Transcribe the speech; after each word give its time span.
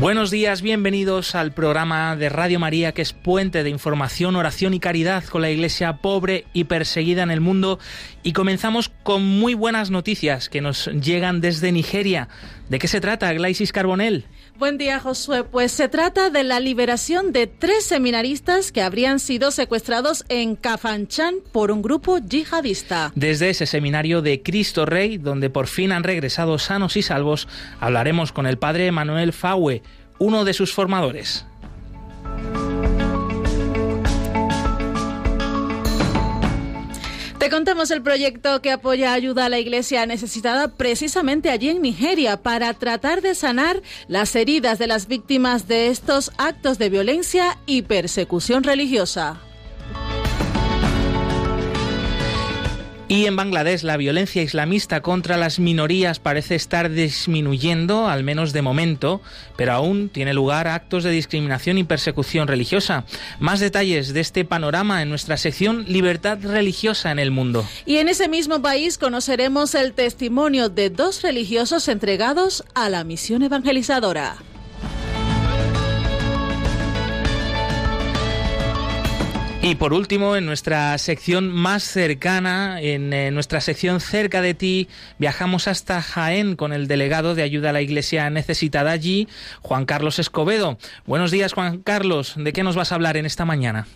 Buenos 0.00 0.30
días, 0.30 0.62
bienvenidos 0.62 1.34
al 1.34 1.52
programa 1.52 2.16
de 2.16 2.30
Radio 2.30 2.58
María 2.58 2.92
que 2.92 3.02
es 3.02 3.12
puente 3.12 3.62
de 3.62 3.68
información, 3.68 4.34
oración 4.34 4.72
y 4.72 4.80
caridad 4.80 5.22
con 5.24 5.42
la 5.42 5.50
iglesia 5.50 5.98
pobre 5.98 6.46
y 6.54 6.64
perseguida 6.64 7.22
en 7.22 7.30
el 7.30 7.42
mundo. 7.42 7.78
Y 8.22 8.32
comenzamos 8.32 8.88
con 9.02 9.22
muy 9.22 9.52
buenas 9.52 9.90
noticias 9.90 10.48
que 10.48 10.62
nos 10.62 10.86
llegan 10.86 11.42
desde 11.42 11.70
Nigeria. 11.70 12.28
¿De 12.70 12.78
qué 12.78 12.88
se 12.88 13.02
trata, 13.02 13.30
Glaisis 13.34 13.72
Carbonell? 13.72 14.24
Buen 14.56 14.78
día, 14.78 15.00
Josué. 15.00 15.42
Pues 15.42 15.72
se 15.72 15.88
trata 15.88 16.30
de 16.30 16.44
la 16.44 16.60
liberación 16.60 17.32
de 17.32 17.46
tres 17.46 17.84
seminaristas 17.84 18.72
que 18.72 18.82
habrían 18.82 19.18
sido 19.18 19.50
secuestrados 19.50 20.24
en 20.28 20.54
Kafanchan 20.54 21.36
por 21.50 21.70
un 21.70 21.82
grupo 21.82 22.18
yihadista. 22.18 23.10
Desde 23.14 23.50
ese 23.50 23.66
seminario 23.66 24.22
de 24.22 24.42
Cristo 24.42 24.86
Rey, 24.86 25.18
donde 25.18 25.50
por 25.50 25.66
fin 25.66 25.92
han 25.92 26.04
regresado 26.04 26.58
sanos 26.58 26.96
y 26.96 27.02
salvos, 27.02 27.48
hablaremos 27.80 28.32
con 28.32 28.46
el 28.46 28.58
padre 28.58 28.92
Manuel 28.92 29.32
Faue, 29.32 29.82
uno 30.20 30.44
de 30.44 30.54
sus 30.54 30.72
formadores. 30.72 31.44
Te 37.40 37.48
contamos 37.48 37.90
el 37.90 38.02
proyecto 38.02 38.60
que 38.60 38.70
apoya 38.70 39.14
ayuda 39.14 39.46
a 39.46 39.48
la 39.48 39.58
iglesia 39.58 40.04
necesitada 40.04 40.68
precisamente 40.68 41.48
allí 41.48 41.70
en 41.70 41.80
Nigeria 41.80 42.36
para 42.36 42.74
tratar 42.74 43.22
de 43.22 43.34
sanar 43.34 43.80
las 44.08 44.36
heridas 44.36 44.78
de 44.78 44.86
las 44.86 45.08
víctimas 45.08 45.66
de 45.66 45.88
estos 45.88 46.32
actos 46.36 46.76
de 46.76 46.90
violencia 46.90 47.56
y 47.64 47.80
persecución 47.82 48.62
religiosa. 48.62 49.40
Y 53.10 53.26
en 53.26 53.34
Bangladesh 53.34 53.82
la 53.82 53.96
violencia 53.96 54.40
islamista 54.40 55.00
contra 55.00 55.36
las 55.36 55.58
minorías 55.58 56.20
parece 56.20 56.54
estar 56.54 56.88
disminuyendo, 56.88 58.06
al 58.06 58.22
menos 58.22 58.52
de 58.52 58.62
momento, 58.62 59.20
pero 59.56 59.72
aún 59.72 60.10
tiene 60.10 60.32
lugar 60.32 60.68
actos 60.68 61.02
de 61.02 61.10
discriminación 61.10 61.76
y 61.76 61.82
persecución 61.82 62.46
religiosa. 62.46 63.04
Más 63.40 63.58
detalles 63.58 64.14
de 64.14 64.20
este 64.20 64.44
panorama 64.44 65.02
en 65.02 65.08
nuestra 65.08 65.38
sección 65.38 65.86
Libertad 65.88 66.38
religiosa 66.40 67.10
en 67.10 67.18
el 67.18 67.32
mundo. 67.32 67.66
Y 67.84 67.96
en 67.96 68.06
ese 68.06 68.28
mismo 68.28 68.62
país 68.62 68.96
conoceremos 68.96 69.74
el 69.74 69.92
testimonio 69.92 70.68
de 70.68 70.90
dos 70.90 71.22
religiosos 71.22 71.88
entregados 71.88 72.62
a 72.74 72.88
la 72.90 73.02
misión 73.02 73.42
evangelizadora. 73.42 74.36
Y 79.62 79.74
por 79.74 79.92
último, 79.92 80.36
en 80.36 80.46
nuestra 80.46 80.96
sección 80.96 81.52
más 81.52 81.82
cercana, 81.82 82.80
en 82.80 83.12
eh, 83.12 83.30
nuestra 83.30 83.60
sección 83.60 84.00
cerca 84.00 84.40
de 84.40 84.54
ti, 84.54 84.88
viajamos 85.18 85.68
hasta 85.68 86.00
Jaén 86.00 86.56
con 86.56 86.72
el 86.72 86.88
delegado 86.88 87.34
de 87.34 87.42
ayuda 87.42 87.68
a 87.68 87.72
la 87.74 87.82
Iglesia 87.82 88.30
necesitada 88.30 88.90
allí, 88.90 89.28
Juan 89.60 89.84
Carlos 89.84 90.18
Escobedo. 90.18 90.78
Buenos 91.06 91.30
días, 91.30 91.52
Juan 91.52 91.82
Carlos. 91.82 92.36
¿De 92.38 92.54
qué 92.54 92.62
nos 92.62 92.74
vas 92.74 92.90
a 92.90 92.94
hablar 92.94 93.18
en 93.18 93.26
esta 93.26 93.44
mañana? 93.44 93.86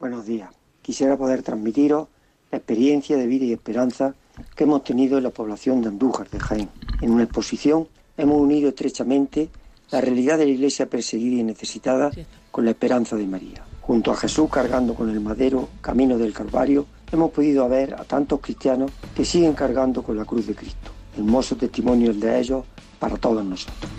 Buenos 0.00 0.24
días. 0.24 0.48
Quisiera 0.80 1.18
poder 1.18 1.42
transmitiros 1.42 2.08
la 2.50 2.56
experiencia 2.56 3.18
de 3.18 3.26
vida 3.26 3.44
y 3.44 3.52
esperanza 3.52 4.14
que 4.56 4.64
hemos 4.64 4.84
tenido 4.84 5.18
en 5.18 5.24
la 5.24 5.30
población 5.30 5.82
de 5.82 5.88
Andújar 5.88 6.30
de 6.30 6.40
Jaén. 6.40 6.70
En 7.02 7.10
una 7.10 7.24
exposición 7.24 7.88
hemos 8.16 8.40
unido 8.40 8.70
estrechamente 8.70 9.50
la 9.90 10.00
realidad 10.00 10.38
de 10.38 10.46
la 10.46 10.52
Iglesia 10.52 10.86
perseguida 10.86 11.40
y 11.40 11.44
necesitada 11.44 12.10
con 12.50 12.64
la 12.64 12.70
esperanza 12.70 13.16
de 13.16 13.26
María. 13.26 13.64
Junto 13.86 14.12
a 14.12 14.16
Jesús 14.16 14.48
cargando 14.50 14.94
con 14.94 15.10
el 15.10 15.20
madero 15.20 15.68
camino 15.82 16.16
del 16.16 16.32
Calvario, 16.32 16.86
hemos 17.12 17.30
podido 17.32 17.68
ver 17.68 17.92
a 17.92 18.04
tantos 18.04 18.40
cristianos 18.40 18.90
que 19.14 19.26
siguen 19.26 19.52
cargando 19.52 20.02
con 20.02 20.16
la 20.16 20.24
cruz 20.24 20.46
de 20.46 20.54
Cristo. 20.54 20.90
Hermoso 21.14 21.54
testimonio 21.54 22.14
de 22.14 22.40
ellos 22.40 22.64
para 22.98 23.18
todos 23.18 23.44
nosotros. 23.44 23.90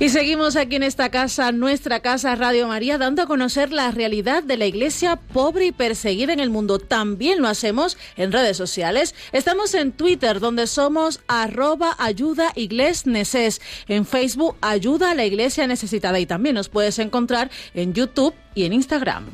Y 0.00 0.10
seguimos 0.10 0.54
aquí 0.54 0.76
en 0.76 0.84
esta 0.84 1.10
casa, 1.10 1.50
nuestra 1.50 1.98
casa 1.98 2.36
Radio 2.36 2.68
María, 2.68 2.98
dando 2.98 3.22
a 3.22 3.26
conocer 3.26 3.72
la 3.72 3.90
realidad 3.90 4.44
de 4.44 4.56
la 4.56 4.66
iglesia 4.66 5.16
pobre 5.16 5.66
y 5.66 5.72
perseguida 5.72 6.32
en 6.32 6.38
el 6.38 6.50
mundo. 6.50 6.78
También 6.78 7.42
lo 7.42 7.48
hacemos 7.48 7.98
en 8.16 8.30
redes 8.30 8.56
sociales. 8.56 9.16
Estamos 9.32 9.74
en 9.74 9.90
Twitter, 9.90 10.38
donde 10.38 10.68
somos 10.68 11.20
arroba 11.26 11.96
ayuda 11.98 12.52
neces. 13.06 13.60
En 13.88 14.06
Facebook, 14.06 14.54
ayuda 14.60 15.10
a 15.10 15.14
la 15.16 15.24
iglesia 15.24 15.66
necesitada. 15.66 16.20
Y 16.20 16.26
también 16.26 16.54
nos 16.54 16.68
puedes 16.68 17.00
encontrar 17.00 17.50
en 17.74 17.92
YouTube 17.92 18.34
y 18.58 18.64
en 18.64 18.72
Instagram. 18.72 19.26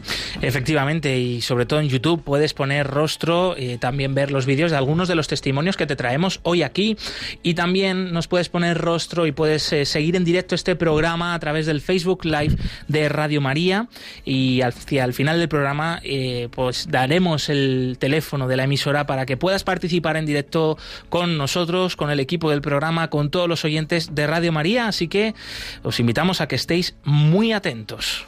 Efectivamente, 0.42 1.18
y 1.18 1.40
sobre 1.40 1.64
todo 1.64 1.80
en 1.80 1.88
YouTube 1.88 2.22
puedes 2.22 2.52
poner 2.52 2.86
rostro, 2.86 3.54
y 3.58 3.78
también 3.78 4.14
ver 4.14 4.30
los 4.30 4.44
vídeos 4.44 4.70
de 4.70 4.76
algunos 4.76 5.08
de 5.08 5.14
los 5.14 5.28
testimonios 5.28 5.76
que 5.76 5.86
te 5.86 5.96
traemos 5.96 6.40
hoy 6.42 6.62
aquí. 6.62 6.96
Y 7.42 7.54
también 7.54 8.12
nos 8.12 8.28
puedes 8.28 8.50
poner 8.50 8.78
rostro 8.78 9.26
y 9.26 9.32
puedes 9.32 9.72
eh, 9.72 9.86
seguir 9.86 10.16
en 10.16 10.24
directo 10.24 10.54
este 10.54 10.76
programa 10.76 11.34
a 11.34 11.38
través 11.38 11.64
del 11.64 11.80
Facebook 11.80 12.24
Live 12.24 12.56
de 12.88 13.08
Radio 13.08 13.40
María. 13.40 13.88
Y 14.24 14.60
al, 14.60 14.74
al 15.02 15.14
final 15.14 15.38
del 15.38 15.48
programa, 15.48 16.00
eh, 16.04 16.48
pues 16.50 16.86
daremos 16.90 17.48
el 17.48 17.96
teléfono 17.98 18.46
de 18.46 18.56
la 18.56 18.64
emisora 18.64 19.06
para 19.06 19.24
que 19.24 19.38
puedas 19.38 19.64
participar 19.64 20.18
en 20.18 20.26
directo 20.26 20.76
con 21.08 21.38
nosotros, 21.38 21.96
con 21.96 22.10
el 22.10 22.20
equipo 22.20 22.50
del 22.50 22.60
programa, 22.60 23.08
con 23.08 23.30
todos 23.30 23.48
los 23.48 23.64
oyentes 23.64 24.14
de 24.14 24.26
Radio 24.26 24.52
María. 24.52 24.86
Así 24.86 25.08
que 25.08 25.34
os 25.82 25.98
invitamos 25.98 26.42
a 26.42 26.48
que 26.48 26.56
estéis 26.56 26.94
muy 27.04 27.52
atentos. 27.52 28.24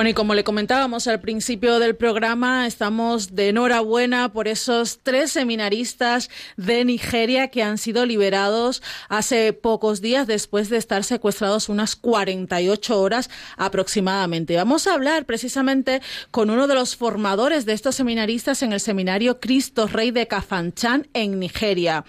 Bueno, 0.00 0.12
y 0.12 0.14
como 0.14 0.32
le 0.32 0.44
comentábamos 0.44 1.06
al 1.08 1.20
principio 1.20 1.78
del 1.78 1.94
programa, 1.94 2.66
estamos 2.66 3.34
de 3.34 3.50
enhorabuena 3.50 4.32
por 4.32 4.48
esos 4.48 5.00
tres 5.02 5.30
seminaristas 5.30 6.30
de 6.56 6.86
Nigeria 6.86 7.48
que 7.48 7.62
han 7.62 7.76
sido 7.76 8.06
liberados 8.06 8.82
hace 9.10 9.52
pocos 9.52 10.00
días 10.00 10.26
después 10.26 10.70
de 10.70 10.78
estar 10.78 11.04
secuestrados 11.04 11.68
unas 11.68 11.96
48 11.96 12.98
horas 12.98 13.28
aproximadamente. 13.58 14.56
Vamos 14.56 14.86
a 14.86 14.94
hablar 14.94 15.26
precisamente 15.26 16.00
con 16.30 16.48
uno 16.48 16.66
de 16.66 16.76
los 16.76 16.96
formadores 16.96 17.66
de 17.66 17.74
estos 17.74 17.96
seminaristas 17.96 18.62
en 18.62 18.72
el 18.72 18.80
seminario 18.80 19.38
Cristo 19.38 19.86
Rey 19.86 20.12
de 20.12 20.26
Kafanchan 20.26 21.08
en 21.12 21.38
Nigeria. 21.38 22.06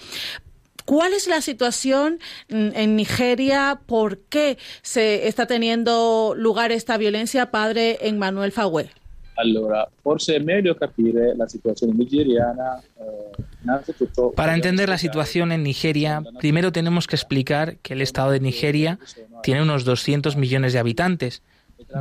¿Cuál 0.92 1.14
es 1.14 1.26
la 1.30 1.40
situación 1.40 2.20
mm, 2.50 2.72
en 2.76 2.98
Nigeria? 2.98 3.80
¿Por 3.86 4.18
qué 4.28 4.58
se 4.82 5.26
está 5.30 5.46
teniendo 5.46 6.34
lugar 6.36 6.74
esta 6.74 6.98
violencia, 6.98 7.50
padre 7.50 7.98
Emmanuel 8.02 8.52
Fagüe? 8.52 8.90
Allora, 9.38 9.88
forse 10.04 10.36
è 10.36 10.40
meglio 10.40 10.76
capire 10.76 11.34
la 11.34 11.48
situazione 11.48 11.94
nigeriana. 11.94 12.84
Eh, 13.00 14.32
Para 14.36 14.54
entender 14.54 14.90
la 14.90 14.98
situación 14.98 15.54
en 15.54 15.64
Nigeria, 15.64 16.24
primero 16.40 16.74
tenemos 16.74 17.08
que 17.08 17.16
explicar 17.16 17.78
que 17.78 17.94
el 17.94 18.02
Estado 18.02 18.32
de 18.32 18.42
Nigeria 18.42 19.00
tiene 19.44 19.62
unos 19.62 19.86
200 19.86 20.36
millones 20.36 20.74
de 20.74 20.80
habitantes, 20.80 21.42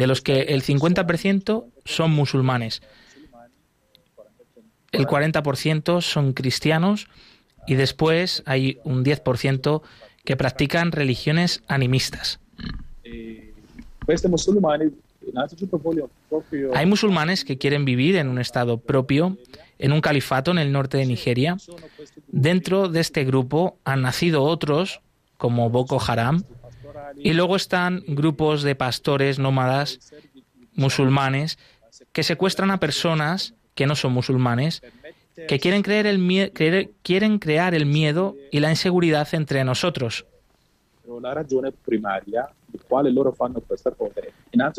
de 0.00 0.06
los 0.08 0.20
que 0.20 0.40
el 0.54 0.64
50% 0.64 1.64
son 1.84 2.10
musulmanes, 2.10 2.82
el 4.90 5.06
40% 5.06 6.00
son 6.00 6.32
cristianos 6.32 7.06
y 7.70 7.76
después 7.76 8.42
hay 8.46 8.80
un 8.82 9.04
10% 9.04 9.82
que 10.24 10.36
practican 10.36 10.90
religiones 10.90 11.62
animistas. 11.68 12.40
Eh, 13.04 13.54
musulmani 14.28 14.86
Hay 16.74 16.86
musulmanes 16.86 17.44
que 17.44 17.58
quieren 17.58 17.84
vivir 17.84 18.16
en 18.16 18.26
un 18.26 18.40
estado 18.40 18.78
propio, 18.78 19.38
en 19.78 19.92
un 19.92 20.00
califato 20.00 20.50
en 20.50 20.58
el 20.58 20.72
norte 20.72 20.98
de 20.98 21.06
Nigeria. 21.06 21.58
Dentro 22.26 22.88
de 22.88 22.98
este 22.98 23.24
grupo 23.24 23.78
han 23.84 24.02
nacido 24.02 24.42
otros, 24.42 25.00
como 25.36 25.70
Boko 25.70 26.02
Haram, 26.04 26.42
y 27.18 27.34
luego 27.34 27.54
están 27.54 28.02
grupos 28.08 28.64
de 28.64 28.74
pastores 28.74 29.38
nómadas 29.38 30.12
musulmanes 30.74 31.56
que 32.10 32.24
secuestran 32.24 32.72
a 32.72 32.80
personas 32.80 33.54
que 33.76 33.86
no 33.86 33.94
son 33.94 34.12
musulmanes, 34.12 34.82
que 35.48 35.58
quieren, 35.58 35.82
creer 35.82 36.06
el 36.06 36.90
quieren 37.02 37.38
crear 37.38 37.74
el 37.74 37.86
miedo 37.86 38.36
y 38.50 38.60
la 38.60 38.70
inseguridad 38.70 39.28
entre 39.32 39.64
nosotros. 39.64 40.26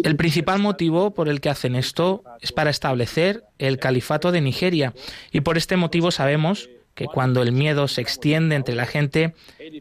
El 0.04 0.16
principal 0.16 0.60
motivo 0.60 1.12
por 1.12 1.28
el 1.28 1.42
que 1.42 1.50
hacen 1.50 1.76
esto 1.76 2.24
es 2.40 2.52
para 2.52 2.70
establecer 2.70 3.44
el 3.58 3.80
califato 3.80 4.32
de 4.32 4.42
Nigeria 4.42 4.94
y 5.32 5.42
por 5.42 5.58
este 5.58 5.78
motivo 5.78 6.12
sabemos 6.12 6.70
que 6.94 7.06
cuando 7.06 7.42
el 7.42 7.52
miedo 7.52 7.88
se 7.88 8.02
extiende 8.02 8.56
entre 8.56 8.76
la 8.76 8.86
gente 8.86 9.34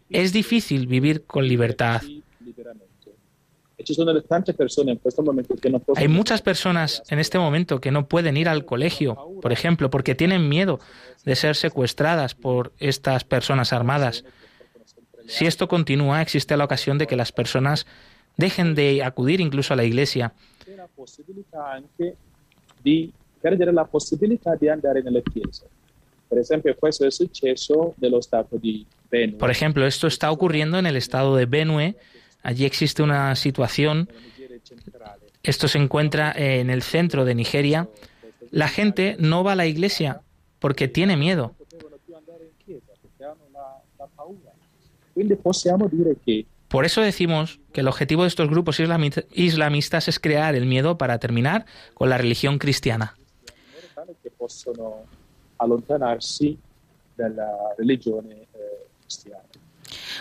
es 0.09 0.33
difícil 0.33 0.87
vivir 0.87 1.25
con 1.25 1.47
libertad. 1.47 2.03
Hay 5.97 6.09
muchas 6.09 6.43
personas 6.43 7.03
en 7.09 7.19
este 7.19 7.39
momento 7.39 7.81
que 7.81 7.91
no 7.91 8.07
pueden 8.07 8.37
ir 8.37 8.49
al 8.49 8.65
colegio, 8.65 9.17
por 9.41 9.53
ejemplo, 9.53 9.91
porque 9.91 10.15
tienen 10.15 10.49
miedo 10.49 10.81
de 11.25 11.37
ser 11.37 11.57
secuestradas 11.57 12.35
por 12.35 12.73
estas 12.79 13.25
personas 13.25 13.73
armadas. 13.73 14.25
Si 15.27 15.47
esto 15.47 15.69
continúa, 15.69 16.23
existe 16.23 16.57
la 16.57 16.65
ocasión 16.65 16.99
de 16.99 17.07
que 17.07 17.17
las 17.17 17.33
personas 17.33 17.87
dejen 18.37 18.75
de 18.75 19.03
acudir 19.05 19.41
incluso 19.41 19.75
a 19.75 19.77
la 19.77 19.85
iglesia. 19.85 20.33
Por 29.39 29.51
ejemplo, 29.51 29.87
esto 29.87 30.07
está 30.07 30.31
ocurriendo 30.31 30.79
en 30.79 30.87
el 30.87 30.97
estado 30.97 31.37
de 31.37 31.47
Benue. 31.47 31.97
Allí 32.43 32.65
existe 32.65 33.03
una 33.03 33.35
situación. 33.37 34.09
Esto 35.43 35.69
se 35.69 35.79
encuentra 35.79 36.33
en 36.35 36.71
el 36.71 36.83
centro 36.83 37.25
de 37.25 37.35
Nigeria. 37.35 37.89
La 38.51 38.69
gente 38.69 39.17
no 39.19 39.45
va 39.45 39.53
a 39.53 39.57
la 39.57 39.67
iglesia 39.67 40.23
porque 40.59 40.89
tiene 40.89 41.17
miedo. 41.17 41.55
Por 46.69 46.85
eso 46.85 47.01
decimos 47.01 47.61
que 47.73 47.81
el 47.81 47.89
objetivo 47.89 48.23
de 48.23 48.29
estos 48.29 48.49
grupos 48.49 48.81
islamistas 49.33 50.09
es 50.09 50.21
crear 50.21 50.55
el 50.55 50.67
miedo 50.67 50.99
para 50.99 51.19
terminar 51.19 51.67
con 51.95 52.09
la 52.09 52.17
religión 52.17 52.59
cristiana. 52.59 53.17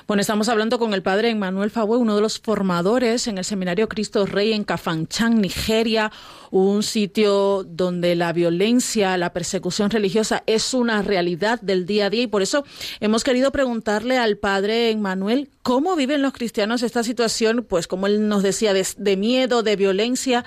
Bueno, 0.07 0.21
estamos 0.21 0.49
hablando 0.49 0.79
con 0.79 0.93
el 0.93 1.01
padre 1.01 1.29
Emmanuel 1.29 1.69
Fabue, 1.69 1.97
uno 1.97 2.15
de 2.15 2.21
los 2.21 2.39
formadores 2.39 3.27
en 3.27 3.37
el 3.37 3.43
Seminario 3.43 3.87
Cristo 3.87 4.25
Rey 4.25 4.53
en 4.53 4.63
Kafanchan, 4.63 5.41
Nigeria, 5.41 6.11
un 6.51 6.83
sitio 6.83 7.63
donde 7.63 8.15
la 8.15 8.33
violencia, 8.33 9.17
la 9.17 9.33
persecución 9.33 9.89
religiosa 9.89 10.43
es 10.47 10.73
una 10.73 11.01
realidad 11.01 11.61
del 11.61 11.85
día 11.85 12.07
a 12.07 12.09
día. 12.09 12.23
Y 12.23 12.27
por 12.27 12.41
eso 12.41 12.63
hemos 12.99 13.23
querido 13.23 13.51
preguntarle 13.51 14.17
al 14.17 14.37
padre 14.37 14.91
Emmanuel 14.91 15.49
cómo 15.61 15.95
viven 15.95 16.21
los 16.21 16.33
cristianos 16.33 16.81
esta 16.81 17.03
situación, 17.03 17.65
pues 17.67 17.87
como 17.87 18.07
él 18.07 18.27
nos 18.27 18.43
decía, 18.43 18.73
de, 18.73 19.17
miedo, 19.17 19.63
de 19.63 19.75
violencia 19.75 20.43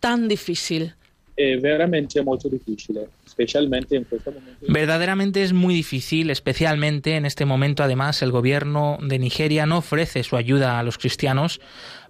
tan 0.00 0.28
difícil. 0.28 0.94
Es 1.36 1.60
veramente 1.60 2.22
muy 2.22 2.38
difícil 2.50 3.00
especialmente 3.36 3.96
en 3.96 4.06
este 4.10 4.30
Verdaderamente 4.66 5.42
es 5.42 5.52
muy 5.52 5.74
difícil, 5.74 6.30
especialmente 6.30 7.16
en 7.16 7.26
este 7.26 7.44
momento. 7.44 7.82
Además, 7.82 8.22
el 8.22 8.30
gobierno 8.30 8.98
de 9.02 9.18
Nigeria 9.18 9.66
no 9.66 9.78
ofrece 9.78 10.22
su 10.22 10.36
ayuda 10.36 10.78
a 10.78 10.82
los 10.82 10.96
cristianos 10.96 11.60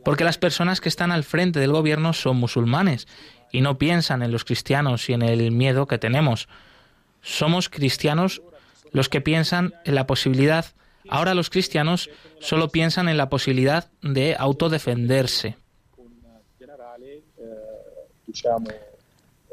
porque 0.05 0.23
las 0.23 0.39
personas 0.39 0.81
que 0.81 0.89
están 0.89 1.11
al 1.11 1.25
frente 1.25 1.59
del 1.59 1.73
gobierno 1.73 2.13
son 2.13 2.37
musulmanes 2.37 3.09
y 3.51 3.61
no 3.61 3.77
piensan 3.77 4.23
en 4.23 4.31
los 4.31 4.45
cristianos 4.45 5.09
y 5.09 5.15
en 5.15 5.23
el 5.23 5.51
miedo 5.51 5.89
que 5.89 5.99
tenemos. 5.99 6.49
Somos 7.23 7.69
cristianos 7.69 8.41
los 8.93 9.09
que 9.09 9.21
piensan 9.21 9.75
en 9.85 9.97
la 9.97 10.07
posibilidad, 10.07 10.67
ahora 11.09 11.35
los 11.35 11.51
cristianos 11.51 12.09
solo 12.39 12.69
piensan 12.69 13.09
en 13.09 13.17
la 13.17 13.29
posibilidad 13.29 13.91
de 14.01 14.37
autodefenderse. 14.39 15.57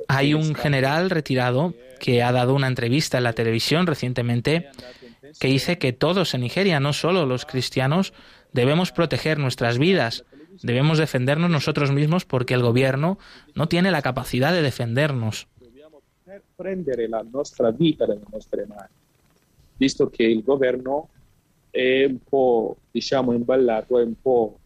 Hay 0.08 0.34
un 0.34 0.56
general 0.56 1.10
retirado 1.10 1.74
que 2.00 2.22
ha 2.24 2.32
dado 2.32 2.54
una 2.54 2.68
entrevista 2.68 3.18
en 3.18 3.24
la 3.24 3.34
televisión 3.34 3.88
recientemente 3.88 4.70
que 5.40 5.48
dice 5.48 5.78
que 5.78 5.94
todos 5.94 6.34
en 6.34 6.42
Nigeria, 6.42 6.80
no 6.80 6.94
solo 6.94 7.26
los 7.26 7.46
cristianos, 7.46 8.14
debemos 8.52 8.92
proteger 8.92 9.40
nuestras 9.40 9.78
vidas, 9.78 10.26
debemos 10.62 10.98
defendernos 10.98 11.50
nosotros 11.50 11.92
mismos 11.92 12.26
porque 12.26 12.54
el 12.54 12.62
gobierno 12.62 13.18
no 13.56 13.68
tiene 13.68 13.92
la 13.92 14.02
capacidad 14.02 14.52
de 14.52 14.62
defendernos. 14.62 15.48
visto 19.80 20.10
que 20.10 20.32
el 20.32 20.44
gobierno 20.44 21.10
es 21.72 22.10
un 22.10 22.20
poco, 22.20 22.78
digamos, 22.94 23.36
emballato, 23.36 23.96
un 23.96 24.16
poco 24.16 24.60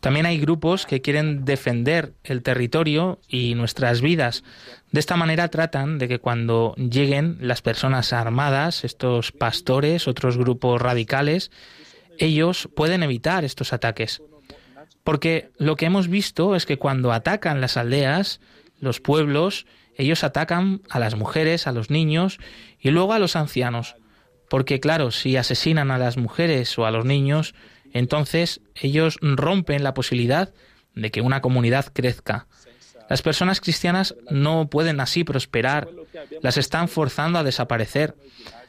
también 0.00 0.26
hay 0.26 0.38
grupos 0.38 0.86
que 0.86 1.00
quieren 1.00 1.44
defender 1.44 2.12
el 2.22 2.42
territorio 2.42 3.18
y 3.28 3.54
nuestras 3.54 4.00
vidas. 4.00 4.44
De 4.92 5.00
esta 5.00 5.16
manera 5.16 5.48
tratan 5.48 5.98
de 5.98 6.06
que 6.06 6.20
cuando 6.20 6.74
lleguen 6.76 7.38
las 7.40 7.62
personas 7.62 8.12
armadas, 8.12 8.84
estos 8.84 9.32
pastores, 9.32 10.06
otros 10.06 10.38
grupos 10.38 10.80
radicales, 10.80 11.50
ellos 12.18 12.68
pueden 12.76 13.02
evitar 13.02 13.44
estos 13.44 13.72
ataques. 13.72 14.22
Porque 15.02 15.50
lo 15.58 15.76
que 15.76 15.86
hemos 15.86 16.08
visto 16.08 16.54
es 16.54 16.64
que 16.64 16.78
cuando 16.78 17.12
atacan 17.12 17.60
las 17.60 17.76
aldeas, 17.76 18.40
los 18.80 19.00
pueblos, 19.00 19.66
ellos 19.96 20.22
atacan 20.22 20.82
a 20.90 21.00
las 21.00 21.16
mujeres, 21.16 21.66
a 21.66 21.72
los 21.72 21.90
niños 21.90 22.38
y 22.78 22.90
luego 22.90 23.12
a 23.12 23.18
los 23.18 23.34
ancianos. 23.34 23.96
Porque 24.48 24.80
claro, 24.80 25.10
si 25.10 25.36
asesinan 25.36 25.90
a 25.90 25.98
las 25.98 26.16
mujeres 26.16 26.78
o 26.78 26.86
a 26.86 26.90
los 26.90 27.04
niños, 27.04 27.54
entonces 27.92 28.60
ellos 28.74 29.18
rompen 29.20 29.82
la 29.82 29.94
posibilidad 29.94 30.52
de 30.94 31.10
que 31.10 31.20
una 31.20 31.40
comunidad 31.40 31.86
crezca. 31.92 32.46
Las 33.08 33.22
personas 33.22 33.60
cristianas 33.60 34.14
no 34.30 34.68
pueden 34.68 35.00
así 35.00 35.24
prosperar, 35.24 35.88
las 36.42 36.56
están 36.58 36.88
forzando 36.88 37.38
a 37.38 37.44
desaparecer. 37.44 38.14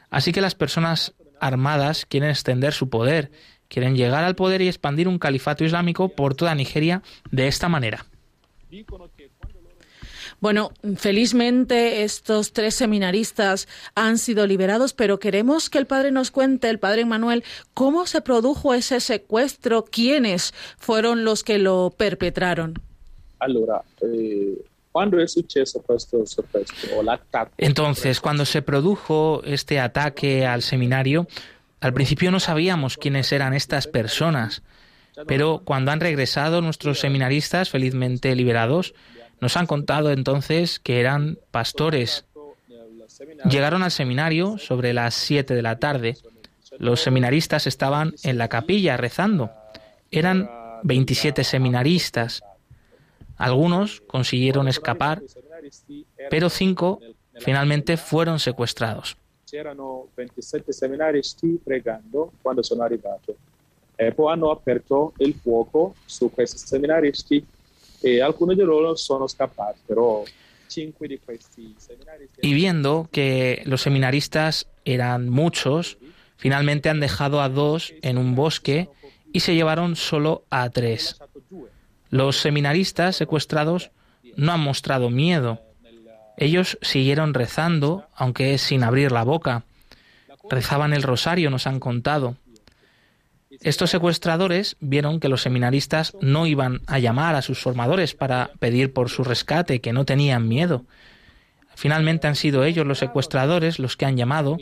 Así 0.08 0.32
que 0.32 0.40
las 0.40 0.54
personas 0.54 1.14
armadas 1.40 2.06
quieren 2.06 2.30
extender 2.30 2.72
su 2.72 2.88
poder, 2.88 3.30
quieren 3.68 3.96
llegar 3.96 4.24
al 4.24 4.36
poder 4.36 4.62
y 4.62 4.68
expandir 4.68 5.08
un 5.08 5.18
califato 5.18 5.64
islámico 5.64 6.08
por 6.08 6.34
toda 6.34 6.54
Nigeria 6.54 7.02
de 7.30 7.48
esta 7.48 7.68
manera. 7.68 8.06
Bueno, 10.40 10.72
felizmente 10.96 12.02
estos 12.02 12.52
tres 12.52 12.74
seminaristas 12.74 13.68
han 13.94 14.16
sido 14.16 14.46
liberados, 14.46 14.94
pero 14.94 15.18
queremos 15.18 15.68
que 15.68 15.78
el 15.78 15.86
padre 15.86 16.12
nos 16.12 16.30
cuente, 16.30 16.70
el 16.70 16.78
padre 16.78 17.04
Manuel, 17.04 17.44
cómo 17.74 18.06
se 18.06 18.22
produjo 18.22 18.72
ese 18.72 19.00
secuestro, 19.00 19.84
quiénes 19.84 20.54
fueron 20.78 21.24
los 21.24 21.44
que 21.44 21.58
lo 21.58 21.92
perpetraron. 21.94 22.80
Eh, 24.00 24.64
Entonces, 27.58 28.20
cuando 28.20 28.44
se 28.44 28.62
produjo 28.62 29.42
este 29.44 29.78
ataque 29.78 30.46
al 30.46 30.62
seminario, 30.62 31.28
al 31.80 31.92
principio 31.92 32.30
no 32.30 32.40
sabíamos 32.40 32.96
quiénes 32.96 33.30
eran 33.32 33.52
estas 33.54 33.86
personas, 33.86 34.62
pero 35.26 35.62
cuando 35.64 35.90
han 35.90 36.00
regresado 36.00 36.60
nuestros 36.62 36.98
seminaristas 36.98 37.70
felizmente 37.70 38.34
liberados, 38.34 38.94
nos 39.40 39.56
han 39.56 39.66
contado 39.66 40.10
entonces 40.10 40.78
que 40.78 41.00
eran 41.00 41.38
pastores. 41.50 42.24
Llegaron 43.48 43.82
al 43.82 43.90
seminario 43.90 44.58
sobre 44.58 44.92
las 44.92 45.14
7 45.14 45.54
de 45.54 45.62
la 45.62 45.78
tarde. 45.78 46.16
Los 46.78 47.00
seminaristas 47.00 47.66
estaban 47.66 48.14
en 48.22 48.38
la 48.38 48.48
capilla 48.48 48.96
rezando. 48.96 49.50
Eran 50.10 50.48
27 50.82 51.44
seminaristas. 51.44 52.42
Algunos 53.36 54.02
consiguieron 54.02 54.68
escapar, 54.68 55.22
pero 56.30 56.50
cinco 56.50 57.00
finalmente 57.38 57.96
fueron 57.96 58.38
secuestrados. 58.38 59.16
C'erano 59.46 60.08
27 60.16 60.72
seminaristi 60.72 61.58
pregando 61.64 62.32
quando 62.42 62.62
sono 62.62 62.84
eh, 68.02 68.22
y 72.42 72.54
viendo 72.54 73.08
que 73.10 73.62
los 73.66 73.82
seminaristas 73.82 74.66
eran 74.84 75.28
muchos, 75.28 75.98
finalmente 76.36 76.88
han 76.88 77.00
dejado 77.00 77.40
a 77.42 77.48
dos 77.48 77.92
en 78.02 78.18
un 78.18 78.34
bosque 78.34 78.88
y 79.32 79.40
se 79.40 79.54
llevaron 79.54 79.96
solo 79.96 80.44
a 80.50 80.70
tres. 80.70 81.20
Los 82.10 82.36
seminaristas 82.38 83.16
secuestrados 83.16 83.90
no 84.36 84.52
han 84.52 84.60
mostrado 84.60 85.10
miedo. 85.10 85.60
Ellos 86.36 86.78
siguieron 86.82 87.34
rezando, 87.34 88.06
aunque 88.14 88.56
sin 88.58 88.82
abrir 88.82 89.12
la 89.12 89.24
boca. 89.24 89.64
Rezaban 90.48 90.94
el 90.94 91.02
rosario, 91.02 91.50
nos 91.50 91.66
han 91.66 91.80
contado. 91.80 92.36
Estos 93.62 93.90
secuestradores 93.90 94.76
vieron 94.80 95.20
que 95.20 95.28
los 95.28 95.42
seminaristas 95.42 96.16
no 96.22 96.46
iban 96.46 96.80
a 96.86 96.98
llamar 96.98 97.34
a 97.34 97.42
sus 97.42 97.60
formadores 97.60 98.14
para 98.14 98.52
pedir 98.58 98.92
por 98.92 99.10
su 99.10 99.22
rescate, 99.22 99.80
que 99.80 99.92
no 99.92 100.06
tenían 100.06 100.48
miedo. 100.48 100.86
Finalmente 101.74 102.26
han 102.26 102.36
sido 102.36 102.64
ellos 102.64 102.86
los 102.86 102.98
secuestradores 102.98 103.78
los 103.78 103.96
que 103.98 104.06
han 104.06 104.16
llamado, 104.16 104.56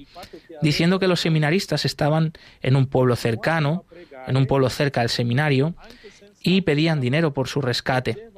diciendo 0.62 0.98
que 0.98 1.06
los 1.06 1.20
seminaristas 1.20 1.84
estaban 1.84 2.32
en 2.60 2.74
un 2.74 2.86
pueblo 2.86 3.14
cercano, 3.14 3.84
en 4.26 4.36
un 4.36 4.46
pueblo 4.46 4.68
cerca 4.68 5.00
del 5.00 5.10
seminario, 5.10 5.74
y 6.42 6.62
pedían 6.62 7.00
dinero 7.00 7.32
por 7.32 7.46
su 7.46 7.60
rescate. 7.60 8.30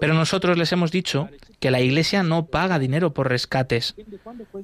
Pero 0.00 0.14
nosotros 0.14 0.56
les 0.56 0.70
hemos 0.72 0.92
dicho 0.92 1.28
que 1.60 1.70
la 1.70 1.80
Iglesia 1.80 2.22
no 2.22 2.46
paga 2.46 2.78
dinero 2.78 3.14
por 3.14 3.28
rescates. 3.28 3.94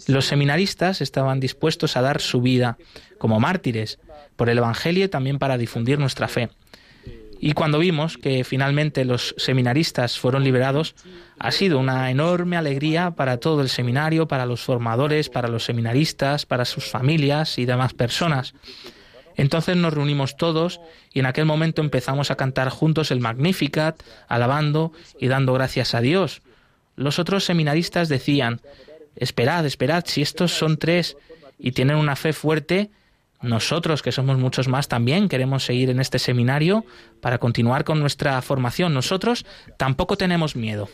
Los 0.07 0.27
seminaristas 0.27 1.01
estaban 1.01 1.41
dispuestos 1.41 1.97
a 1.97 2.03
dar 2.03 2.21
su 2.21 2.41
vida 2.41 2.79
como 3.19 3.41
mártires 3.41 3.99
por 4.37 4.51
el 4.51 4.59
Evangelio 4.59 5.05
y 5.05 5.09
también 5.09 5.39
para 5.39 5.59
difundir 5.59 5.99
nuestra 5.99 6.29
fe. 6.29 6.51
Y 7.45 7.55
cuando 7.55 7.81
vimos 7.81 8.19
que 8.19 8.45
finalmente 8.45 9.05
los 9.05 9.35
seminaristas 9.37 10.17
fueron 10.17 10.45
liberados, 10.45 10.95
ha 11.41 11.51
sido 11.51 11.81
una 11.81 12.09
enorme 12.09 12.57
alegría 12.57 13.11
para 13.13 13.39
todo 13.39 13.63
el 13.63 13.69
seminario, 13.69 14.29
para 14.29 14.47
los 14.47 14.61
formadores, 14.63 15.29
para 15.29 15.49
los 15.49 15.65
seminaristas, 15.65 16.47
para 16.47 16.65
sus 16.65 16.85
familias 16.85 17.59
y 17.59 17.65
demás 17.65 17.95
personas. 17.95 18.55
Entonces 19.37 19.77
nos 19.77 19.93
reunimos 19.93 20.37
todos 20.37 20.81
y 21.13 21.19
en 21.19 21.27
aquel 21.27 21.47
momento 21.47 21.83
empezamos 21.83 22.31
a 22.31 22.37
cantar 22.37 22.69
juntos 22.69 23.11
el 23.11 23.19
Magnificat, 23.19 24.01
alabando 24.29 24.93
y 25.19 25.27
dando 25.27 25.53
gracias 25.53 25.97
a 25.97 26.01
Dios. 26.01 26.43
Los 26.97 27.19
otros 27.19 27.45
seminaristas 27.45 28.09
decían, 28.09 28.61
esperad, 29.17 29.67
esperad, 29.67 30.05
si 30.07 30.23
estos 30.23 30.53
son 30.53 30.77
tres 30.77 31.17
y 31.59 31.73
tienen 31.73 31.97
una 31.97 32.17
fe 32.17 32.33
fuerte, 32.33 32.91
nosotros, 33.43 34.03
que 34.03 34.13
somos 34.13 34.39
muchos 34.39 34.69
más, 34.69 34.87
también 34.87 35.29
queremos 35.29 35.65
seguir 35.65 35.91
en 35.91 36.01
este 36.01 36.19
seminario 36.21 36.85
para 37.21 37.39
continuar 37.39 37.85
con 37.85 37.99
nuestra 37.99 38.41
formación. 38.41 38.95
Nosotros 38.95 39.45
tampoco 39.77 40.17
tenemos 40.17 40.55
miedo. 40.55 40.89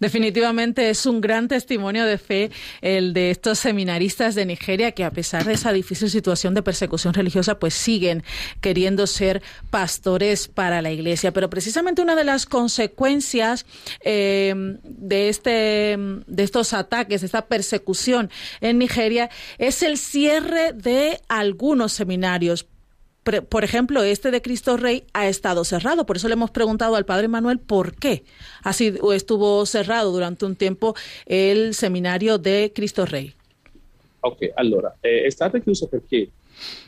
Definitivamente 0.00 0.90
es 0.90 1.06
un 1.06 1.20
gran 1.20 1.48
testimonio 1.48 2.04
de 2.04 2.18
fe 2.18 2.50
el 2.80 3.12
de 3.12 3.30
estos 3.30 3.58
seminaristas 3.58 4.34
de 4.34 4.46
Nigeria 4.46 4.92
que 4.92 5.04
a 5.04 5.10
pesar 5.10 5.44
de 5.44 5.54
esa 5.54 5.72
difícil 5.72 6.10
situación 6.10 6.54
de 6.54 6.62
persecución 6.62 7.14
religiosa 7.14 7.58
pues 7.58 7.74
siguen 7.74 8.22
queriendo 8.60 9.06
ser 9.06 9.42
pastores 9.70 10.48
para 10.48 10.82
la 10.82 10.90
iglesia. 10.90 11.32
Pero 11.32 11.50
precisamente 11.50 12.02
una 12.02 12.14
de 12.14 12.24
las 12.24 12.46
consecuencias 12.46 13.66
eh, 14.00 14.54
de, 14.82 15.28
este, 15.28 15.96
de 16.26 16.42
estos 16.42 16.72
ataques, 16.72 17.22
de 17.22 17.26
esta 17.26 17.46
persecución 17.46 18.30
en 18.60 18.78
Nigeria 18.78 19.30
es 19.58 19.82
el 19.82 19.98
cierre 19.98 20.72
de 20.72 21.20
algunos 21.28 21.92
seminarios 21.92 22.66
por 23.48 23.64
ejemplo, 23.64 24.02
este 24.02 24.30
de 24.30 24.40
Cristo 24.40 24.76
Rey 24.76 25.04
ha 25.12 25.26
estado 25.26 25.64
cerrado. 25.64 26.06
Por 26.06 26.16
eso 26.16 26.28
le 26.28 26.34
hemos 26.34 26.50
preguntado 26.50 26.96
al 26.96 27.04
padre 27.04 27.28
Manuel 27.28 27.58
por 27.58 27.94
qué 27.94 28.24
así 28.62 28.94
estuvo 29.14 29.66
cerrado 29.66 30.12
durante 30.12 30.44
un 30.44 30.56
tiempo 30.56 30.94
el 31.26 31.74
seminario 31.74 32.38
de 32.38 32.72
Cristo 32.74 33.04
Rey. 33.04 33.34
Ok, 34.20 34.42
allora, 34.56 34.94
eh, 35.02 35.28
chiuso 35.64 35.88
perché 35.88 36.30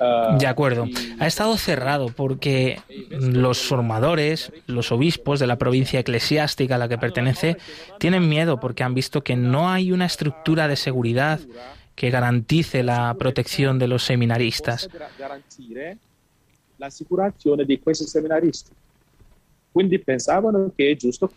ah, 0.00 0.36
de 0.38 0.46
acuerdo. 0.46 0.86
Ha 1.18 1.26
estado 1.26 1.56
cerrado 1.56 2.08
porque 2.08 2.80
los 3.10 3.60
formadores, 3.60 4.52
los 4.66 4.90
obispos 4.90 5.38
de 5.38 5.46
la 5.46 5.56
provincia 5.56 6.00
eclesiástica 6.00 6.76
a 6.76 6.78
la 6.78 6.88
que 6.88 6.98
pertenece, 6.98 7.56
tienen 7.98 8.28
miedo 8.28 8.58
porque 8.58 8.82
han 8.82 8.94
visto 8.94 9.22
que 9.22 9.36
no 9.36 9.70
hay 9.70 9.92
una 9.92 10.06
estructura 10.06 10.66
de 10.68 10.76
seguridad 10.76 11.40
que 11.94 12.10
garantice 12.10 12.82
la 12.82 13.14
protección 13.18 13.78
de 13.78 13.88
los 13.88 14.04
seminaristas 14.04 14.88
la 16.78 16.90
de 17.56 17.80
estos 17.86 18.10
seminaristas. 18.10 18.72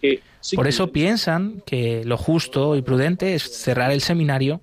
que 0.02 0.22
Por 0.56 0.68
eso 0.68 0.92
piensan 0.92 1.62
que 1.66 2.04
lo 2.06 2.18
justo 2.18 2.76
y 2.76 2.82
prudente 2.82 3.36
es 3.36 3.44
cerrar 3.44 3.92
el 3.92 4.02
seminario 4.02 4.62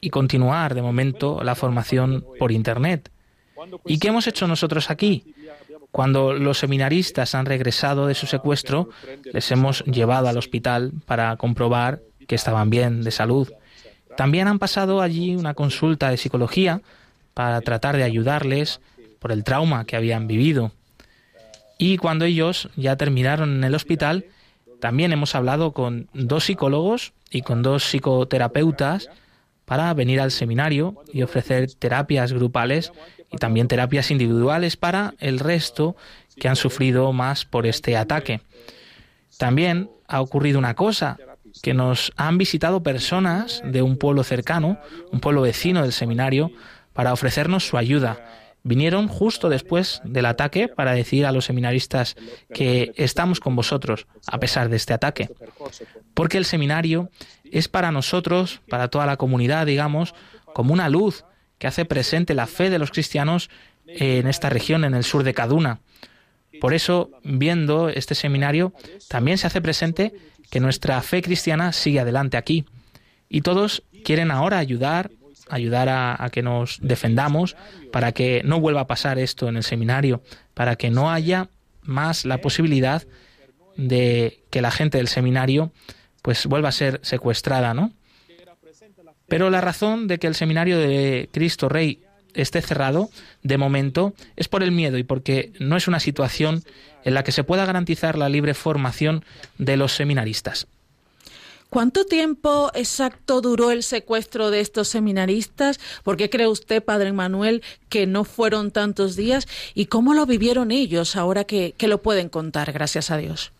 y 0.00 0.10
continuar 0.10 0.74
de 0.74 0.82
momento 0.82 1.42
la 1.42 1.54
formación 1.54 2.24
por 2.38 2.52
Internet. 2.52 3.10
¿Y 3.86 3.98
qué 3.98 4.08
hemos 4.08 4.26
hecho 4.26 4.46
nosotros 4.46 4.90
aquí? 4.90 5.34
Cuando 5.90 6.34
los 6.34 6.58
seminaristas 6.58 7.34
han 7.34 7.46
regresado 7.46 8.08
de 8.08 8.14
su 8.14 8.26
secuestro, 8.26 8.90
les 9.32 9.50
hemos 9.52 9.84
llevado 9.84 10.28
al 10.28 10.36
hospital 10.36 10.92
para 11.06 11.36
comprobar 11.36 12.02
que 12.26 12.34
estaban 12.34 12.68
bien 12.68 13.02
de 13.02 13.12
salud. 13.12 13.52
También 14.16 14.48
han 14.48 14.58
pasado 14.58 15.00
allí 15.00 15.36
una 15.36 15.54
consulta 15.54 16.10
de 16.10 16.16
psicología 16.16 16.82
para 17.32 17.60
tratar 17.60 17.96
de 17.96 18.02
ayudarles 18.02 18.80
por 19.24 19.32
el 19.32 19.42
trauma 19.42 19.86
que 19.86 19.96
habían 19.96 20.26
vivido. 20.26 20.72
Y 21.78 21.96
cuando 21.96 22.26
ellos 22.26 22.68
ya 22.76 22.96
terminaron 22.96 23.56
en 23.56 23.64
el 23.64 23.74
hospital, 23.74 24.26
también 24.82 25.12
hemos 25.12 25.34
hablado 25.34 25.72
con 25.72 26.10
dos 26.12 26.44
psicólogos 26.44 27.14
y 27.30 27.40
con 27.40 27.62
dos 27.62 27.84
psicoterapeutas 27.84 29.08
para 29.64 29.94
venir 29.94 30.20
al 30.20 30.30
seminario 30.30 31.02
y 31.10 31.22
ofrecer 31.22 31.72
terapias 31.72 32.34
grupales 32.34 32.92
y 33.32 33.38
también 33.38 33.66
terapias 33.66 34.10
individuales 34.10 34.76
para 34.76 35.14
el 35.20 35.38
resto 35.38 35.96
que 36.36 36.48
han 36.48 36.56
sufrido 36.56 37.10
más 37.14 37.46
por 37.46 37.64
este 37.64 37.96
ataque. 37.96 38.42
También 39.38 39.88
ha 40.06 40.20
ocurrido 40.20 40.58
una 40.58 40.74
cosa, 40.74 41.16
que 41.62 41.72
nos 41.72 42.12
han 42.16 42.36
visitado 42.36 42.82
personas 42.82 43.62
de 43.64 43.80
un 43.80 43.96
pueblo 43.96 44.22
cercano, 44.22 44.78
un 45.12 45.20
pueblo 45.20 45.40
vecino 45.40 45.80
del 45.80 45.92
seminario, 45.92 46.50
para 46.92 47.14
ofrecernos 47.14 47.66
su 47.66 47.78
ayuda 47.78 48.43
vinieron 48.64 49.06
justo 49.08 49.48
después 49.48 50.00
del 50.04 50.26
ataque 50.26 50.68
para 50.68 50.94
decir 50.94 51.26
a 51.26 51.32
los 51.32 51.44
seminaristas 51.44 52.16
que 52.52 52.92
estamos 52.96 53.38
con 53.38 53.54
vosotros 53.54 54.06
a 54.26 54.40
pesar 54.40 54.68
de 54.68 54.76
este 54.76 54.94
ataque. 54.94 55.28
Porque 56.14 56.38
el 56.38 56.46
seminario 56.46 57.10
es 57.44 57.68
para 57.68 57.92
nosotros, 57.92 58.60
para 58.68 58.88
toda 58.88 59.06
la 59.06 59.16
comunidad, 59.16 59.66
digamos, 59.66 60.14
como 60.54 60.72
una 60.72 60.88
luz 60.88 61.24
que 61.58 61.66
hace 61.66 61.84
presente 61.84 62.34
la 62.34 62.46
fe 62.46 62.70
de 62.70 62.78
los 62.78 62.90
cristianos 62.90 63.50
en 63.86 64.26
esta 64.26 64.48
región, 64.48 64.84
en 64.84 64.94
el 64.94 65.04
sur 65.04 65.22
de 65.22 65.34
Kaduna. 65.34 65.80
Por 66.60 66.72
eso, 66.72 67.10
viendo 67.22 67.90
este 67.90 68.14
seminario, 68.14 68.72
también 69.08 69.38
se 69.38 69.46
hace 69.46 69.60
presente 69.60 70.14
que 70.50 70.60
nuestra 70.60 71.00
fe 71.02 71.20
cristiana 71.20 71.72
sigue 71.72 72.00
adelante 72.00 72.36
aquí. 72.36 72.64
Y 73.28 73.42
todos 73.42 73.82
quieren 74.04 74.30
ahora 74.30 74.58
ayudar 74.58 75.10
ayudar 75.48 75.88
a, 75.88 76.28
que 76.30 76.42
nos 76.42 76.78
defendamos 76.80 77.56
para 77.92 78.12
que 78.12 78.42
no 78.44 78.60
vuelva 78.60 78.82
a 78.82 78.86
pasar 78.86 79.18
esto 79.18 79.48
en 79.48 79.56
el 79.56 79.62
seminario, 79.62 80.22
para 80.54 80.76
que 80.76 80.90
no 80.90 81.10
haya 81.10 81.48
más 81.82 82.24
la 82.24 82.38
posibilidad 82.38 83.02
de 83.76 84.40
que 84.50 84.62
la 84.62 84.70
gente 84.70 84.98
del 84.98 85.08
seminario 85.08 85.72
pues 86.22 86.46
vuelva 86.46 86.70
a 86.70 86.72
ser 86.72 87.00
secuestrada, 87.02 87.74
¿no? 87.74 87.92
Pero 89.28 89.50
la 89.50 89.60
razón 89.60 90.06
de 90.06 90.18
que 90.18 90.26
el 90.26 90.34
seminario 90.34 90.78
de 90.78 91.28
Cristo 91.32 91.68
Rey 91.68 92.02
esté 92.34 92.60
cerrado 92.60 93.10
de 93.42 93.58
momento 93.58 94.14
es 94.36 94.48
por 94.48 94.62
el 94.62 94.72
miedo 94.72 94.98
y 94.98 95.02
porque 95.02 95.52
no 95.58 95.76
es 95.76 95.88
una 95.88 96.00
situación 96.00 96.62
en 97.04 97.14
la 97.14 97.24
que 97.24 97.32
se 97.32 97.44
pueda 97.44 97.64
garantizar 97.64 98.16
la 98.18 98.28
libre 98.28 98.54
formación 98.54 99.24
de 99.58 99.76
los 99.76 99.92
seminaristas. 99.92 100.66
¿Cuánto 101.74 102.06
tiempo 102.06 102.70
exacto 102.74 103.40
duró 103.40 103.72
el 103.72 103.82
secuestro 103.82 104.52
de 104.52 104.60
estos 104.60 104.86
seminaristas? 104.86 105.80
¿Por 106.04 106.16
qué 106.16 106.30
cree 106.30 106.46
usted, 106.46 106.80
Padre 106.80 107.12
Manuel, 107.12 107.64
que 107.88 108.06
no 108.06 108.22
fueron 108.22 108.70
tantos 108.70 109.16
días? 109.16 109.48
¿Y 109.74 109.86
cómo 109.86 110.14
lo 110.14 110.24
vivieron 110.24 110.70
ellos 110.70 111.16
ahora 111.16 111.42
que, 111.42 111.74
lo 111.80 111.98
pueden 111.98 112.28
contar, 112.28 112.70
gracias 112.70 113.10
a 113.10 113.16
Dios? 113.16 113.50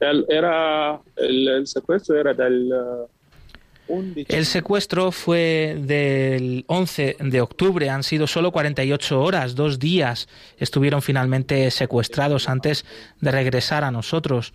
El, 0.00 0.26
era, 0.28 1.00
el, 1.16 1.66
secuestro 1.66 2.20
era 2.20 2.34
del... 2.34 2.70
Uh, 3.88 4.24
el 4.28 4.44
secuestro 4.44 5.10
fue 5.10 5.78
del 5.80 6.66
11 6.66 7.16
de 7.20 7.40
octubre, 7.40 7.88
han 7.88 8.02
sido 8.02 8.26
solo 8.26 8.52
48 8.52 9.18
horas, 9.18 9.54
dos 9.54 9.78
días 9.78 10.28
estuvieron 10.58 11.00
finalmente 11.00 11.70
secuestrados 11.70 12.50
antes 12.50 12.84
de 13.22 13.30
regresar 13.30 13.82
a 13.82 13.90
nosotros. 13.90 14.52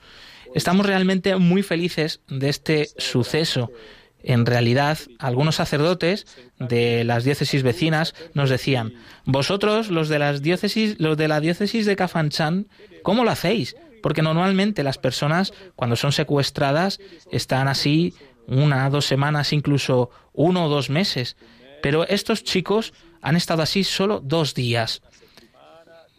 Estamos 0.56 0.86
realmente 0.86 1.36
muy 1.38 1.64
felices 1.64 2.22
de 2.28 2.50
este 2.50 2.90
suceso. 2.98 3.72
En 4.22 4.46
realidad, 4.46 4.98
algunos 5.20 5.56
sacerdotes 5.56 6.26
de 6.60 7.04
las 7.04 7.24
diócesis 7.24 7.64
vecinas 7.64 8.14
nos 8.34 8.50
decían: 8.50 8.94
"Vosotros, 9.26 9.90
los 9.90 10.10
de 10.10 10.20
las 10.20 10.42
diócesis, 10.42 10.96
los 11.00 11.18
de 11.18 11.28
la 11.28 11.40
diócesis 11.40 11.86
de 11.86 11.96
Cafanchan, 11.96 12.68
¿cómo 13.02 13.24
lo 13.24 13.32
hacéis? 13.32 13.76
Porque 14.02 14.22
normalmente 14.22 14.84
las 14.84 14.98
personas 14.98 15.54
cuando 15.76 15.96
son 15.96 16.12
secuestradas 16.12 17.00
están 17.32 17.68
así 17.68 18.14
una, 18.48 18.90
dos 18.90 19.06
semanas, 19.06 19.54
incluso 19.54 20.10
uno 20.34 20.66
o 20.66 20.70
dos 20.70 20.90
meses. 20.90 21.36
Pero 21.82 22.08
estos 22.08 22.44
chicos 22.44 22.94
han 23.22 23.36
estado 23.36 23.62
así 23.62 23.84
solo 23.84 24.22
dos 24.24 24.54
días. 24.54 25.02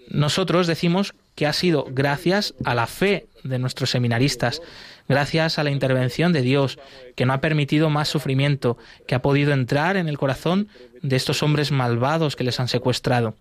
Nosotros 0.09 0.67
decimos 0.67 1.15
que 1.35 1.47
ha 1.47 1.53
sido 1.53 1.87
gracias 1.91 2.55
a 2.65 2.75
la 2.75 2.87
fe 2.87 3.27
de 3.43 3.59
nuestros 3.59 3.91
seminaristas, 3.91 4.63
gracias 5.09 5.59
a 5.59 5.65
la 5.65 5.71
intervención 5.71 6.33
de 6.33 6.43
Dios, 6.43 6.79
que 7.15 7.27
no 7.27 7.33
ha 7.33 7.41
permitido 7.41 7.91
más 7.91 8.09
sufrimiento, 8.09 8.79
que 9.07 9.15
ha 9.15 9.23
podido 9.23 9.53
entrar 9.53 9.97
en 9.97 10.09
el 10.09 10.19
corazón 10.19 10.69
de 11.03 11.17
estos 11.17 11.43
hombres 11.43 11.71
malvados 11.71 12.37
que 12.37 12.45
les 12.45 12.61
han 12.61 12.69
secuestrado. 12.69 13.37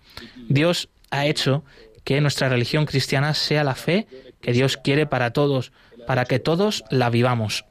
Dios 0.49 0.89
ha 1.11 1.25
hecho 1.25 1.63
que 2.03 2.21
nuestra 2.21 2.49
religión 2.49 2.85
cristiana 2.85 3.33
sea 3.33 3.63
la 3.63 3.75
fe 3.75 4.07
que 4.41 4.51
Dios 4.51 4.75
quiere 4.77 5.05
para 5.05 5.31
todos, 5.31 5.71
para 6.05 6.25
que 6.25 6.39
todos 6.39 6.83
la 6.89 7.09
vivamos. 7.09 7.65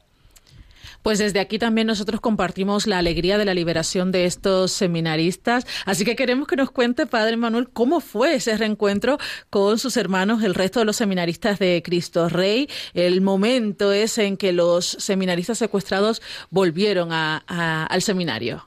Pues 1.02 1.18
desde 1.18 1.40
aquí 1.40 1.58
también 1.58 1.86
nosotros 1.86 2.20
compartimos 2.20 2.86
la 2.86 2.98
alegría 2.98 3.38
de 3.38 3.44
la 3.44 3.54
liberación 3.54 4.12
de 4.12 4.24
estos 4.24 4.72
seminaristas. 4.72 5.66
Así 5.84 6.04
que 6.04 6.16
queremos 6.16 6.46
que 6.46 6.56
nos 6.56 6.70
cuente, 6.70 7.06
Padre 7.06 7.36
Manuel, 7.36 7.68
cómo 7.70 8.00
fue 8.00 8.34
ese 8.34 8.56
reencuentro 8.56 9.18
con 9.50 9.78
sus 9.78 9.96
hermanos, 9.96 10.42
el 10.42 10.54
resto 10.54 10.78
de 10.78 10.86
los 10.86 10.96
seminaristas 10.96 11.58
de 11.58 11.82
Cristo 11.84 12.28
Rey, 12.28 12.68
el 12.94 13.20
momento 13.20 13.92
es 13.92 14.18
en 14.18 14.36
que 14.36 14.52
los 14.52 14.86
seminaristas 14.86 15.58
secuestrados 15.58 16.22
volvieron 16.50 17.10
al 17.12 18.02
seminario. 18.02 18.66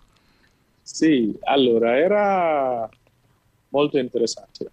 Sí, 0.84 1.36
allora 1.48 1.98
era 1.98 2.89
interesante. 3.84 4.65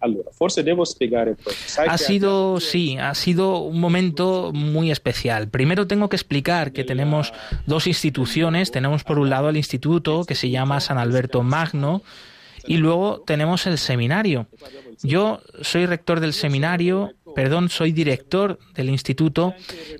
Ha 1.87 1.97
sido, 1.97 2.59
sí, 2.59 2.97
ha 2.97 3.13
sido 3.15 3.59
un 3.59 3.79
momento 3.79 4.51
muy 4.53 4.91
especial. 4.91 5.49
Primero 5.49 5.87
tengo 5.87 6.09
que 6.09 6.15
explicar 6.15 6.71
que 6.71 6.83
tenemos 6.83 7.33
dos 7.65 7.87
instituciones. 7.87 8.71
Tenemos 8.71 9.03
por 9.03 9.19
un 9.19 9.29
lado 9.29 9.49
el 9.49 9.57
instituto 9.57 10.25
que 10.25 10.35
se 10.35 10.49
llama 10.49 10.79
San 10.79 10.97
Alberto 10.97 11.43
Magno 11.43 12.03
y 12.65 12.77
luego 12.77 13.23
tenemos 13.25 13.67
el 13.67 13.77
seminario. 13.77 14.47
Yo 15.01 15.41
soy 15.61 15.85
rector 15.85 16.19
del 16.19 16.33
seminario, 16.33 17.13
perdón, 17.35 17.69
soy 17.69 17.91
director 17.91 18.59
del 18.73 18.89
instituto 18.89 19.53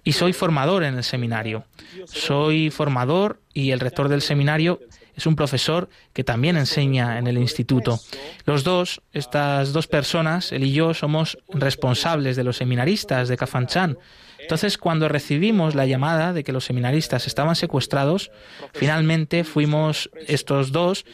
y 0.03 0.13
soy 0.13 0.33
formador 0.33 0.83
en 0.83 0.95
el 0.95 1.03
seminario. 1.03 1.65
Soy 2.05 2.69
formador 2.69 3.41
y 3.53 3.71
el 3.71 3.79
rector 3.79 4.07
del 4.09 4.21
seminario 4.21 4.79
es 5.15 5.25
un 5.25 5.35
profesor 5.35 5.89
que 6.13 6.23
también 6.23 6.57
enseña 6.57 7.17
en 7.17 7.27
el 7.27 7.37
instituto. 7.37 7.99
Los 8.45 8.63
dos, 8.63 9.01
estas 9.11 9.73
dos 9.73 9.87
personas, 9.87 10.51
él 10.51 10.63
y 10.63 10.73
yo, 10.73 10.93
somos 10.93 11.37
responsables 11.49 12.35
de 12.35 12.43
los 12.43 12.57
seminaristas 12.57 13.27
de 13.29 13.37
Cafanchan. 13.37 13.97
Entonces, 14.39 14.77
cuando 14.77 15.07
recibimos 15.07 15.75
la 15.75 15.85
llamada 15.85 16.33
de 16.33 16.43
que 16.43 16.51
los 16.51 16.65
seminaristas 16.65 17.27
estaban 17.27 17.55
secuestrados, 17.55 18.31
finalmente 18.73 19.43
fuimos 19.43 20.09
estos 20.27 20.71
dos 20.71 21.05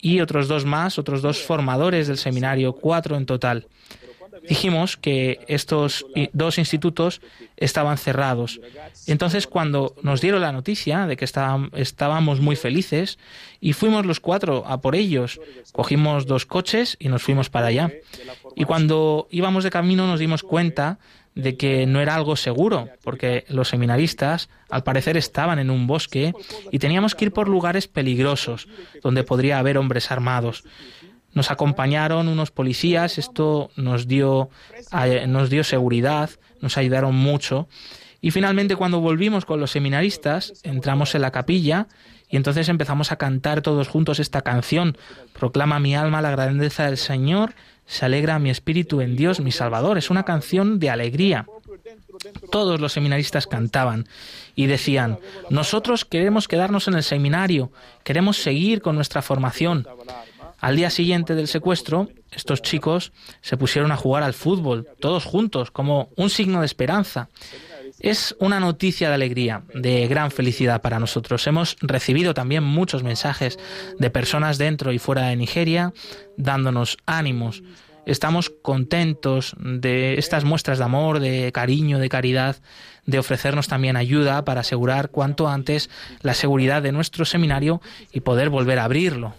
y 0.00 0.20
otros 0.20 0.48
dos 0.48 0.64
más, 0.64 0.98
otros 0.98 1.20
dos 1.20 1.42
formadores 1.42 2.06
del 2.06 2.18
seminario, 2.18 2.72
cuatro 2.72 3.16
en 3.16 3.26
total 3.26 3.66
dijimos 4.46 4.96
que 4.96 5.40
estos 5.48 6.06
dos 6.32 6.58
institutos 6.58 7.20
estaban 7.56 7.98
cerrados. 7.98 8.60
Entonces, 9.06 9.46
cuando 9.46 9.94
nos 10.02 10.20
dieron 10.20 10.42
la 10.42 10.52
noticia 10.52 11.06
de 11.06 11.16
que 11.16 11.24
estábamos 11.24 12.40
muy 12.40 12.56
felices 12.56 13.18
y 13.60 13.72
fuimos 13.72 14.06
los 14.06 14.20
cuatro 14.20 14.64
a 14.66 14.80
por 14.80 14.94
ellos, 14.94 15.40
cogimos 15.72 16.26
dos 16.26 16.46
coches 16.46 16.96
y 16.98 17.08
nos 17.08 17.22
fuimos 17.22 17.50
para 17.50 17.68
allá. 17.68 17.92
Y 18.56 18.64
cuando 18.64 19.28
íbamos 19.30 19.64
de 19.64 19.70
camino 19.70 20.06
nos 20.06 20.20
dimos 20.20 20.42
cuenta 20.42 20.98
de 21.34 21.56
que 21.56 21.86
no 21.86 22.00
era 22.00 22.16
algo 22.16 22.34
seguro, 22.34 22.88
porque 23.04 23.44
los 23.48 23.68
seminaristas 23.68 24.48
al 24.70 24.82
parecer 24.82 25.16
estaban 25.16 25.60
en 25.60 25.70
un 25.70 25.86
bosque 25.86 26.32
y 26.72 26.80
teníamos 26.80 27.14
que 27.14 27.26
ir 27.26 27.32
por 27.32 27.48
lugares 27.48 27.86
peligrosos, 27.86 28.66
donde 29.02 29.22
podría 29.22 29.60
haber 29.60 29.78
hombres 29.78 30.10
armados. 30.10 30.64
Nos 31.38 31.52
acompañaron 31.52 32.26
unos 32.26 32.50
policías, 32.50 33.16
esto 33.16 33.70
nos 33.76 34.08
dio, 34.08 34.50
nos 35.28 35.50
dio 35.50 35.62
seguridad, 35.62 36.30
nos 36.60 36.76
ayudaron 36.76 37.14
mucho. 37.14 37.68
Y 38.20 38.32
finalmente 38.32 38.74
cuando 38.74 38.98
volvimos 38.98 39.44
con 39.44 39.60
los 39.60 39.70
seminaristas, 39.70 40.54
entramos 40.64 41.14
en 41.14 41.22
la 41.22 41.30
capilla 41.30 41.86
y 42.28 42.38
entonces 42.38 42.68
empezamos 42.68 43.12
a 43.12 43.18
cantar 43.18 43.62
todos 43.62 43.86
juntos 43.86 44.18
esta 44.18 44.42
canción. 44.42 44.98
Proclama 45.32 45.78
mi 45.78 45.94
alma 45.94 46.22
la 46.22 46.32
grandeza 46.32 46.86
del 46.86 46.96
Señor, 46.96 47.54
se 47.86 48.04
alegra 48.04 48.40
mi 48.40 48.50
espíritu 48.50 49.00
en 49.00 49.14
Dios, 49.14 49.38
mi 49.38 49.52
Salvador. 49.52 49.96
Es 49.96 50.10
una 50.10 50.24
canción 50.24 50.80
de 50.80 50.90
alegría. 50.90 51.46
Todos 52.50 52.80
los 52.80 52.94
seminaristas 52.94 53.46
cantaban 53.46 54.08
y 54.56 54.66
decían, 54.66 55.20
nosotros 55.50 56.04
queremos 56.04 56.48
quedarnos 56.48 56.88
en 56.88 56.94
el 56.94 57.04
seminario, 57.04 57.70
queremos 58.02 58.38
seguir 58.38 58.82
con 58.82 58.96
nuestra 58.96 59.22
formación. 59.22 59.86
Al 60.60 60.74
día 60.74 60.90
siguiente 60.90 61.36
del 61.36 61.46
secuestro, 61.46 62.08
estos 62.32 62.62
chicos 62.62 63.12
se 63.42 63.56
pusieron 63.56 63.92
a 63.92 63.96
jugar 63.96 64.24
al 64.24 64.34
fútbol, 64.34 64.88
todos 64.98 65.24
juntos, 65.24 65.70
como 65.70 66.10
un 66.16 66.30
signo 66.30 66.60
de 66.60 66.66
esperanza. 66.66 67.28
Es 68.00 68.34
una 68.40 68.58
noticia 68.58 69.08
de 69.08 69.14
alegría, 69.14 69.62
de 69.72 70.08
gran 70.08 70.32
felicidad 70.32 70.82
para 70.82 70.98
nosotros. 70.98 71.46
Hemos 71.46 71.76
recibido 71.80 72.34
también 72.34 72.64
muchos 72.64 73.04
mensajes 73.04 73.58
de 73.98 74.10
personas 74.10 74.58
dentro 74.58 74.92
y 74.92 74.98
fuera 74.98 75.28
de 75.28 75.36
Nigeria 75.36 75.92
dándonos 76.36 76.96
ánimos. 77.06 77.62
Estamos 78.04 78.50
contentos 78.50 79.54
de 79.60 80.18
estas 80.18 80.44
muestras 80.44 80.78
de 80.78 80.84
amor, 80.84 81.20
de 81.20 81.52
cariño, 81.52 81.98
de 81.98 82.08
caridad, 82.08 82.56
de 83.06 83.18
ofrecernos 83.18 83.68
también 83.68 83.96
ayuda 83.96 84.44
para 84.44 84.62
asegurar 84.62 85.10
cuanto 85.10 85.48
antes 85.48 85.88
la 86.22 86.34
seguridad 86.34 86.82
de 86.82 86.92
nuestro 86.92 87.24
seminario 87.24 87.80
y 88.12 88.20
poder 88.20 88.48
volver 88.50 88.78
a 88.78 88.84
abrirlo. 88.84 89.34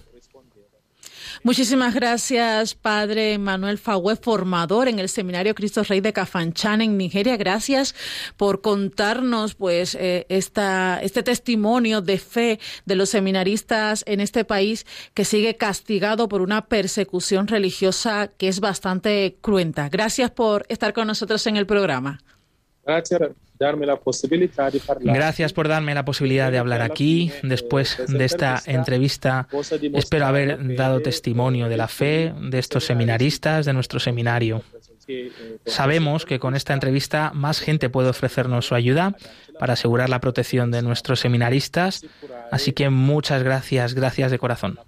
Muchísimas 1.41 1.93
gracias, 1.93 2.75
Padre 2.75 3.37
Manuel 3.37 3.77
Fagüe, 3.77 4.17
formador 4.17 4.89
en 4.89 4.99
el 4.99 5.07
Seminario 5.07 5.55
Cristo 5.55 5.83
Rey 5.83 6.01
de 6.01 6.11
Cafanchan 6.11 6.81
en 6.81 6.97
Nigeria. 6.97 7.37
Gracias 7.37 7.95
por 8.35 8.61
contarnos 8.61 9.55
pues 9.55 9.95
eh, 9.95 10.25
esta, 10.27 10.99
este 11.01 11.23
testimonio 11.23 12.01
de 12.01 12.17
fe 12.17 12.59
de 12.85 12.95
los 12.95 13.09
seminaristas 13.09 14.03
en 14.05 14.19
este 14.19 14.43
país 14.43 14.85
que 15.13 15.23
sigue 15.23 15.55
castigado 15.55 16.27
por 16.27 16.41
una 16.41 16.67
persecución 16.67 17.47
religiosa 17.47 18.31
que 18.37 18.49
es 18.49 18.59
bastante 18.59 19.37
cruenta. 19.39 19.87
Gracias 19.87 20.31
por 20.31 20.65
estar 20.67 20.93
con 20.93 21.07
nosotros 21.07 21.47
en 21.47 21.55
el 21.55 21.65
programa. 21.65 22.19
Gracias 22.83 23.21
Gracias 25.13 25.53
por 25.53 25.67
darme 25.67 25.93
la 25.93 26.05
posibilidad 26.05 26.51
de 26.51 26.57
hablar 26.57 26.81
aquí. 26.81 27.31
Después 27.43 27.97
de 28.07 28.25
esta 28.25 28.61
entrevista, 28.65 29.47
espero 29.93 30.25
haber 30.25 30.75
dado 30.75 31.01
testimonio 31.01 31.67
de 31.67 31.77
la 31.77 31.87
fe 31.87 32.33
de 32.39 32.57
estos 32.57 32.85
seminaristas 32.85 33.65
de 33.65 33.73
nuestro 33.73 33.99
seminario. 33.99 34.63
Sabemos 35.65 36.25
que 36.25 36.39
con 36.39 36.55
esta 36.55 36.73
entrevista 36.73 37.31
más 37.33 37.59
gente 37.59 37.89
puede 37.89 38.09
ofrecernos 38.09 38.67
su 38.67 38.75
ayuda 38.75 39.15
para 39.59 39.73
asegurar 39.73 40.09
la 40.09 40.21
protección 40.21 40.71
de 40.71 40.81
nuestros 40.81 41.19
seminaristas. 41.19 42.05
Así 42.51 42.73
que 42.73 42.89
muchas 42.89 43.43
gracias, 43.43 43.93
gracias 43.93 44.31
de 44.31 44.39
corazón. 44.39 44.79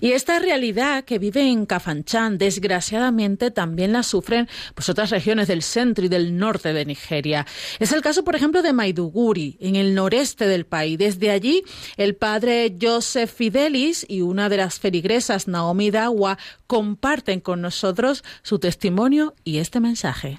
Y 0.00 0.12
esta 0.12 0.38
realidad 0.38 1.04
que 1.04 1.18
vive 1.18 1.42
en 1.42 1.66
Cafanchán, 1.66 2.38
desgraciadamente, 2.38 3.50
también 3.50 3.92
la 3.92 4.02
sufren 4.02 4.48
pues, 4.74 4.88
otras 4.88 5.10
regiones 5.10 5.48
del 5.48 5.62
centro 5.62 6.04
y 6.04 6.08
del 6.08 6.36
norte 6.36 6.72
de 6.72 6.84
Nigeria. 6.84 7.46
Es 7.78 7.92
el 7.92 8.02
caso, 8.02 8.24
por 8.24 8.36
ejemplo, 8.36 8.62
de 8.62 8.72
Maiduguri, 8.72 9.56
en 9.60 9.76
el 9.76 9.94
noreste 9.94 10.46
del 10.46 10.66
país. 10.66 10.98
Desde 10.98 11.30
allí, 11.30 11.62
el 11.96 12.14
padre 12.14 12.76
Joseph 12.80 13.32
Fidelis 13.32 14.04
y 14.08 14.22
una 14.22 14.48
de 14.48 14.58
las 14.58 14.78
feligresas, 14.78 15.48
Naomi 15.48 15.90
Dawa, 15.90 16.38
comparten 16.66 17.40
con 17.40 17.60
nosotros 17.60 18.24
su 18.42 18.58
testimonio 18.58 19.34
y 19.44 19.58
este 19.58 19.80
mensaje. 19.80 20.38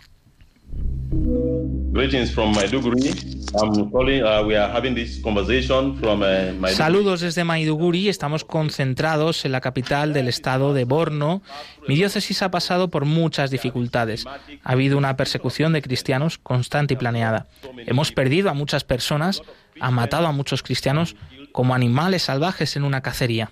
Saludos 6.69 7.21
desde 7.21 7.43
Maiduguri. 7.43 8.09
Estamos 8.09 8.43
concentrados 8.43 9.45
en 9.45 9.51
la 9.51 9.61
capital 9.61 10.11
del 10.11 10.27
estado 10.27 10.73
de 10.73 10.85
Borno. 10.85 11.43
Mi 11.87 11.95
diócesis 11.95 12.41
ha 12.41 12.49
pasado 12.49 12.89
por 12.89 13.05
muchas 13.05 13.51
dificultades. 13.51 14.25
Ha 14.25 14.71
habido 14.71 14.97
una 14.97 15.15
persecución 15.15 15.73
de 15.73 15.83
cristianos 15.83 16.39
constante 16.39 16.95
y 16.95 16.97
planeada. 16.97 17.45
Hemos 17.85 18.11
perdido 18.11 18.49
a 18.49 18.53
muchas 18.53 18.83
personas, 18.83 19.43
han 19.79 19.93
matado 19.93 20.25
a 20.25 20.31
muchos 20.31 20.63
cristianos 20.63 21.15
como 21.51 21.75
animales 21.75 22.23
salvajes 22.23 22.75
en 22.75 22.83
una 22.83 23.01
cacería. 23.01 23.51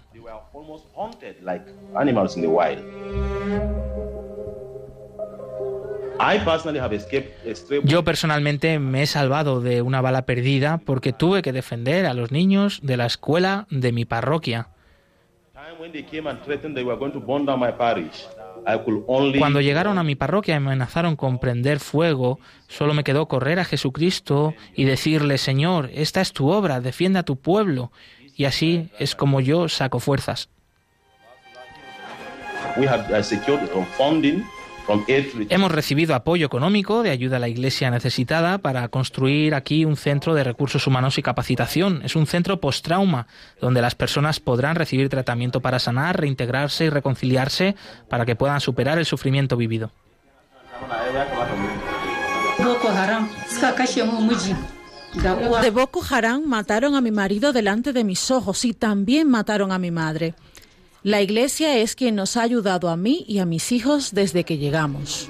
Yo 7.84 8.04
personalmente 8.04 8.80
me 8.80 9.04
he 9.04 9.08
salvado 9.08 9.62
de 9.62 9.82
una 9.82 10.02
bala 10.02 10.26
perdida 10.26 10.80
porque 10.86 11.14
tuve 11.14 11.42
que 11.42 11.52
defender 11.52 12.06
a 12.06 12.14
los 12.14 12.32
niños 12.32 12.80
de 12.84 12.98
la 12.98 13.06
escuela 13.06 13.66
de 13.70 13.92
mi 13.92 14.06
parroquia. 14.06 14.68
Cuando 19.40 19.62
llegaron 19.62 19.98
a 19.98 20.04
mi 20.04 20.16
parroquia 20.16 20.56
y 20.56 20.60
me 20.60 20.68
amenazaron 20.68 21.16
con 21.16 21.40
prender 21.40 21.80
fuego, 21.80 22.40
solo 22.68 22.94
me 22.94 23.04
quedó 23.04 23.28
correr 23.28 23.60
a 23.60 23.66
Jesucristo 23.66 24.54
y 24.76 24.84
decirle, 24.86 25.38
Señor, 25.38 25.90
esta 25.94 26.22
es 26.22 26.34
tu 26.34 26.50
obra, 26.50 26.82
defiende 26.82 27.20
a 27.20 27.24
tu 27.24 27.38
pueblo. 27.38 27.92
Y 28.36 28.46
así 28.46 28.90
es 29.00 29.16
como 29.16 29.40
yo 29.42 29.70
saco 29.70 30.00
fuerzas. 30.00 30.50
We 32.78 32.88
have 32.88 33.12
uh, 33.12 33.22
Hemos 35.50 35.72
recibido 35.72 36.16
apoyo 36.16 36.46
económico 36.46 37.04
de 37.04 37.10
ayuda 37.10 37.38
a 37.38 37.40
la 37.40 37.48
Iglesia 37.48 37.92
necesitada 37.92 38.58
para 38.58 38.88
construir 38.88 39.56
aquí 39.56 39.86
un 39.86 39.96
centro 39.96 40.34
de 40.34 40.44
recursos 40.44 40.88
humanos 40.88 41.18
y 41.18 41.22
capacitación. 41.22 42.02
Es 42.04 42.16
un 42.16 42.28
centro 42.28 42.60
post-trauma 42.60 43.28
donde 43.60 43.82
las 43.82 43.96
personas 43.96 44.40
podrán 44.40 44.76
recibir 44.76 45.10
tratamiento 45.10 45.62
para 45.62 45.80
sanar, 45.80 46.20
reintegrarse 46.20 46.86
y 46.86 46.90
reconciliarse 46.90 47.76
para 48.10 48.26
que 48.26 48.36
puedan 48.36 48.62
superar 48.62 48.98
el 48.98 49.06
sufrimiento 49.06 49.58
vivido. 49.58 49.92
De 55.62 55.70
Boko 55.72 56.02
Haram 56.10 56.44
mataron 56.46 56.96
a 56.96 57.02
mi 57.02 57.12
marido 57.12 57.52
delante 57.52 57.92
de 57.92 58.04
mis 58.04 58.32
ojos 58.32 58.64
y 58.66 58.74
también 58.74 59.30
mataron 59.30 59.72
a 59.72 59.78
mi 59.78 59.92
madre. 59.92 60.36
La 61.04 61.22
Iglesia 61.22 61.78
es 61.78 61.96
quien 61.96 62.16
nos 62.16 62.38
ha 62.38 62.44
ayudado 62.44 62.90
a 62.90 62.96
mí 62.96 63.26
y 63.28 63.40
a 63.40 63.46
mis 63.46 63.72
hijos 63.72 64.14
desde 64.14 64.44
que 64.44 64.58
llegamos. 64.58 65.30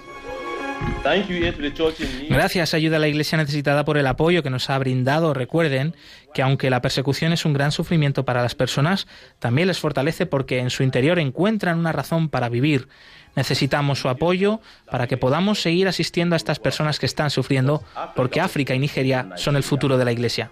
Gracias, 2.30 2.74
ayuda 2.74 2.98
a 2.98 3.00
la 3.00 3.08
Iglesia 3.08 3.38
necesitada 3.38 3.86
por 3.86 3.98
el 3.98 4.08
apoyo 4.08 4.44
que 4.44 4.50
nos 4.50 4.70
ha 4.70 4.78
brindado. 4.78 5.34
Recuerden 5.34 5.96
que 6.34 6.42
aunque 6.42 6.70
la 6.70 6.82
persecución 6.82 7.32
es 7.32 7.46
un 7.46 7.54
gran 7.54 7.72
sufrimiento 7.72 8.26
para 8.26 8.42
las 8.42 8.56
personas, 8.56 9.08
también 9.40 9.68
les 9.68 9.80
fortalece 9.80 10.26
porque 10.26 10.60
en 10.60 10.72
su 10.72 10.84
interior 10.84 11.20
encuentran 11.20 11.80
una 11.80 11.94
razón 11.94 12.28
para 12.28 12.50
vivir. 12.50 12.90
Necesitamos 13.36 14.00
su 14.00 14.10
apoyo 14.10 14.60
para 14.90 15.08
que 15.08 15.18
podamos 15.18 15.62
seguir 15.62 15.88
asistiendo 15.88 16.36
a 16.36 16.38
estas 16.38 16.60
personas 16.60 17.00
que 17.00 17.06
están 17.06 17.30
sufriendo, 17.30 17.82
porque 18.16 18.42
África 18.42 18.76
y 18.76 18.80
Nigeria 18.80 19.30
son 19.36 19.56
el 19.56 19.64
futuro 19.64 19.98
de 19.98 20.06
la 20.06 20.12
Iglesia. 20.12 20.52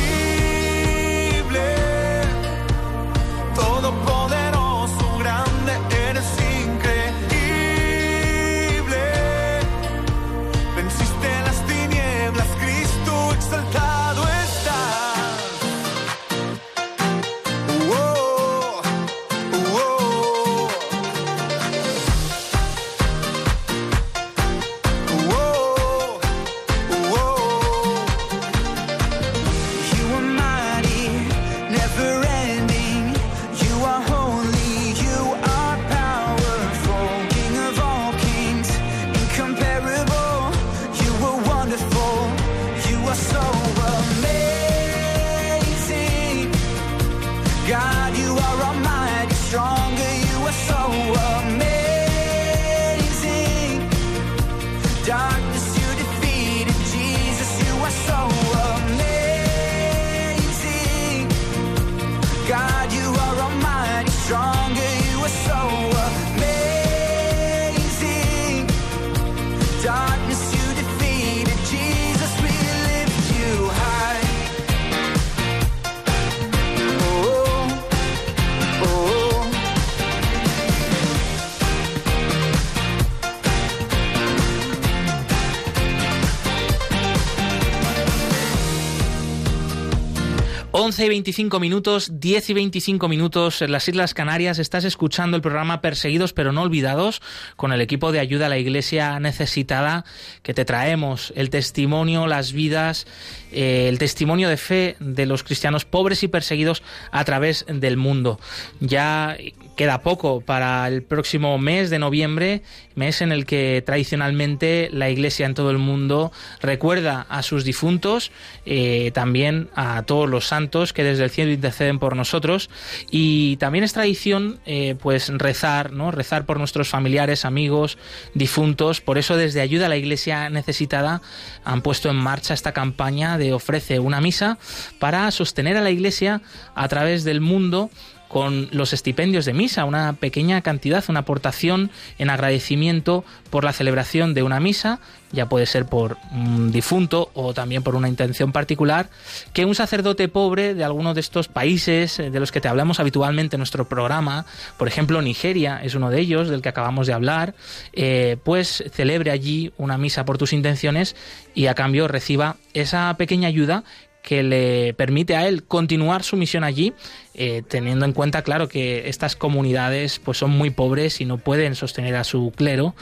Y 91.05 91.09
25 91.09 91.59
minutos, 91.59 92.19
10 92.19 92.49
y 92.49 92.53
25 92.53 93.07
minutos 93.07 93.61
en 93.61 93.71
las 93.71 93.87
Islas 93.87 94.13
Canarias. 94.13 94.59
Estás 94.59 94.83
escuchando 94.83 95.35
el 95.35 95.41
programa 95.41 95.81
Perseguidos 95.81 96.33
pero 96.33 96.51
no 96.51 96.61
olvidados 96.61 97.21
con 97.55 97.73
el 97.73 97.81
equipo 97.81 98.11
de 98.11 98.19
ayuda 98.19 98.45
a 98.45 98.49
la 98.49 98.57
Iglesia 98.57 99.19
necesitada 99.19 100.05
que 100.43 100.53
te 100.53 100.65
traemos 100.65 101.33
el 101.35 101.49
testimonio, 101.49 102.27
las 102.27 102.51
vidas, 102.51 103.07
eh, 103.51 103.87
el 103.89 103.97
testimonio 103.97 104.49
de 104.49 104.57
fe 104.57 104.95
de 104.99 105.25
los 105.25 105.43
cristianos 105.43 105.85
pobres 105.85 106.23
y 106.23 106.27
perseguidos 106.27 106.83
a 107.11 107.23
través 107.25 107.65
del 107.67 107.97
mundo. 107.97 108.39
Ya 108.79 109.37
queda 109.81 110.03
poco 110.03 110.41
para 110.41 110.87
el 110.87 111.01
próximo 111.01 111.57
mes 111.57 111.89
de 111.89 111.97
noviembre, 111.97 112.61
mes 112.93 113.19
en 113.21 113.31
el 113.31 113.47
que 113.47 113.81
tradicionalmente 113.83 114.91
la 114.93 115.09
Iglesia 115.09 115.47
en 115.47 115.55
todo 115.55 115.71
el 115.71 115.79
mundo 115.79 116.31
recuerda 116.61 117.25
a 117.27 117.41
sus 117.41 117.63
difuntos, 117.63 118.31
eh, 118.67 119.09
también 119.15 119.71
a 119.73 120.03
todos 120.03 120.29
los 120.29 120.45
santos 120.45 120.93
que 120.93 121.03
desde 121.03 121.23
el 121.23 121.31
cielo 121.31 121.51
interceden 121.51 121.97
por 121.97 122.15
nosotros 122.15 122.69
y 123.09 123.57
también 123.57 123.83
es 123.83 123.93
tradición 123.93 124.59
eh, 124.67 124.93
pues 125.01 125.29
rezar, 125.29 125.91
¿no? 125.91 126.11
rezar 126.11 126.45
por 126.45 126.59
nuestros 126.59 126.87
familiares, 126.87 127.43
amigos, 127.43 127.97
difuntos. 128.35 129.01
Por 129.01 129.17
eso 129.17 129.35
desde 129.35 129.61
Ayuda 129.61 129.87
a 129.87 129.89
la 129.89 129.97
Iglesia 129.97 130.51
Necesitada 130.51 131.23
han 131.65 131.81
puesto 131.81 132.07
en 132.11 132.17
marcha 132.17 132.53
esta 132.53 132.71
campaña 132.71 133.39
de 133.39 133.51
ofrece 133.51 133.97
una 133.97 134.21
misa 134.21 134.59
para 134.99 135.31
sostener 135.31 135.75
a 135.75 135.81
la 135.81 135.89
Iglesia 135.89 136.43
a 136.75 136.87
través 136.87 137.23
del 137.23 137.41
mundo 137.41 137.89
con 138.31 138.69
los 138.71 138.93
estipendios 138.93 139.43
de 139.43 139.51
misa, 139.51 139.83
una 139.83 140.13
pequeña 140.13 140.61
cantidad, 140.61 141.03
una 141.09 141.19
aportación 141.19 141.91
en 142.17 142.29
agradecimiento 142.29 143.25
por 143.49 143.65
la 143.65 143.73
celebración 143.73 144.33
de 144.33 144.41
una 144.41 144.61
misa, 144.61 145.01
ya 145.33 145.49
puede 145.49 145.65
ser 145.65 145.85
por 145.85 146.15
un 146.31 146.71
difunto 146.71 147.29
o 147.33 147.53
también 147.53 147.83
por 147.83 147.93
una 147.93 148.07
intención 148.07 148.53
particular, 148.53 149.09
que 149.51 149.65
un 149.65 149.75
sacerdote 149.75 150.29
pobre 150.29 150.75
de 150.75 150.85
alguno 150.85 151.13
de 151.13 151.19
estos 151.19 151.49
países 151.49 152.19
eh, 152.19 152.29
de 152.29 152.39
los 152.39 152.53
que 152.53 152.61
te 152.61 152.69
hablamos 152.69 153.01
habitualmente 153.01 153.57
en 153.57 153.59
nuestro 153.59 153.89
programa, 153.89 154.45
por 154.77 154.87
ejemplo 154.87 155.21
Nigeria 155.21 155.81
es 155.83 155.93
uno 155.93 156.09
de 156.09 156.21
ellos 156.21 156.47
del 156.47 156.61
que 156.61 156.69
acabamos 156.69 157.07
de 157.07 157.13
hablar, 157.13 157.53
eh, 157.91 158.37
pues 158.45 158.81
celebre 158.93 159.31
allí 159.31 159.73
una 159.77 159.97
misa 159.97 160.23
por 160.23 160.37
tus 160.37 160.53
intenciones 160.53 161.17
y 161.53 161.65
a 161.65 161.75
cambio 161.75 162.07
reciba 162.07 162.55
esa 162.73 163.13
pequeña 163.17 163.49
ayuda 163.49 163.83
que 164.21 164.43
le 164.43 164.93
permite 164.93 165.35
a 165.35 165.47
él 165.47 165.63
continuar 165.63 166.23
su 166.23 166.37
misión 166.37 166.63
allí, 166.63 166.93
eh, 167.33 167.63
teniendo 167.65 168.03
en 168.03 168.11
cuenta, 168.11 168.41
claro, 168.41 168.67
que 168.67 169.07
estas 169.07 169.37
comunidades 169.37 170.19
pues 170.19 170.37
son 170.37 170.51
muy 170.51 170.69
pobres 170.69 171.21
y 171.21 171.25
no 171.25 171.37
pueden 171.37 171.75
sostener 171.75 172.17
a 172.17 172.25
su 172.25 172.51
clero 172.53 172.93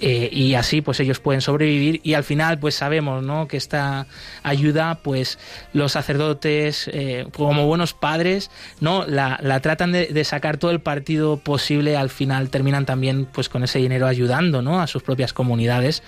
eh, 0.00 0.28
y 0.32 0.54
así 0.54 0.80
pues 0.80 0.98
ellos 0.98 1.20
pueden 1.20 1.40
sobrevivir 1.40 2.00
y 2.02 2.14
al 2.14 2.24
final 2.24 2.58
pues 2.58 2.74
sabemos, 2.74 3.22
¿no? 3.22 3.46
Que 3.46 3.56
esta 3.56 4.08
ayuda 4.42 4.98
pues 5.04 5.38
los 5.72 5.92
sacerdotes 5.92 6.90
eh, 6.92 7.28
como 7.32 7.68
buenos 7.68 7.94
padres, 7.94 8.50
¿no? 8.80 9.06
La, 9.06 9.38
tratan 9.60 9.92
de, 9.92 10.24
sacar 10.24 10.56
todo 10.56 10.72
el 10.72 10.80
partido 10.80 11.36
posible, 11.36 11.96
al 11.96 12.10
final 12.10 12.50
terminan 12.50 12.86
también 12.86 13.24
pues 13.26 13.48
con 13.48 13.62
ese 13.62 13.78
dinero 13.78 14.08
ayudando, 14.08 14.62
¿no? 14.62 14.80
A 14.80 14.88
sus 14.88 15.04
propias 15.04 15.32
comunidades. 15.32 16.02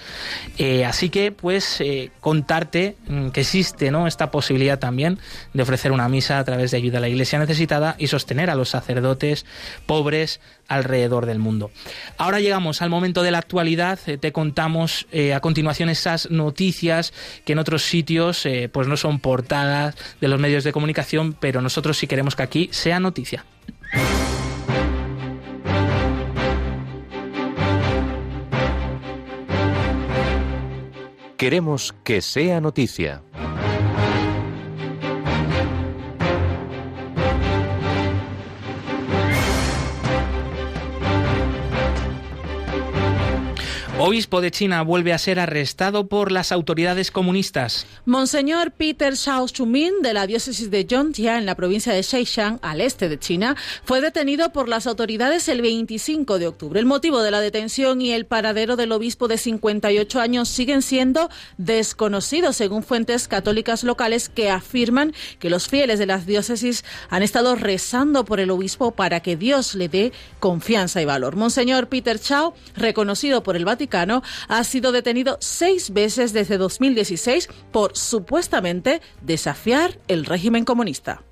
así 0.84 1.10
que 1.10 1.30
pues 1.30 1.80
contarte 2.18 2.96
mm, 3.06 3.28
que 3.28 3.42
existe, 3.42 3.92
¿no? 3.92 4.08
Esta 4.08 4.32
posibilidad 4.32 4.80
también 4.80 5.20
de 5.54 5.62
ofrecer 5.62 5.92
una 5.92 6.08
misa 6.08 6.40
a 6.40 6.44
través 6.44 6.72
de 6.72 6.78
ayuda 6.78 6.98
a 6.98 7.02
la 7.02 7.08
iglesia 7.08 7.38
necesitada 7.38 7.67
y 7.98 8.06
sostener 8.06 8.50
a 8.50 8.54
los 8.54 8.70
sacerdotes 8.70 9.44
pobres 9.86 10.40
alrededor 10.68 11.26
del 11.26 11.38
mundo. 11.38 11.70
Ahora 12.16 12.40
llegamos 12.40 12.82
al 12.82 12.90
momento 12.90 13.22
de 13.22 13.30
la 13.30 13.38
actualidad, 13.38 13.98
eh, 14.06 14.18
te 14.18 14.32
contamos 14.32 15.06
eh, 15.12 15.34
a 15.34 15.40
continuación 15.40 15.88
esas 15.88 16.30
noticias 16.30 17.12
que 17.44 17.52
en 17.52 17.58
otros 17.58 17.82
sitios 17.82 18.44
eh, 18.46 18.68
pues 18.72 18.88
no 18.88 18.96
son 18.96 19.18
portadas 19.18 19.96
de 20.20 20.28
los 20.28 20.40
medios 20.40 20.64
de 20.64 20.72
comunicación, 20.72 21.36
pero 21.38 21.60
nosotros 21.60 21.96
sí 21.98 22.06
queremos 22.06 22.36
que 22.36 22.42
aquí 22.42 22.68
sea 22.72 23.00
noticia. 23.00 23.44
Queremos 31.36 31.94
que 32.02 32.20
sea 32.20 32.60
noticia 32.60 33.22
Obispo 44.08 44.40
de 44.40 44.50
China 44.50 44.80
vuelve 44.80 45.12
a 45.12 45.18
ser 45.18 45.38
arrestado 45.38 46.08
por 46.08 46.32
las 46.32 46.50
autoridades 46.50 47.10
comunistas. 47.10 47.86
Monseñor 48.06 48.70
Peter 48.72 49.12
Shao 49.12 49.46
Chumin, 49.48 50.00
de 50.00 50.14
la 50.14 50.26
diócesis 50.26 50.70
de 50.70 50.86
Zhongzhou, 50.88 51.36
en 51.36 51.44
la 51.44 51.54
provincia 51.54 51.92
de 51.92 52.02
Xishan, 52.02 52.58
al 52.62 52.80
este 52.80 53.10
de 53.10 53.18
China, 53.18 53.54
fue 53.84 54.00
detenido 54.00 54.50
por 54.50 54.66
las 54.66 54.86
autoridades 54.86 55.46
el 55.50 55.60
25 55.60 56.38
de 56.38 56.46
octubre. 56.46 56.80
El 56.80 56.86
motivo 56.86 57.20
de 57.20 57.30
la 57.30 57.40
detención 57.40 58.00
y 58.00 58.12
el 58.12 58.24
paradero 58.24 58.76
del 58.76 58.92
obispo 58.92 59.28
de 59.28 59.36
58 59.36 60.20
años 60.20 60.48
siguen 60.48 60.80
siendo 60.80 61.28
desconocidos, 61.58 62.56
según 62.56 62.84
fuentes 62.84 63.28
católicas 63.28 63.84
locales 63.84 64.30
que 64.30 64.48
afirman 64.48 65.12
que 65.38 65.50
los 65.50 65.68
fieles 65.68 65.98
de 65.98 66.06
las 66.06 66.24
diócesis 66.24 66.82
han 67.10 67.22
estado 67.22 67.56
rezando 67.56 68.24
por 68.24 68.40
el 68.40 68.50
obispo 68.52 68.92
para 68.92 69.20
que 69.20 69.36
Dios 69.36 69.74
le 69.74 69.90
dé 69.90 70.12
confianza 70.40 71.02
y 71.02 71.04
valor. 71.04 71.36
Monseñor 71.36 71.88
Peter 71.88 72.18
Chao, 72.18 72.54
reconocido 72.74 73.42
por 73.42 73.54
el 73.54 73.66
Vaticano, 73.66 73.97
ha 74.48 74.64
sido 74.64 74.92
detenido 74.92 75.38
seis 75.40 75.92
veces 75.92 76.32
desde 76.32 76.58
2016 76.58 77.48
por 77.72 77.96
supuestamente 77.96 79.00
desafiar 79.22 79.98
el 80.08 80.24
régimen 80.24 80.64
comunista. 80.64 81.22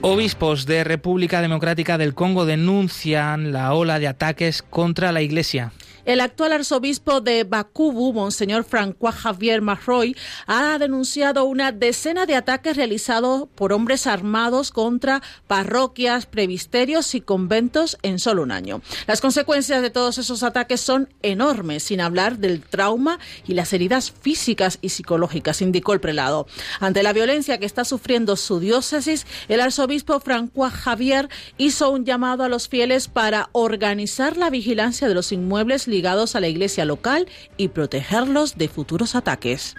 Obispos 0.00 0.64
de 0.64 0.84
República 0.84 1.42
Democrática 1.42 1.98
del 1.98 2.14
Congo 2.14 2.46
denuncian 2.46 3.52
la 3.52 3.74
ola 3.74 3.98
de 3.98 4.06
ataques 4.06 4.62
contra 4.62 5.10
la 5.10 5.22
Iglesia. 5.22 5.72
El 6.08 6.22
actual 6.22 6.54
arzobispo 6.54 7.20
de 7.20 7.44
Bakubu, 7.44 8.14
Monseñor 8.14 8.64
François 8.64 9.12
Javier 9.12 9.60
Marroy, 9.60 10.16
ha 10.46 10.78
denunciado 10.78 11.44
una 11.44 11.70
decena 11.70 12.24
de 12.24 12.34
ataques 12.34 12.78
realizados 12.78 13.46
por 13.54 13.74
hombres 13.74 14.06
armados 14.06 14.72
contra 14.72 15.20
parroquias, 15.46 16.24
previsterios 16.24 17.14
y 17.14 17.20
conventos 17.20 17.98
en 18.00 18.18
solo 18.18 18.42
un 18.42 18.52
año. 18.52 18.80
Las 19.06 19.20
consecuencias 19.20 19.82
de 19.82 19.90
todos 19.90 20.16
esos 20.16 20.42
ataques 20.42 20.80
son 20.80 21.12
enormes, 21.20 21.82
sin 21.82 22.00
hablar 22.00 22.38
del 22.38 22.62
trauma 22.62 23.18
y 23.46 23.52
las 23.52 23.74
heridas 23.74 24.10
físicas 24.10 24.78
y 24.80 24.88
psicológicas, 24.88 25.60
indicó 25.60 25.92
el 25.92 26.00
prelado. 26.00 26.46
Ante 26.80 27.02
la 27.02 27.12
violencia 27.12 27.58
que 27.58 27.66
está 27.66 27.84
sufriendo 27.84 28.36
su 28.36 28.60
diócesis, 28.60 29.26
el 29.48 29.60
arzobispo 29.60 30.22
François 30.22 30.70
Javier 30.70 31.28
hizo 31.58 31.90
un 31.90 32.06
llamado 32.06 32.44
a 32.44 32.48
los 32.48 32.66
fieles 32.66 33.08
para 33.08 33.50
organizar 33.52 34.38
la 34.38 34.48
vigilancia 34.48 35.06
de 35.06 35.14
los 35.14 35.32
inmuebles 35.32 35.86
ligados 35.98 36.36
a 36.36 36.40
la 36.40 36.46
iglesia 36.46 36.84
local 36.84 37.26
y 37.56 37.68
protegerlos 37.68 38.56
de 38.56 38.68
futuros 38.68 39.16
ataques. 39.16 39.74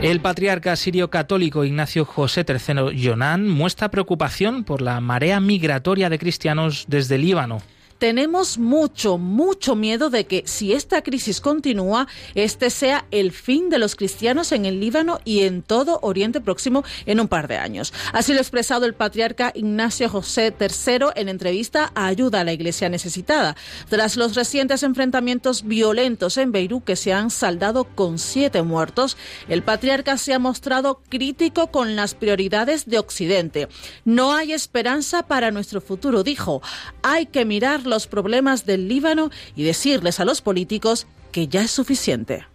El 0.00 0.20
patriarca 0.20 0.76
sirio 0.76 1.10
católico 1.10 1.64
Ignacio 1.64 2.04
José 2.04 2.44
III 2.46 2.96
Yonan 2.96 3.48
muestra 3.48 3.90
preocupación 3.90 4.62
por 4.62 4.80
la 4.80 5.00
marea 5.00 5.40
migratoria 5.40 6.08
de 6.08 6.20
cristianos 6.20 6.84
desde 6.86 7.18
Líbano 7.18 7.58
tenemos 8.02 8.58
mucho, 8.58 9.16
mucho 9.16 9.76
miedo 9.76 10.10
de 10.10 10.26
que 10.26 10.42
si 10.44 10.72
esta 10.72 11.02
crisis 11.02 11.40
continúa, 11.40 12.08
este 12.34 12.68
sea 12.68 13.04
el 13.12 13.30
fin 13.30 13.70
de 13.70 13.78
los 13.78 13.94
cristianos 13.94 14.50
en 14.50 14.66
el 14.66 14.80
Líbano 14.80 15.20
y 15.24 15.42
en 15.42 15.62
todo 15.62 16.00
Oriente 16.02 16.40
Próximo 16.40 16.82
en 17.06 17.20
un 17.20 17.28
par 17.28 17.46
de 17.46 17.58
años. 17.58 17.94
Así 18.12 18.32
lo 18.32 18.38
ha 18.38 18.42
expresado 18.42 18.86
el 18.86 18.94
patriarca 18.94 19.52
Ignacio 19.54 20.08
José 20.08 20.52
III 20.58 21.10
en 21.14 21.28
entrevista 21.28 21.92
a 21.94 22.06
Ayuda 22.06 22.40
a 22.40 22.44
la 22.44 22.52
Iglesia 22.52 22.88
Necesitada, 22.88 23.54
tras 23.88 24.16
los 24.16 24.34
recientes 24.34 24.82
enfrentamientos 24.82 25.62
violentos 25.62 26.38
en 26.38 26.50
Beirut 26.50 26.82
que 26.82 26.96
se 26.96 27.12
han 27.12 27.30
saldado 27.30 27.84
con 27.84 28.18
siete 28.18 28.62
muertos. 28.62 29.16
El 29.48 29.62
patriarca 29.62 30.18
se 30.18 30.34
ha 30.34 30.40
mostrado 30.40 31.02
crítico 31.08 31.68
con 31.68 31.94
las 31.94 32.16
prioridades 32.16 32.84
de 32.86 32.98
Occidente. 32.98 33.68
No 34.04 34.34
hay 34.34 34.52
esperanza 34.52 35.22
para 35.22 35.52
nuestro 35.52 35.80
futuro, 35.80 36.24
dijo. 36.24 36.62
Hay 37.04 37.26
que 37.26 37.44
mirar 37.44 37.91
los 37.92 38.06
problemas 38.06 38.64
del 38.64 38.88
Líbano 38.88 39.30
y 39.54 39.64
decirles 39.64 40.18
a 40.18 40.24
los 40.24 40.40
políticos 40.40 41.06
que 41.30 41.46
ya 41.46 41.62
es 41.62 41.70
suficiente. 41.70 42.46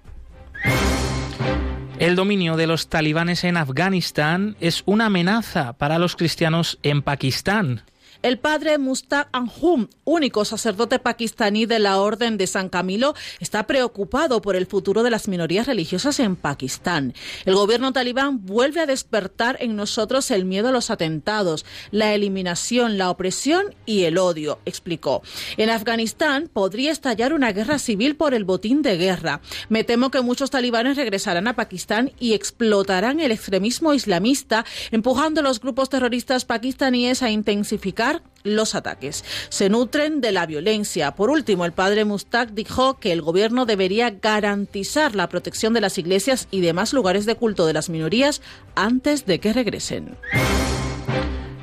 El 2.00 2.16
dominio 2.16 2.58
de 2.58 2.66
los 2.66 2.90
talibanes 2.90 3.44
en 3.44 3.56
Afganistán 3.56 4.56
es 4.60 4.82
una 4.86 5.06
amenaza 5.06 5.74
para 5.74 6.00
los 6.00 6.16
cristianos 6.16 6.80
en 6.82 7.04
Pakistán. 7.04 7.84
El 8.24 8.40
padre 8.40 8.78
Mustaq 8.78 9.30
Anjum, 9.32 9.88
único 10.04 10.44
sacerdote 10.44 10.98
pakistaní 10.98 11.66
de 11.66 11.80
la 11.80 12.00
Orden 12.00 12.38
de 12.38 12.48
San 12.48 12.70
Camilo, 12.70 13.14
está 13.40 13.68
preocupado 13.68 14.42
por 14.42 14.56
el 14.56 14.66
futuro 14.66 15.04
de 15.04 15.12
las 15.12 15.28
minorías 15.28 15.68
religiosas 15.68 16.20
en 16.20 16.36
Pakistán. 16.36 17.14
El 17.46 17.56
gobierno 17.56 17.94
talibán 17.94 18.46
vuelve 18.46 18.82
a 18.82 18.86
despertar 18.86 19.58
en 19.60 19.76
nosotros 19.76 20.32
el 20.32 20.46
miedo 20.46 20.70
a 20.70 20.72
los 20.72 20.90
atentados, 20.90 21.66
la 21.92 22.14
eliminación, 22.16 22.98
la 22.98 23.12
opresión 23.12 23.76
y 23.86 24.04
el 24.04 24.18
odio, 24.18 24.60
explicó. 24.66 25.22
En 25.58 25.70
Afganistán 25.70 26.50
podría 26.52 26.92
estallar 26.92 27.34
una 27.34 27.52
guerra 27.52 27.78
civil 27.78 28.16
por 28.16 28.34
el 28.34 28.46
botín 28.46 28.82
de 28.82 28.98
guerra. 28.98 29.42
Me 29.70 29.84
temo 29.84 30.10
que 30.10 30.22
muchos 30.22 30.50
talibanes 30.50 30.98
regresarán 30.98 31.48
a 31.48 31.56
Pakistán 31.56 32.12
y 32.20 32.34
explotarán 32.34 33.20
el 33.20 33.32
extremismo 33.32 33.94
islamista, 33.94 34.66
empujando 34.92 35.42
a 35.42 35.44
los 35.44 35.60
grupos 35.60 35.90
terroristas 35.90 36.46
pakistaníes 36.46 37.22
a 37.22 37.30
intensificar 37.30 38.07
los 38.44 38.76
ataques. 38.76 39.24
Se 39.50 39.70
nutren 39.70 40.22
de 40.22 40.32
la 40.32 40.46
violencia. 40.46 41.16
Por 41.16 41.30
último, 41.30 41.66
el 41.66 41.74
padre 41.74 42.06
Mustak 42.06 42.52
dijo 42.52 43.00
que 43.00 43.12
el 43.12 43.22
gobierno 43.22 43.66
debería 43.66 44.10
garantizar 44.10 45.16
la 45.16 45.30
protección 45.30 45.74
de 45.74 45.82
las 45.82 45.98
iglesias 45.98 46.48
y 46.52 46.62
demás 46.62 46.94
lugares 46.94 47.26
de 47.26 47.36
culto 47.36 47.66
de 47.66 47.74
las 47.74 47.90
minorías 47.90 48.42
antes 48.76 49.26
de 49.26 49.40
que 49.40 49.54
regresen. 49.54 50.18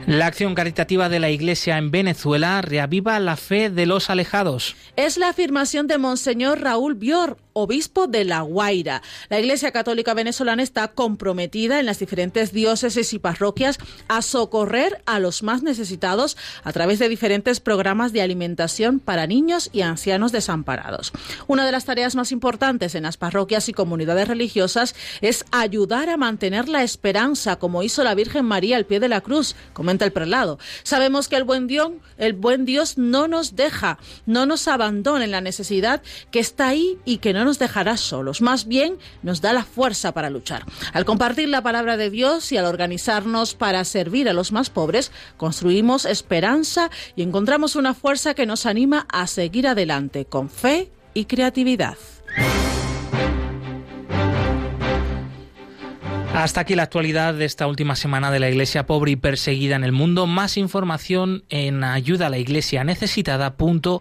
La 0.06 0.26
acción 0.26 0.54
caritativa 0.54 1.08
de 1.08 1.18
la 1.18 1.30
Iglesia 1.30 1.78
en 1.78 1.90
Venezuela 1.90 2.60
reaviva 2.60 3.18
la 3.20 3.36
fe 3.36 3.70
de 3.70 3.86
los 3.86 4.10
alejados. 4.10 4.76
Es 4.96 5.16
la 5.16 5.30
afirmación 5.30 5.86
de 5.86 5.96
Monseñor 5.96 6.60
Raúl 6.60 6.94
Bior, 6.94 7.38
obispo 7.54 8.06
de 8.06 8.24
La 8.24 8.42
Guaira. 8.42 9.00
La 9.30 9.40
Iglesia 9.40 9.72
Católica 9.72 10.12
Venezolana 10.12 10.62
está 10.62 10.88
comprometida 10.88 11.80
en 11.80 11.86
las 11.86 12.00
diferentes 12.00 12.52
diócesis 12.52 13.14
y 13.14 13.18
parroquias 13.18 13.78
a 14.08 14.20
socorrer 14.20 15.00
a 15.06 15.20
los 15.20 15.42
más 15.42 15.62
necesitados 15.62 16.36
a 16.64 16.72
través 16.72 16.98
de 16.98 17.08
diferentes 17.08 17.60
programas 17.60 18.12
de 18.12 18.20
alimentación 18.20 19.00
para 19.00 19.26
niños 19.26 19.70
y 19.72 19.80
ancianos 19.80 20.32
desamparados. 20.32 21.12
Una 21.46 21.64
de 21.64 21.72
las 21.72 21.86
tareas 21.86 22.14
más 22.14 22.30
importantes 22.30 22.94
en 22.94 23.04
las 23.04 23.16
parroquias 23.16 23.70
y 23.70 23.72
comunidades 23.72 24.28
religiosas 24.28 24.94
es 25.22 25.46
ayudar 25.50 26.10
a 26.10 26.18
mantener 26.18 26.68
la 26.68 26.82
esperanza, 26.82 27.56
como 27.56 27.82
hizo 27.82 28.04
la 28.04 28.14
Virgen 28.14 28.44
María 28.44 28.76
al 28.76 28.84
pie 28.84 29.00
de 29.00 29.08
la 29.08 29.22
cruz, 29.22 29.56
comenta 29.94 30.06
el 30.06 30.12
prelado. 30.12 30.58
Sabemos 30.82 31.28
que 31.28 31.36
el 31.36 31.44
buen 31.44 31.68
Dios, 31.68 31.92
el 32.18 32.32
buen 32.32 32.64
Dios 32.64 32.98
no 32.98 33.28
nos 33.28 33.54
deja, 33.54 33.98
no 34.26 34.44
nos 34.44 34.66
abandona 34.66 35.24
en 35.24 35.30
la 35.30 35.40
necesidad 35.40 36.02
que 36.32 36.40
está 36.40 36.68
ahí 36.68 36.98
y 37.04 37.18
que 37.18 37.32
no 37.32 37.44
nos 37.44 37.60
dejará 37.60 37.96
solos, 37.96 38.40
más 38.40 38.66
bien 38.66 38.98
nos 39.22 39.40
da 39.40 39.52
la 39.52 39.62
fuerza 39.62 40.12
para 40.12 40.30
luchar. 40.30 40.64
Al 40.92 41.04
compartir 41.04 41.48
la 41.48 41.62
palabra 41.62 41.96
de 41.96 42.10
Dios 42.10 42.50
y 42.50 42.56
al 42.56 42.64
organizarnos 42.64 43.54
para 43.54 43.84
servir 43.84 44.28
a 44.28 44.32
los 44.32 44.50
más 44.50 44.68
pobres, 44.68 45.12
construimos 45.36 46.06
esperanza 46.06 46.90
y 47.14 47.22
encontramos 47.22 47.76
una 47.76 47.94
fuerza 47.94 48.34
que 48.34 48.46
nos 48.46 48.66
anima 48.66 49.06
a 49.12 49.28
seguir 49.28 49.68
adelante 49.68 50.24
con 50.24 50.50
fe 50.50 50.90
y 51.14 51.26
creatividad. 51.26 51.96
Hasta 56.34 56.62
aquí 56.62 56.74
la 56.74 56.82
actualidad 56.82 57.32
de 57.34 57.44
esta 57.44 57.68
última 57.68 57.94
semana 57.94 58.32
de 58.32 58.40
la 58.40 58.50
Iglesia 58.50 58.86
pobre 58.86 59.12
y 59.12 59.16
perseguida 59.16 59.76
en 59.76 59.84
el 59.84 59.92
mundo. 59.92 60.26
Más 60.26 60.56
información 60.56 61.44
en 61.48 61.84
ayuda 61.84 62.26
a 62.26 62.30
la 62.30 62.38
iglesia 62.38 62.82
necesitada.org. 62.82 64.00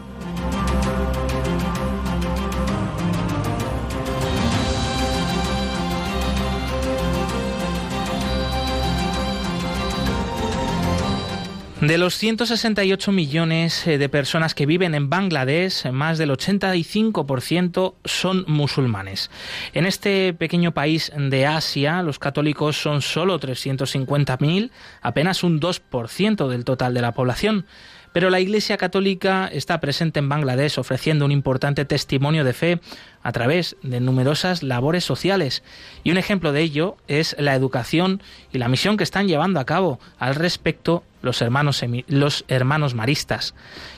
De 11.81 11.97
los 11.97 12.15
168 12.15 13.11
millones 13.11 13.87
eh, 13.87 13.97
de 13.97 14.07
personas 14.07 14.53
que 14.53 14.67
viven 14.67 14.93
en 14.93 15.09
Bangladesh, 15.09 15.89
más 15.91 16.19
del 16.19 16.29
85% 16.29 17.95
son 18.05 18.45
musulmanes. 18.47 19.31
En 19.73 19.87
este 19.87 20.31
pequeño 20.35 20.75
país 20.75 21.11
de 21.17 21.47
Asia, 21.47 22.03
los 22.03 22.19
católicos 22.19 22.77
son 22.79 23.01
solo 23.01 23.39
350.000, 23.39 24.69
apenas 25.01 25.43
un 25.43 25.59
2% 25.59 26.47
del 26.49 26.65
total 26.65 26.93
de 26.93 27.01
la 27.01 27.13
población. 27.13 27.65
Pero 28.13 28.29
la 28.29 28.39
Iglesia 28.39 28.77
Católica 28.77 29.49
está 29.51 29.79
presente 29.79 30.19
en 30.19 30.27
Bangladesh 30.27 30.79
ofreciendo 30.79 31.23
un 31.25 31.31
importante 31.31 31.85
testimonio 31.85 32.43
de 32.43 32.53
fe 32.53 32.79
a 33.23 33.31
través 33.31 33.77
de 33.83 33.99
numerosas 34.01 34.63
labores 34.63 35.05
sociales. 35.05 35.63
Y 36.03 36.11
un 36.11 36.17
ejemplo 36.17 36.51
de 36.51 36.61
ello 36.61 36.97
es 37.07 37.35
la 37.39 37.55
educación 37.55 38.21
y 38.51 38.57
la 38.57 38.67
misión 38.67 38.97
que 38.97 39.03
están 39.03 39.27
llevando 39.27 39.59
a 39.59 39.65
cabo 39.65 39.99
al 40.19 40.35
respecto 40.35 41.03
los 41.21 41.41
hermanos, 41.41 41.83
los 42.07 42.45
hermanos 42.47 42.95
maristas. 42.95 43.53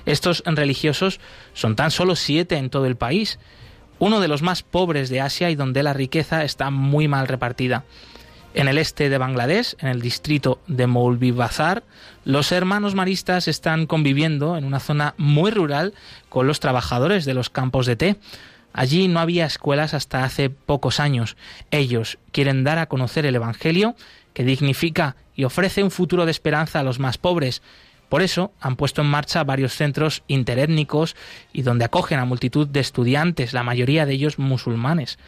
Estos 0.06 0.44
religiosos 0.46 1.20
son 1.54 1.76
tan 1.76 1.90
solo 1.90 2.16
siete 2.16 2.58
en 2.58 2.70
todo 2.70 2.86
el 2.86 2.98
país, 2.98 3.40
uno 4.00 4.20
de 4.20 4.28
los 4.28 4.42
más 4.42 4.64
pobres 4.64 5.10
de 5.10 5.22
Asia 5.22 5.50
y 5.50 5.56
donde 5.56 5.84
la 5.84 5.94
riqueza 5.94 6.44
está 6.44 6.70
muy 6.70 7.08
mal 7.08 7.28
repartida. 7.28 7.86
En 8.54 8.68
el 8.68 8.78
este 8.78 9.10
de 9.10 9.18
Bangladesh, 9.18 9.76
en 9.80 9.88
el 9.88 10.02
distrito 10.02 10.60
de 10.68 10.86
Moulvibazar, 10.86 11.84
los 12.26 12.52
hermanos 12.52 12.96
maristas 12.96 13.48
están 13.48 13.86
conviviendo 13.86 14.56
en 14.58 14.64
una 14.64 14.80
zona 14.80 15.14
muy 15.18 15.52
rural 15.52 15.94
con 16.30 16.48
los 16.48 16.60
trabajadores 16.60 17.26
de 17.26 17.34
los 17.34 17.50
campos 17.50 17.86
de 17.86 17.96
té. 17.96 18.16
Allí 18.72 19.08
no 19.08 19.20
había 19.20 19.46
escuelas 19.46 19.94
hasta 19.94 20.24
hace 20.24 20.50
pocos 20.50 21.00
años. 21.00 21.36
Ellos 21.70 22.18
quieren 22.32 22.64
dar 22.64 22.80
a 22.80 22.88
conocer 22.88 23.26
el 23.26 23.36
Evangelio, 23.36 23.96
que 24.34 24.44
dignifica 24.44 25.16
y 25.36 25.44
ofrece 25.44 25.84
un 25.84 25.92
futuro 25.92 26.26
de 26.26 26.32
esperanza 26.32 26.80
a 26.80 26.84
los 26.84 26.98
más 26.98 27.18
pobres. 27.18 27.62
Por 28.10 28.22
eso 28.22 28.54
han 28.62 28.78
puesto 28.78 29.02
en 29.02 29.08
marcha 29.08 29.44
varios 29.44 29.74
centros 29.74 30.24
interétnicos 30.28 31.16
y 31.52 31.64
donde 31.64 31.86
acogen 31.86 32.20
a 32.20 32.26
multitud 32.26 32.68
de 32.68 32.80
estudiantes, 32.80 33.54
la 33.54 33.64
mayoría 33.64 34.06
de 34.06 34.14
ellos 34.14 34.40
musulmanes. 34.40 35.20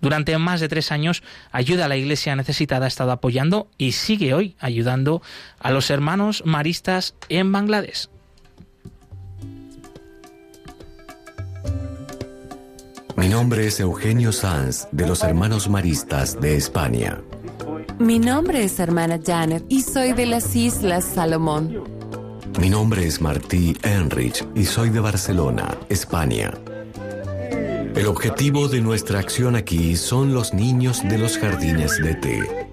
Durante 0.00 0.36
más 0.38 0.60
de 0.60 0.68
tres 0.68 0.92
años, 0.92 1.22
Ayuda 1.52 1.84
a 1.84 1.88
la 1.88 1.96
Iglesia 1.96 2.36
Necesitada 2.36 2.86
ha 2.86 2.88
estado 2.88 3.12
apoyando 3.12 3.68
y 3.76 3.92
sigue 3.92 4.34
hoy 4.34 4.56
ayudando 4.58 5.22
a 5.58 5.70
los 5.70 5.90
hermanos 5.90 6.42
maristas 6.46 7.14
en 7.28 7.52
Bangladesh. 7.52 8.08
Mi 13.16 13.28
nombre 13.28 13.66
es 13.66 13.78
Eugenio 13.80 14.32
Sanz, 14.32 14.88
de 14.92 15.06
los 15.06 15.22
Hermanos 15.22 15.68
Maristas 15.68 16.40
de 16.40 16.56
España. 16.56 17.20
Mi 17.98 18.18
nombre 18.18 18.64
es 18.64 18.80
hermana 18.80 19.20
Janet 19.22 19.62
y 19.68 19.82
soy 19.82 20.14
de 20.14 20.24
las 20.24 20.56
Islas 20.56 21.04
Salomón. 21.04 21.84
Mi 22.58 22.70
nombre 22.70 23.06
es 23.06 23.20
Martí 23.20 23.76
Enrich 23.82 24.42
y 24.54 24.64
soy 24.64 24.88
de 24.88 25.00
Barcelona, 25.00 25.76
España. 25.90 26.50
El 27.94 28.06
objetivo 28.06 28.68
de 28.68 28.80
nuestra 28.80 29.18
acción 29.18 29.56
aquí 29.56 29.96
son 29.96 30.32
los 30.32 30.54
niños 30.54 31.02
de 31.02 31.18
los 31.18 31.38
jardines 31.38 32.00
de 32.02 32.14
té. 32.14 32.66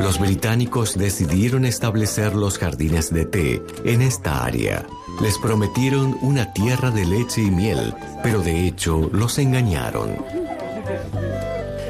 Los 0.00 0.18
británicos 0.18 0.96
decidieron 0.96 1.64
establecer 1.64 2.34
los 2.34 2.58
jardines 2.58 3.12
de 3.12 3.24
té 3.26 3.62
en 3.84 4.02
esta 4.02 4.44
área. 4.44 4.86
Les 5.20 5.36
prometieron 5.38 6.16
una 6.22 6.52
tierra 6.52 6.90
de 6.90 7.04
leche 7.04 7.42
y 7.42 7.50
miel, 7.50 7.94
pero 8.22 8.40
de 8.40 8.66
hecho 8.66 9.10
los 9.12 9.38
engañaron. 9.38 10.16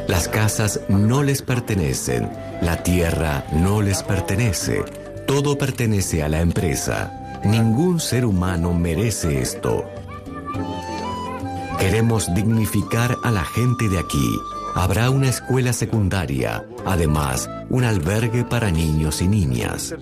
Las 0.08 0.28
casas 0.28 0.80
no 0.88 1.22
les 1.22 1.42
pertenecen, 1.42 2.28
la 2.62 2.82
tierra 2.82 3.44
no 3.52 3.80
les 3.80 4.02
pertenece, 4.02 4.82
todo 5.26 5.56
pertenece 5.56 6.22
a 6.22 6.28
la 6.28 6.40
empresa. 6.40 7.40
Ningún 7.44 8.00
ser 8.00 8.24
humano 8.24 8.74
merece 8.74 9.40
esto. 9.40 9.88
Queremos 11.80 12.32
dignificar 12.34 13.16
a 13.24 13.30
la 13.30 13.42
gente 13.42 13.88
de 13.88 13.98
aquí. 13.98 14.38
Habrá 14.74 15.08
una 15.08 15.30
escuela 15.30 15.72
secundaria, 15.72 16.64
además 16.84 17.48
un 17.70 17.84
albergue 17.84 18.44
para 18.44 18.70
niños 18.70 19.22
y 19.22 19.28
niñas. 19.28 19.94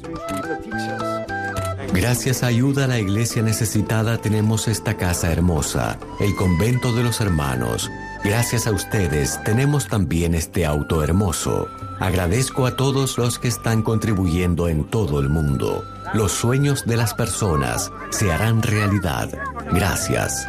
Gracias 1.93 2.43
a 2.43 2.49
ayuda 2.49 2.85
a 2.85 2.89
la 2.89 2.99
iglesia 2.99 3.43
necesitada 3.43 4.19
tenemos 4.19 4.67
esta 4.67 4.97
casa 4.97 5.31
hermosa, 5.33 5.99
el 6.19 6.35
convento 6.35 6.93
de 6.93 7.05
los 7.05 7.21
hermanos. 7.21 7.89
Gracias 8.25 8.67
a 8.67 8.73
ustedes 8.73 9.41
tenemos 9.45 9.87
también 9.87 10.35
este 10.35 10.67
auto 10.67 11.03
hermoso. 11.05 11.69
Agradezco 12.01 12.67
a 12.67 12.77
todos 12.77 13.19
los 13.19 13.39
que 13.39 13.49
están 13.49 13.83
contribuyendo 13.83 14.69
en 14.69 14.85
todo 14.85 15.21
el 15.21 15.29
mundo. 15.29 15.85
Los 16.13 16.33
sueños 16.33 16.87
de 16.87 16.97
las 16.97 17.15
personas 17.15 17.93
se 18.11 18.33
harán 18.33 18.63
realidad. 18.63 19.31
Gracias. 19.73 20.49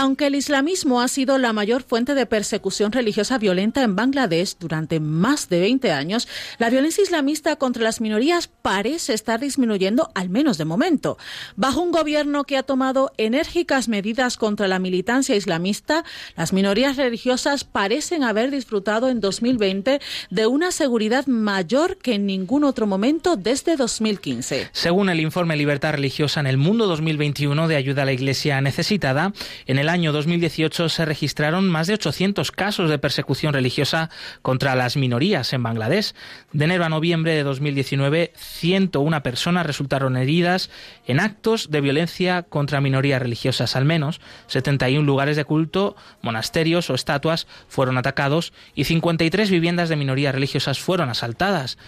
Aunque 0.00 0.28
el 0.28 0.36
islamismo 0.36 1.00
ha 1.00 1.08
sido 1.08 1.38
la 1.38 1.52
mayor 1.52 1.82
fuente 1.82 2.14
de 2.14 2.24
persecución 2.24 2.92
religiosa 2.92 3.36
violenta 3.36 3.82
en 3.82 3.96
Bangladesh 3.96 4.56
durante 4.60 5.00
más 5.00 5.48
de 5.48 5.58
20 5.58 5.90
años, 5.90 6.28
la 6.58 6.70
violencia 6.70 7.02
islamista 7.02 7.56
contra 7.56 7.82
las 7.82 8.00
minorías 8.00 8.46
parece 8.46 9.12
estar 9.12 9.40
disminuyendo, 9.40 10.12
al 10.14 10.30
menos 10.30 10.56
de 10.56 10.64
momento. 10.64 11.18
Bajo 11.56 11.80
un 11.80 11.90
gobierno 11.90 12.44
que 12.44 12.56
ha 12.56 12.62
tomado 12.62 13.10
enérgicas 13.16 13.88
medidas 13.88 14.36
contra 14.36 14.68
la 14.68 14.78
militancia 14.78 15.34
islamista, 15.34 16.04
las 16.36 16.52
minorías 16.52 16.96
religiosas 16.96 17.64
parecen 17.64 18.22
haber 18.22 18.52
disfrutado 18.52 19.08
en 19.08 19.20
2020 19.20 20.00
de 20.30 20.46
una 20.46 20.70
seguridad 20.70 21.26
mayor 21.26 21.96
que 21.96 22.14
en 22.14 22.26
ningún 22.26 22.62
otro 22.62 22.86
momento 22.86 23.34
desde 23.34 23.74
2015. 23.74 24.68
Según 24.70 25.08
el 25.08 25.18
informe 25.18 25.56
Libertad 25.56 25.94
Religiosa 25.94 26.38
en 26.38 26.46
el 26.46 26.56
Mundo 26.56 26.86
2021 26.86 27.66
de 27.66 27.74
Ayuda 27.74 28.02
a 28.02 28.04
la 28.04 28.12
Iglesia 28.12 28.60
Necesitada, 28.60 29.32
en 29.66 29.80
el 29.80 29.87
año 29.88 30.12
2018 30.12 30.88
se 30.88 31.04
registraron 31.04 31.68
más 31.68 31.86
de 31.86 31.94
800 31.94 32.50
casos 32.52 32.90
de 32.90 32.98
persecución 32.98 33.52
religiosa 33.52 34.10
contra 34.42 34.74
las 34.74 34.96
minorías 34.96 35.52
en 35.52 35.62
Bangladesh. 35.62 36.14
De 36.52 36.64
enero 36.64 36.84
a 36.84 36.88
noviembre 36.88 37.34
de 37.34 37.42
2019, 37.42 38.32
101 38.36 39.22
personas 39.22 39.66
resultaron 39.66 40.16
heridas 40.16 40.70
en 41.06 41.20
actos 41.20 41.70
de 41.70 41.80
violencia 41.80 42.42
contra 42.42 42.80
minorías 42.80 43.22
religiosas. 43.22 43.76
Al 43.76 43.84
menos 43.84 44.20
71 44.48 45.06
lugares 45.06 45.36
de 45.36 45.44
culto, 45.44 45.96
monasterios 46.22 46.90
o 46.90 46.94
estatuas 46.94 47.46
fueron 47.68 47.98
atacados 47.98 48.52
y 48.74 48.84
53 48.84 49.50
viviendas 49.50 49.88
de 49.88 49.96
minorías 49.96 50.34
religiosas 50.34 50.78
fueron 50.78 51.10
asaltadas. 51.10 51.78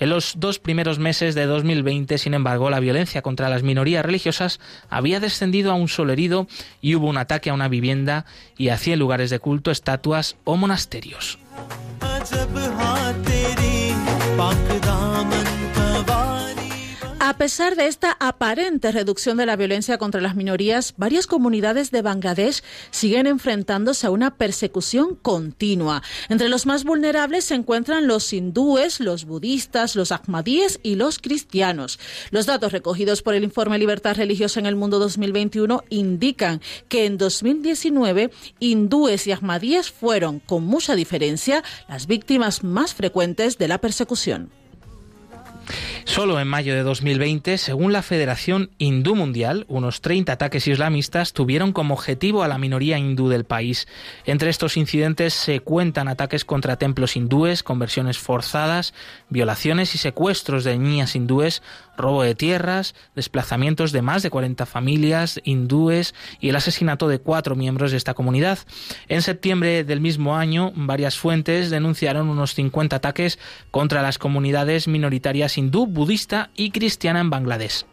En 0.00 0.08
los 0.08 0.32
dos 0.38 0.58
primeros 0.58 0.98
meses 0.98 1.34
de 1.34 1.44
2020, 1.44 2.16
sin 2.16 2.32
embargo, 2.32 2.70
la 2.70 2.80
violencia 2.80 3.20
contra 3.20 3.50
las 3.50 3.62
minorías 3.62 4.04
religiosas 4.04 4.58
había 4.88 5.20
descendido 5.20 5.70
a 5.70 5.74
un 5.74 5.88
solo 5.88 6.14
herido 6.14 6.46
y 6.80 6.94
hubo 6.94 7.06
un 7.06 7.18
ataque 7.18 7.50
a 7.50 7.54
una 7.54 7.68
vivienda 7.68 8.24
y 8.56 8.70
a 8.70 8.78
100 8.78 8.98
lugares 8.98 9.28
de 9.28 9.38
culto, 9.40 9.70
estatuas 9.70 10.36
o 10.44 10.56
monasterios. 10.56 11.38
A 17.30 17.38
pesar 17.38 17.76
de 17.76 17.86
esta 17.86 18.16
aparente 18.18 18.90
reducción 18.90 19.36
de 19.36 19.46
la 19.46 19.54
violencia 19.54 19.98
contra 19.98 20.20
las 20.20 20.34
minorías, 20.34 20.94
varias 20.96 21.28
comunidades 21.28 21.92
de 21.92 22.02
Bangladesh 22.02 22.64
siguen 22.90 23.28
enfrentándose 23.28 24.08
a 24.08 24.10
una 24.10 24.34
persecución 24.34 25.14
continua. 25.14 26.02
Entre 26.28 26.48
los 26.48 26.66
más 26.66 26.82
vulnerables 26.82 27.44
se 27.44 27.54
encuentran 27.54 28.08
los 28.08 28.32
hindúes, 28.32 28.98
los 28.98 29.26
budistas, 29.26 29.94
los 29.94 30.10
ahmadíes 30.10 30.80
y 30.82 30.96
los 30.96 31.20
cristianos. 31.20 32.00
Los 32.32 32.46
datos 32.46 32.72
recogidos 32.72 33.22
por 33.22 33.34
el 33.34 33.44
informe 33.44 33.78
Libertad 33.78 34.16
Religiosa 34.16 34.58
en 34.58 34.66
el 34.66 34.74
Mundo 34.74 34.98
2021 34.98 35.84
indican 35.88 36.60
que 36.88 37.06
en 37.06 37.16
2019 37.16 38.32
hindúes 38.58 39.28
y 39.28 39.30
ahmadíes 39.30 39.92
fueron, 39.92 40.40
con 40.40 40.64
mucha 40.64 40.96
diferencia, 40.96 41.62
las 41.88 42.08
víctimas 42.08 42.64
más 42.64 42.92
frecuentes 42.92 43.56
de 43.56 43.68
la 43.68 43.78
persecución. 43.78 44.50
Solo 46.04 46.40
en 46.40 46.48
mayo 46.48 46.74
de 46.74 46.82
2020, 46.82 47.58
según 47.58 47.92
la 47.92 48.02
Federación 48.02 48.70
Hindú 48.78 49.14
Mundial, 49.14 49.64
unos 49.68 50.00
30 50.00 50.32
ataques 50.32 50.66
islamistas 50.66 51.32
tuvieron 51.32 51.72
como 51.72 51.94
objetivo 51.94 52.42
a 52.42 52.48
la 52.48 52.58
minoría 52.58 52.98
hindú 52.98 53.28
del 53.28 53.44
país. 53.44 53.86
Entre 54.24 54.50
estos 54.50 54.76
incidentes 54.76 55.34
se 55.34 55.60
cuentan 55.60 56.08
ataques 56.08 56.44
contra 56.44 56.76
templos 56.76 57.16
hindúes, 57.16 57.62
conversiones 57.62 58.18
forzadas, 58.18 58.94
violaciones 59.28 59.94
y 59.94 59.98
secuestros 59.98 60.64
de 60.64 60.78
niñas 60.78 61.14
hindúes, 61.14 61.62
robo 61.96 62.22
de 62.22 62.34
tierras, 62.34 62.94
desplazamientos 63.14 63.92
de 63.92 64.02
más 64.02 64.22
de 64.22 64.30
40 64.30 64.66
familias 64.66 65.40
hindúes 65.44 66.14
y 66.40 66.48
el 66.48 66.56
asesinato 66.56 67.08
de 67.08 67.18
cuatro 67.18 67.54
miembros 67.54 67.90
de 67.90 67.98
esta 67.98 68.14
comunidad. 68.14 68.58
En 69.08 69.22
septiembre 69.22 69.84
del 69.84 70.00
mismo 70.00 70.36
año, 70.36 70.72
varias 70.74 71.16
fuentes 71.16 71.70
denunciaron 71.70 72.28
unos 72.28 72.54
50 72.54 72.96
ataques 72.96 73.38
contra 73.70 74.02
las 74.02 74.18
comunidades 74.18 74.88
minoritarias 74.88 75.58
hindú, 75.58 75.86
budista 75.90 76.50
y 76.56 76.70
cristiana 76.70 77.20
en 77.20 77.30
Bangladesh. 77.30 77.84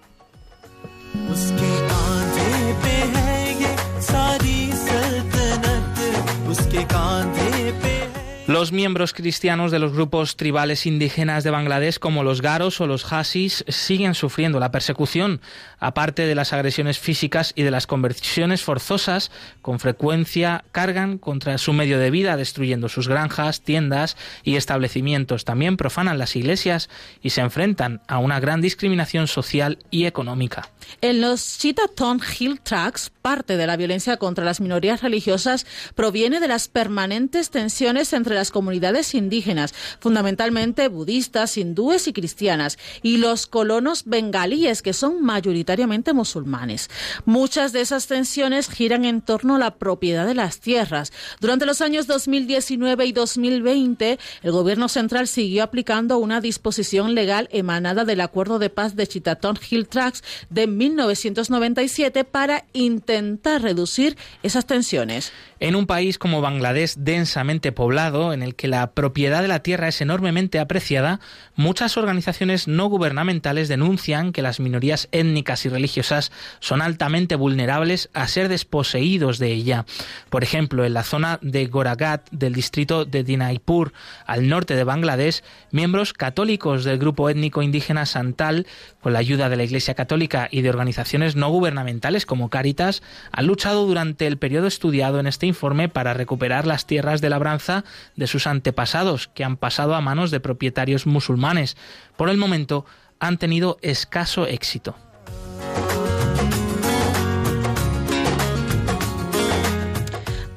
Los 8.58 8.72
miembros 8.72 9.14
cristianos 9.14 9.72
de 9.72 9.78
los 9.78 9.94
grupos 9.94 10.36
tribales 10.36 10.88
indígenas 10.88 11.44
de 11.44 11.52
Bangladesh, 11.52 12.00
como 12.00 12.24
los 12.24 12.42
garos 12.42 12.82
o 12.82 12.88
los 12.88 13.14
hasis, 13.14 13.64
siguen 13.68 14.16
sufriendo 14.16 14.60
la 14.60 14.72
persecución, 14.72 15.42
aparte 15.78 16.24
de 16.24 16.34
las 16.34 16.54
agresiones 16.54 16.98
físicas 16.98 17.54
y 17.56 17.62
de 17.62 17.70
las 17.70 17.86
conversiones 17.86 18.64
forzosas, 18.64 19.30
con 19.62 19.80
frecuencia 19.80 20.66
cargan 20.72 21.20
contra 21.20 21.60
su 21.60 21.72
medio 21.72 22.00
de 22.00 22.10
vida, 22.10 22.36
destruyendo 22.36 22.90
sus 22.90 23.08
granjas, 23.08 23.62
tiendas 23.62 24.18
y 24.42 24.56
establecimientos. 24.56 25.46
También 25.46 25.78
profanan 25.78 26.18
las 26.18 26.36
iglesias 26.36 26.90
y 27.22 27.30
se 27.30 27.42
enfrentan 27.42 28.02
a 28.08 28.18
una 28.18 28.40
gran 28.40 28.60
discriminación 28.60 29.28
social 29.28 29.78
y 29.92 30.06
económica. 30.06 30.72
En 31.02 31.22
los 31.22 31.60
Chittagong 31.60 32.22
Hill 32.40 32.60
Tracks, 32.62 33.12
parte 33.22 33.58
de 33.58 33.68
la 33.68 33.78
violencia 33.78 34.18
contra 34.18 34.46
las 34.46 34.62
minorías 34.62 35.02
religiosas 35.02 35.66
proviene 35.96 36.40
de 36.40 36.48
las 36.48 36.70
permanentes 36.70 37.50
tensiones 37.50 38.14
entre 38.14 38.36
las 38.36 38.47
comunidades 38.52 39.14
indígenas, 39.14 39.74
fundamentalmente 40.00 40.88
budistas, 40.88 41.58
hindúes 41.58 42.08
y 42.08 42.14
cristianas, 42.14 42.78
y 43.02 43.18
los 43.18 43.48
colonos 43.48 44.04
bengalíes, 44.06 44.82
que 44.82 44.94
son 44.94 45.22
mayoritariamente 45.22 46.14
musulmanes. 46.14 46.90
Muchas 47.26 47.74
de 47.74 47.82
esas 47.82 48.08
tensiones 48.08 48.70
giran 48.70 49.06
en 49.06 49.22
torno 49.22 49.56
a 49.56 49.60
la 49.60 49.76
propiedad 49.76 50.26
de 50.26 50.36
las 50.36 50.60
tierras. 50.60 51.12
Durante 51.40 51.66
los 51.66 51.82
años 51.82 52.08
2019 52.08 53.06
y 53.06 53.12
2020, 53.12 54.20
el 54.44 54.52
gobierno 54.52 54.90
central 54.90 55.28
siguió 55.28 55.64
aplicando 55.64 56.18
una 56.18 56.42
disposición 56.42 57.16
legal 57.16 57.50
emanada 57.52 58.06
del 58.06 58.22
Acuerdo 58.22 58.60
de 58.60 58.70
Paz 58.70 58.96
de 58.96 59.08
Chittagong 59.08 59.60
Hill 59.70 59.88
Tracks 59.88 60.24
de 60.50 60.68
1997 60.68 62.24
para 62.24 62.66
intentar 62.74 63.62
reducir 63.62 64.18
esas 64.44 64.66
tensiones. 64.66 65.32
En 65.60 65.76
un 65.76 65.88
país 65.88 66.18
como 66.18 66.42
Bangladesh, 66.42 66.96
densamente 66.98 67.72
poblado, 67.72 68.27
en 68.34 68.44
el 68.44 68.56
que 68.56 68.68
la 68.68 68.92
propiedad 68.92 69.42
de 69.42 69.48
la 69.48 69.64
tierra 69.64 69.88
es 69.88 70.02
enormemente 70.02 70.60
apreciada, 70.60 71.20
muchas 71.56 71.98
organizaciones 71.98 72.68
no 72.68 72.88
gubernamentales 72.88 73.68
denuncian 73.68 74.32
que 74.32 74.42
las 74.42 74.60
minorías 74.60 75.10
étnicas 75.12 75.66
y 75.66 75.70
religiosas 75.70 76.32
son 76.60 76.82
altamente 76.82 77.36
vulnerables 77.36 78.10
a 78.14 78.28
ser 78.28 78.50
desposeídos 78.50 79.40
de 79.40 79.52
ella. 79.52 79.86
Por 80.30 80.44
ejemplo, 80.44 80.86
en 80.86 80.94
la 80.94 81.04
zona 81.04 81.40
de 81.42 81.66
Goragat 81.68 82.30
del 82.32 82.54
distrito 82.54 83.06
de 83.06 83.24
Dinaipur, 83.24 83.94
al 84.26 84.48
norte 84.48 84.76
de 84.76 84.84
Bangladesh, 84.84 85.44
miembros 85.72 86.14
católicos 86.14 86.84
del 86.84 86.98
grupo 86.98 87.30
étnico 87.30 87.62
indígena 87.62 88.06
Santal, 88.06 88.68
con 89.02 89.14
la 89.14 89.20
ayuda 89.20 89.50
de 89.50 89.56
la 89.56 89.64
Iglesia 89.64 89.94
Católica 89.94 90.48
y 90.52 90.62
de 90.62 90.70
organizaciones 90.70 91.36
no 91.36 91.50
gubernamentales 91.50 92.26
como 92.26 92.50
Caritas, 92.50 93.02
han 93.32 93.48
luchado 93.48 93.86
durante 93.86 94.28
el 94.28 94.38
periodo 94.38 94.68
estudiado 94.68 95.20
en 95.20 95.28
este 95.28 95.46
informe 95.46 95.90
para 95.90 96.14
recuperar 96.14 96.68
las 96.68 96.86
tierras 96.86 97.22
de 97.22 97.30
labranza 97.30 97.84
de 98.18 98.28
sus 98.28 98.48
antepasados, 98.48 99.30
que 99.30 99.46
han 99.46 99.56
pasado 99.56 99.96
a 99.96 100.02
manos 100.02 100.32
de 100.32 100.42
propietarios 100.42 101.06
musulmanes. 101.06 101.78
Por 102.18 102.30
el 102.30 102.38
momento 102.38 102.86
han 103.20 103.38
tenido 103.38 103.78
escaso 103.82 104.46
éxito. 104.46 104.96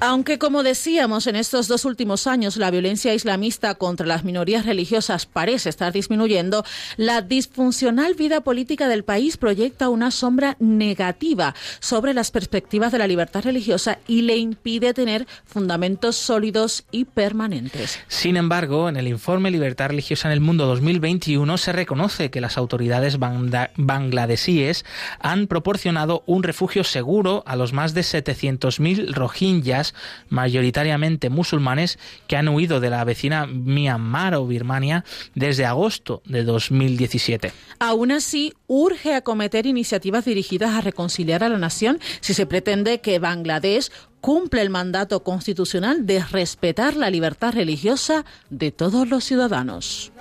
Aunque, 0.03 0.39
como 0.39 0.63
decíamos, 0.63 1.27
en 1.27 1.37
estos 1.37 1.69
dos 1.69 1.85
últimos 1.85 2.27
años 2.27 2.57
la 2.57 2.71
violencia 2.71 3.13
islamista 3.13 3.75
contra 3.75 4.07
las 4.07 4.25
minorías 4.25 4.65
religiosas 4.65 5.27
parece 5.27 5.69
estar 5.69 5.93
disminuyendo, 5.93 6.65
la 6.97 7.21
disfuncional 7.21 8.15
vida 8.15 8.41
política 8.41 8.89
del 8.89 9.05
país 9.05 9.37
proyecta 9.37 9.91
una 9.91 10.11
sombra 10.11 10.57
negativa 10.59 11.55
sobre 11.81 12.15
las 12.15 12.31
perspectivas 12.31 12.93
de 12.93 12.99
la 12.99 13.07
libertad 13.07 13.43
religiosa 13.45 13.99
y 14.07 14.23
le 14.23 14.39
impide 14.39 14.95
tener 14.95 15.27
fundamentos 15.45 16.17
sólidos 16.17 16.85
y 16.91 17.05
permanentes. 17.05 17.99
Sin 18.09 18.39
embargo, 18.39 18.89
en 18.89 18.97
el 18.97 19.07
informe 19.07 19.51
Libertad 19.51 19.89
Religiosa 19.89 20.29
en 20.29 20.33
el 20.33 20.41
Mundo 20.41 20.67
2021 20.67 21.59
se 21.59 21.73
reconoce 21.73 22.31
que 22.31 22.41
las 22.41 22.57
autoridades 22.57 23.19
bangladesíes 23.19 24.87
han 25.21 25.47
proporcionado 25.47 26.23
un 26.25 26.43
refugio 26.43 26.85
seguro 26.85 27.43
a 27.47 27.55
los 27.55 27.75
más 27.75 27.93
de 27.93 28.01
700.000 28.01 29.13
rohingyas 29.13 29.90
mayoritariamente 30.29 31.31
musulmanes 31.31 31.99
que 32.27 32.37
han 32.37 32.49
huido 32.49 32.81
de 32.81 32.91
la 32.91 33.05
vecina 33.05 33.47
Myanmar 33.47 34.35
o 34.35 34.47
Birmania 34.47 35.05
desde 35.35 35.67
agosto 35.67 36.23
de 36.25 36.45
2017. 36.45 37.53
Aún 37.79 38.13
así, 38.13 38.53
urge 38.67 39.15
acometer 39.15 39.67
iniciativas 39.67 40.25
dirigidas 40.25 40.71
a 40.71 40.81
reconciliar 40.81 41.45
a 41.45 41.49
la 41.49 41.59
nación 41.59 41.99
si 42.21 42.35
se 42.35 42.47
pretende 42.47 43.01
que 43.01 43.19
Bangladesh 43.19 43.91
cumple 44.21 44.63
el 44.63 44.71
mandato 44.71 45.23
constitucional 45.23 46.07
de 46.07 46.23
respetar 46.23 46.97
la 46.97 47.11
libertad 47.11 47.55
religiosa 47.55 48.25
de 48.51 48.71
todos 48.71 49.09
los 49.09 49.25
ciudadanos. 49.25 50.13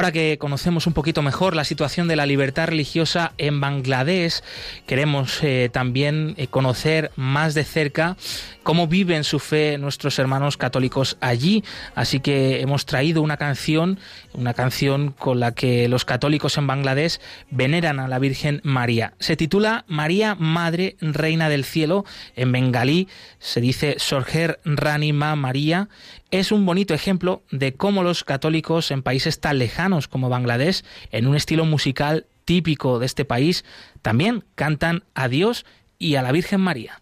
Ahora 0.00 0.12
que 0.12 0.38
conocemos 0.38 0.86
un 0.86 0.94
poquito 0.94 1.20
mejor 1.20 1.54
la 1.54 1.64
situación 1.64 2.08
de 2.08 2.16
la 2.16 2.24
libertad 2.24 2.68
religiosa 2.68 3.34
en 3.36 3.60
Bangladesh, 3.60 4.40
queremos 4.86 5.40
eh, 5.42 5.68
también 5.70 6.32
eh, 6.38 6.46
conocer 6.46 7.10
más 7.16 7.52
de 7.52 7.64
cerca 7.64 8.16
cómo 8.62 8.86
viven 8.86 9.24
su 9.24 9.38
fe 9.38 9.76
nuestros 9.76 10.18
hermanos 10.18 10.56
católicos 10.56 11.18
allí. 11.20 11.64
Así 11.94 12.20
que 12.20 12.62
hemos 12.62 12.86
traído 12.86 13.20
una 13.20 13.36
canción, 13.36 13.98
una 14.32 14.54
canción 14.54 15.10
con 15.10 15.38
la 15.38 15.52
que 15.52 15.86
los 15.86 16.06
católicos 16.06 16.56
en 16.56 16.66
Bangladesh 16.66 17.20
veneran 17.50 18.00
a 18.00 18.08
la 18.08 18.18
Virgen 18.18 18.62
María. 18.64 19.12
Se 19.18 19.36
titula 19.36 19.84
María, 19.86 20.34
Madre, 20.34 20.96
Reina 21.02 21.50
del 21.50 21.64
Cielo. 21.64 22.06
En 22.36 22.52
bengalí 22.52 23.06
se 23.38 23.60
dice 23.60 23.96
Sorger 23.98 24.60
Ranima 24.64 25.36
María 25.36 25.90
es 26.30 26.52
un 26.52 26.64
bonito 26.64 26.94
ejemplo 26.94 27.42
de 27.50 27.74
cómo 27.74 28.02
los 28.02 28.24
católicos 28.24 28.90
en 28.90 29.02
países 29.02 29.40
tan 29.40 29.58
lejanos 29.58 30.08
como 30.08 30.28
Bangladesh, 30.28 30.82
en 31.10 31.26
un 31.26 31.36
estilo 31.36 31.64
musical 31.64 32.26
típico 32.44 32.98
de 32.98 33.06
este 33.06 33.24
país, 33.24 33.64
también 34.02 34.44
cantan 34.54 35.04
a 35.14 35.28
Dios 35.28 35.66
y 35.98 36.14
a 36.14 36.22
la 36.22 36.32
Virgen 36.32 36.60
María. 36.60 36.99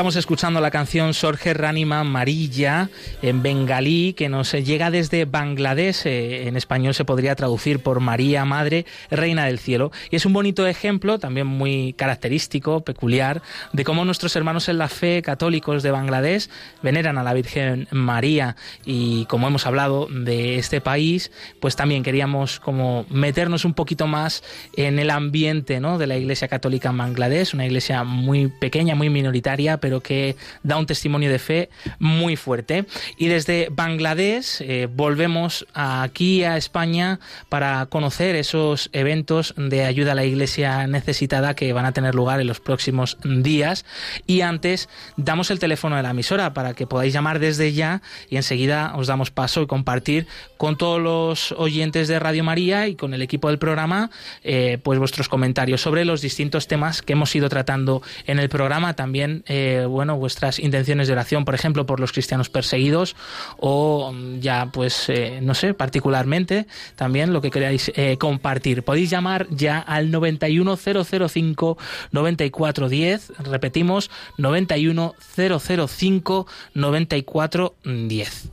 Estamos 0.00 0.16
escuchando 0.16 0.62
la 0.62 0.70
canción 0.70 1.12
Sorge 1.12 1.52
Ranima 1.52 2.04
Marilla 2.04 2.88
en 3.20 3.42
bengalí 3.42 4.14
que 4.14 4.30
nos 4.30 4.50
llega 4.52 4.90
desde 4.90 5.26
Bangladesh. 5.26 6.06
Eh, 6.06 6.48
en 6.48 6.56
español 6.56 6.94
se 6.94 7.04
podría 7.04 7.34
traducir 7.34 7.80
por 7.80 8.00
María 8.00 8.46
Madre, 8.46 8.86
Reina 9.10 9.44
del 9.44 9.58
Cielo. 9.58 9.92
Y 10.10 10.16
es 10.16 10.24
un 10.24 10.32
bonito 10.32 10.66
ejemplo, 10.66 11.18
también 11.18 11.46
muy 11.46 11.92
característico, 11.92 12.80
peculiar, 12.80 13.42
de 13.74 13.84
cómo 13.84 14.06
nuestros 14.06 14.34
hermanos 14.36 14.70
en 14.70 14.78
la 14.78 14.88
fe 14.88 15.20
católicos 15.20 15.82
de 15.82 15.90
Bangladesh 15.90 16.48
veneran 16.82 17.18
a 17.18 17.22
la 17.22 17.34
Virgen 17.34 17.86
María. 17.90 18.56
Y 18.86 19.26
como 19.26 19.48
hemos 19.48 19.66
hablado 19.66 20.08
de 20.10 20.56
este 20.56 20.80
país, 20.80 21.30
pues 21.60 21.76
también 21.76 22.02
queríamos 22.02 22.58
como 22.58 23.04
meternos 23.10 23.66
un 23.66 23.74
poquito 23.74 24.06
más 24.06 24.42
en 24.76 24.98
el 24.98 25.10
ambiente 25.10 25.78
¿no? 25.78 25.98
de 25.98 26.06
la 26.06 26.16
Iglesia 26.16 26.48
Católica 26.48 26.88
en 26.88 26.96
Bangladesh, 26.96 27.52
una 27.52 27.66
iglesia 27.66 28.02
muy 28.02 28.48
pequeña, 28.48 28.94
muy 28.94 29.10
minoritaria, 29.10 29.76
pero 29.76 29.89
que 29.98 30.36
da 30.62 30.76
un 30.76 30.86
testimonio 30.86 31.28
de 31.28 31.40
fe 31.40 31.70
muy 31.98 32.36
fuerte. 32.36 32.86
Y 33.16 33.26
desde 33.26 33.66
Bangladesh 33.72 34.60
eh, 34.60 34.86
volvemos 34.88 35.66
aquí 35.74 36.44
a 36.44 36.56
España 36.56 37.18
para 37.48 37.86
conocer 37.86 38.36
esos 38.36 38.90
eventos 38.92 39.54
de 39.56 39.84
ayuda 39.84 40.12
a 40.12 40.14
la 40.14 40.24
iglesia 40.24 40.86
necesitada 40.86 41.54
que 41.54 41.72
van 41.72 41.86
a 41.86 41.92
tener 41.92 42.14
lugar 42.14 42.40
en 42.40 42.46
los 42.46 42.60
próximos 42.60 43.18
días. 43.24 43.84
Y 44.26 44.42
antes 44.42 44.88
damos 45.16 45.50
el 45.50 45.58
teléfono 45.58 45.96
de 45.96 46.04
la 46.04 46.10
emisora 46.10 46.54
para 46.54 46.74
que 46.74 46.86
podáis 46.86 47.12
llamar 47.12 47.40
desde 47.40 47.72
ya 47.72 48.02
y 48.28 48.36
enseguida 48.36 48.92
os 48.94 49.08
damos 49.08 49.30
paso 49.30 49.62
y 49.62 49.66
compartir 49.66 50.26
con 50.56 50.76
todos 50.76 51.00
los 51.00 51.52
oyentes 51.52 52.06
de 52.06 52.18
Radio 52.18 52.44
María 52.44 52.86
y 52.86 52.94
con 52.94 53.14
el 53.14 53.22
equipo 53.22 53.48
del 53.48 53.58
programa 53.58 54.10
eh, 54.42 54.78
pues 54.82 54.98
vuestros 54.98 55.28
comentarios 55.28 55.80
sobre 55.80 56.04
los 56.04 56.20
distintos 56.20 56.68
temas 56.68 57.02
que 57.02 57.14
hemos 57.14 57.34
ido 57.34 57.48
tratando 57.48 58.02
en 58.26 58.38
el 58.38 58.48
programa. 58.48 58.94
También 58.94 59.44
eh, 59.46 59.79
eh, 59.80 59.86
bueno, 59.86 60.16
vuestras 60.16 60.58
intenciones 60.58 61.06
de 61.06 61.12
oración, 61.14 61.44
por 61.44 61.54
ejemplo, 61.54 61.86
por 61.86 62.00
los 62.00 62.10
cristianos 62.12 62.50
perseguidos 62.50 63.14
o 63.58 64.12
mm, 64.12 64.40
ya, 64.40 64.68
pues, 64.72 65.08
eh, 65.08 65.38
no 65.42 65.54
sé, 65.54 65.74
particularmente 65.74 66.66
también 66.96 67.32
lo 67.32 67.40
que 67.40 67.50
queráis 67.50 67.92
eh, 67.94 68.16
compartir. 68.18 68.82
Podéis 68.82 69.10
llamar 69.10 69.46
ya 69.50 69.78
al 69.78 70.10
91005 70.10 71.78
9410, 72.12 73.32
repetimos, 73.38 74.10
91005 74.38 76.46
9410. 76.74 78.50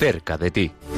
Cerca 0.00 0.38
de 0.38 0.50
ti. 0.50 0.89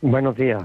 Buenos 0.05 0.37
días. 0.37 0.63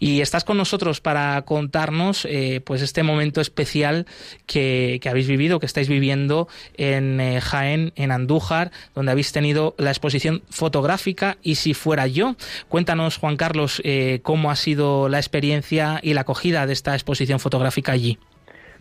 Y 0.00 0.20
estás 0.20 0.42
con 0.42 0.56
nosotros 0.56 1.00
para 1.00 1.40
contarnos 1.42 2.24
eh, 2.24 2.60
pues 2.66 2.82
este 2.82 3.04
momento 3.04 3.40
especial 3.40 4.06
que, 4.46 5.00
habéis 5.08 5.28
vivido, 5.28 5.60
que 5.60 5.66
estáis 5.66 5.88
viviendo 5.88 6.48
en 6.76 7.20
eh, 7.20 7.40
Jaén, 7.40 7.92
en 7.94 8.10
Andújar, 8.10 8.72
donde 8.96 9.12
habéis 9.12 9.32
tenido 9.32 9.76
la 9.78 9.90
exposición 9.90 10.42
fotográfica 10.50 11.36
y 11.40 11.54
si 11.54 11.72
fuera 11.72 12.08
yo. 12.08 12.34
Cuéntanos, 12.68 13.16
Juan 13.18 13.36
Carlos, 13.36 13.80
eh, 13.84 14.18
cómo 14.24 14.50
ha 14.50 14.56
sido 14.56 15.08
la 15.08 15.18
experiencia 15.18 16.00
y 16.02 16.14
la 16.14 16.22
acogida 16.22 16.66
de 16.66 16.72
esta 16.72 16.94
exposición 16.94 17.38
fotográfica 17.38 17.92
allí. 17.92 18.18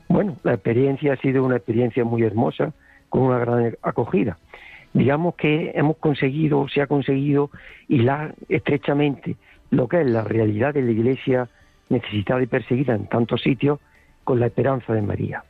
Bueno, 0.10 0.38
la 0.44 0.56
experiencia 0.56 1.14
ha 1.14 1.18
sido 1.18 1.44
una 1.44 1.58
experiencia 1.58 2.04
muy 2.04 2.24
hermosa, 2.24 2.74
con 3.10 3.22
una 3.22 3.38
gran 3.38 3.78
acogida. 3.84 4.40
Digamos 4.94 5.36
que 5.36 5.72
hemos 5.76 5.98
conseguido, 5.98 6.68
se 6.68 6.82
ha 6.82 6.88
conseguido 6.88 7.52
hilar 7.88 8.34
estrechamente 8.50 9.36
lo 9.70 9.88
que 9.88 10.02
es 10.02 10.08
la 10.08 10.24
realidad 10.24 10.74
de 10.74 10.82
la 10.82 10.92
Iglesia 10.92 11.50
necesitada 11.90 12.42
y 12.42 12.48
perseguida 12.48 12.96
en 12.96 13.08
tantos 13.08 13.42
sitios 13.42 13.80
con 14.24 14.40
la 14.40 14.48
esperanza 14.48 14.94
de 14.94 15.02
María. 15.02 15.44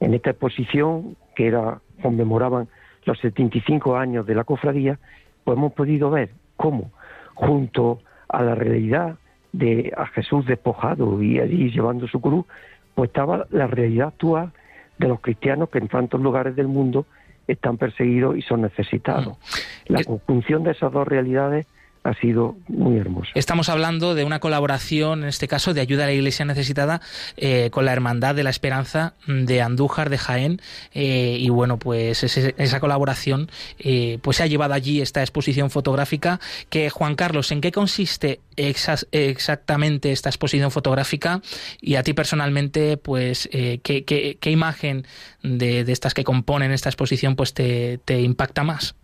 En 0.00 0.14
esta 0.14 0.30
exposición, 0.30 1.16
que 1.34 1.46
era 1.48 1.80
conmemoraban 2.02 2.68
los 3.04 3.18
75 3.20 3.96
años 3.96 4.26
de 4.26 4.34
la 4.34 4.44
cofradía, 4.44 4.98
pues 5.44 5.56
hemos 5.56 5.72
podido 5.72 6.10
ver 6.10 6.30
cómo, 6.56 6.90
junto 7.34 8.00
a 8.28 8.42
la 8.42 8.54
realidad 8.54 9.16
de 9.52 9.92
a 9.96 10.06
Jesús 10.06 10.46
despojado 10.46 11.22
y 11.22 11.40
allí 11.40 11.70
llevando 11.70 12.06
su 12.06 12.20
cruz, 12.20 12.44
pues 12.94 13.08
estaba 13.08 13.46
la 13.50 13.66
realidad 13.66 14.08
actual 14.08 14.52
de 14.98 15.08
los 15.08 15.20
cristianos 15.20 15.70
que 15.70 15.78
en 15.78 15.88
tantos 15.88 16.20
lugares 16.20 16.54
del 16.54 16.68
mundo 16.68 17.06
están 17.46 17.78
perseguidos 17.78 18.36
y 18.36 18.42
son 18.42 18.62
necesitados. 18.62 19.38
Mm. 19.38 19.92
La 19.92 20.04
conjunción 20.04 20.64
de 20.64 20.72
esas 20.72 20.92
dos 20.92 21.08
realidades 21.08 21.66
ha 22.08 22.14
sido 22.14 22.56
muy 22.68 22.96
hermoso. 22.96 23.30
Estamos 23.34 23.68
hablando 23.68 24.14
de 24.14 24.24
una 24.24 24.40
colaboración, 24.40 25.22
en 25.22 25.28
este 25.28 25.46
caso, 25.46 25.74
de 25.74 25.82
ayuda 25.82 26.04
a 26.04 26.06
la 26.06 26.14
Iglesia 26.14 26.44
necesitada 26.44 27.02
eh, 27.36 27.68
con 27.70 27.84
la 27.84 27.92
Hermandad 27.92 28.34
de 28.34 28.42
la 28.42 28.50
Esperanza 28.50 29.14
de 29.26 29.60
Andújar, 29.60 30.08
de 30.08 30.16
Jaén, 30.16 30.60
eh, 30.94 31.36
y 31.38 31.48
bueno, 31.50 31.78
pues 31.78 32.24
esa 32.24 32.80
colaboración 32.80 33.50
eh, 33.78 34.18
pues 34.22 34.38
se 34.38 34.42
ha 34.42 34.46
llevado 34.46 34.72
allí 34.72 35.02
esta 35.02 35.20
exposición 35.20 35.70
fotográfica 35.70 36.40
que, 36.70 36.88
Juan 36.88 37.14
Carlos, 37.14 37.52
¿en 37.52 37.60
qué 37.60 37.72
consiste 37.72 38.40
exactamente 38.56 40.10
esta 40.10 40.30
exposición 40.30 40.70
fotográfica? 40.70 41.42
Y 41.80 41.96
a 41.96 42.02
ti 42.02 42.14
personalmente, 42.14 42.96
pues, 42.96 43.48
¿qué, 43.52 44.38
imagen 44.46 45.04
de, 45.42 45.80
estas 45.80 46.14
que 46.14 46.24
componen 46.24 46.72
esta 46.72 46.88
exposición 46.88 47.36
pues 47.36 47.52
te 47.52 48.00
impacta 48.08 48.64
más? 48.64 48.94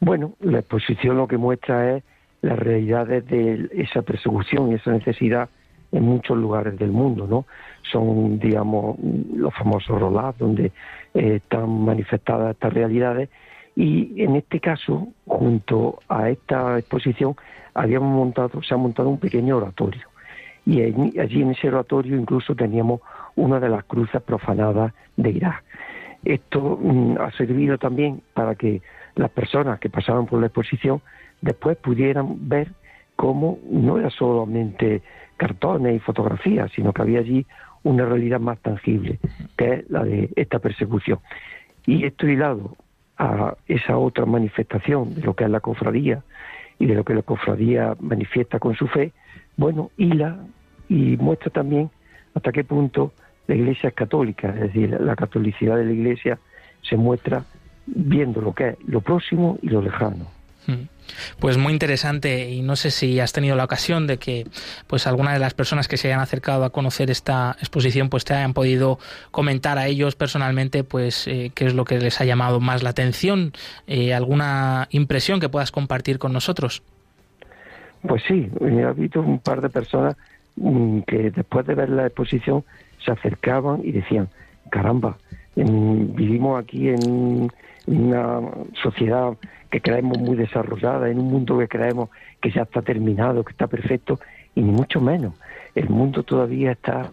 Bueno, 0.00 0.34
la 0.40 0.58
exposición 0.58 1.16
lo 1.16 1.26
que 1.26 1.38
muestra 1.38 1.96
es 1.96 2.04
las 2.42 2.58
realidades 2.58 3.26
de 3.26 3.70
esa 3.72 4.02
persecución 4.02 4.70
y 4.70 4.74
esa 4.74 4.92
necesidad 4.92 5.48
en 5.92 6.02
muchos 6.04 6.36
lugares 6.36 6.76
del 6.78 6.90
mundo, 6.90 7.26
¿no? 7.26 7.46
Son, 7.90 8.38
digamos, 8.38 8.96
los 9.34 9.54
famosos 9.54 9.98
rolás 9.98 10.36
donde 10.38 10.72
eh, 11.14 11.36
están 11.36 11.84
manifestadas 11.84 12.50
estas 12.50 12.72
realidades 12.72 13.30
y 13.76 14.22
en 14.22 14.36
este 14.36 14.60
caso, 14.60 15.08
junto 15.26 16.00
a 16.08 16.30
esta 16.30 16.78
exposición, 16.78 17.34
habíamos 17.74 18.14
montado, 18.14 18.62
se 18.62 18.74
ha 18.74 18.76
montado 18.76 19.08
un 19.08 19.18
pequeño 19.18 19.56
oratorio 19.56 20.06
y 20.66 20.80
allí 20.82 21.42
en 21.42 21.50
ese 21.50 21.68
oratorio 21.68 22.16
incluso 22.16 22.54
teníamos 22.54 23.00
una 23.36 23.60
de 23.60 23.68
las 23.68 23.84
cruces 23.84 24.22
profanadas 24.22 24.92
de 25.16 25.30
Irak. 25.30 25.63
Esto 26.24 26.78
mm, 26.80 27.18
ha 27.18 27.30
servido 27.32 27.78
también 27.78 28.22
para 28.34 28.54
que 28.54 28.82
las 29.14 29.30
personas 29.30 29.78
que 29.80 29.90
pasaban 29.90 30.26
por 30.26 30.40
la 30.40 30.46
exposición 30.46 31.00
después 31.40 31.76
pudieran 31.76 32.48
ver 32.48 32.68
cómo 33.16 33.58
no 33.70 33.98
era 33.98 34.10
solamente 34.10 35.02
cartones 35.36 35.96
y 35.96 35.98
fotografías, 36.00 36.70
sino 36.72 36.92
que 36.92 37.02
había 37.02 37.20
allí 37.20 37.46
una 37.82 38.06
realidad 38.06 38.40
más 38.40 38.58
tangible, 38.60 39.18
que 39.56 39.74
es 39.74 39.90
la 39.90 40.04
de 40.04 40.30
esta 40.36 40.58
persecución. 40.58 41.18
Y 41.86 42.04
esto 42.04 42.26
hilado 42.26 42.76
a 43.18 43.54
esa 43.68 43.98
otra 43.98 44.24
manifestación 44.24 45.14
de 45.14 45.22
lo 45.22 45.34
que 45.34 45.44
es 45.44 45.50
la 45.50 45.60
cofradía 45.60 46.22
y 46.78 46.86
de 46.86 46.94
lo 46.94 47.04
que 47.04 47.14
la 47.14 47.22
cofradía 47.22 47.94
manifiesta 48.00 48.58
con 48.58 48.74
su 48.74 48.88
fe, 48.88 49.12
bueno, 49.56 49.90
hila 49.96 50.38
y 50.88 51.16
muestra 51.18 51.50
también 51.50 51.90
hasta 52.34 52.50
qué 52.52 52.64
punto 52.64 53.12
la 53.46 53.54
Iglesia 53.54 53.88
es 53.88 53.94
católica, 53.94 54.48
es 54.48 54.60
decir, 54.60 54.96
la 55.00 55.16
catolicidad 55.16 55.76
de 55.76 55.84
la 55.84 55.92
Iglesia 55.92 56.38
se 56.82 56.96
muestra 56.96 57.44
viendo 57.86 58.40
lo 58.40 58.52
que 58.52 58.70
es 58.70 58.76
lo 58.86 59.00
próximo 59.00 59.58
y 59.62 59.68
lo 59.68 59.82
lejano. 59.82 60.26
Mm. 60.66 60.88
Pues 61.38 61.58
muy 61.58 61.74
interesante 61.74 62.50
y 62.50 62.62
no 62.62 62.76
sé 62.76 62.90
si 62.90 63.20
has 63.20 63.32
tenido 63.34 63.56
la 63.56 63.64
ocasión 63.64 64.06
de 64.06 64.16
que 64.16 64.46
pues 64.86 65.06
alguna 65.06 65.34
de 65.34 65.38
las 65.38 65.52
personas 65.52 65.88
que 65.88 65.98
se 65.98 66.08
hayan 66.08 66.20
acercado 66.20 66.64
a 66.64 66.70
conocer 66.70 67.10
esta 67.10 67.56
exposición 67.58 68.08
pues 68.08 68.24
te 68.24 68.32
hayan 68.32 68.54
podido 68.54 68.98
comentar 69.30 69.76
a 69.76 69.86
ellos 69.86 70.16
personalmente 70.16 70.82
pues 70.82 71.26
eh, 71.26 71.52
qué 71.54 71.66
es 71.66 71.74
lo 71.74 71.84
que 71.84 71.98
les 71.98 72.20
ha 72.22 72.24
llamado 72.24 72.60
más 72.60 72.82
la 72.82 72.90
atención, 72.90 73.52
eh, 73.86 74.14
alguna 74.14 74.88
impresión 74.90 75.40
que 75.40 75.50
puedas 75.50 75.70
compartir 75.70 76.18
con 76.18 76.32
nosotros. 76.32 76.82
Pues 78.00 78.22
sí, 78.26 78.50
he 78.60 78.92
visto 78.92 79.20
un 79.20 79.38
par 79.40 79.60
de 79.60 79.68
personas 79.68 80.16
mm, 80.56 81.00
que 81.00 81.30
después 81.30 81.66
de 81.66 81.74
ver 81.74 81.90
la 81.90 82.06
exposición 82.06 82.64
se 83.04 83.12
acercaban 83.12 83.80
y 83.84 83.92
decían, 83.92 84.28
caramba, 84.70 85.16
vivimos 85.56 86.60
aquí 86.60 86.88
en 86.88 87.50
una 87.86 88.40
sociedad 88.82 89.36
que 89.70 89.80
creemos 89.80 90.18
muy 90.18 90.36
desarrollada, 90.36 91.10
en 91.10 91.18
un 91.18 91.30
mundo 91.30 91.58
que 91.58 91.68
creemos 91.68 92.10
que 92.40 92.50
ya 92.50 92.62
está 92.62 92.82
terminado, 92.82 93.44
que 93.44 93.52
está 93.52 93.66
perfecto, 93.66 94.20
y 94.54 94.62
ni 94.62 94.70
mucho 94.70 95.00
menos. 95.00 95.34
El 95.74 95.88
mundo 95.88 96.22
todavía 96.22 96.72
está, 96.72 97.10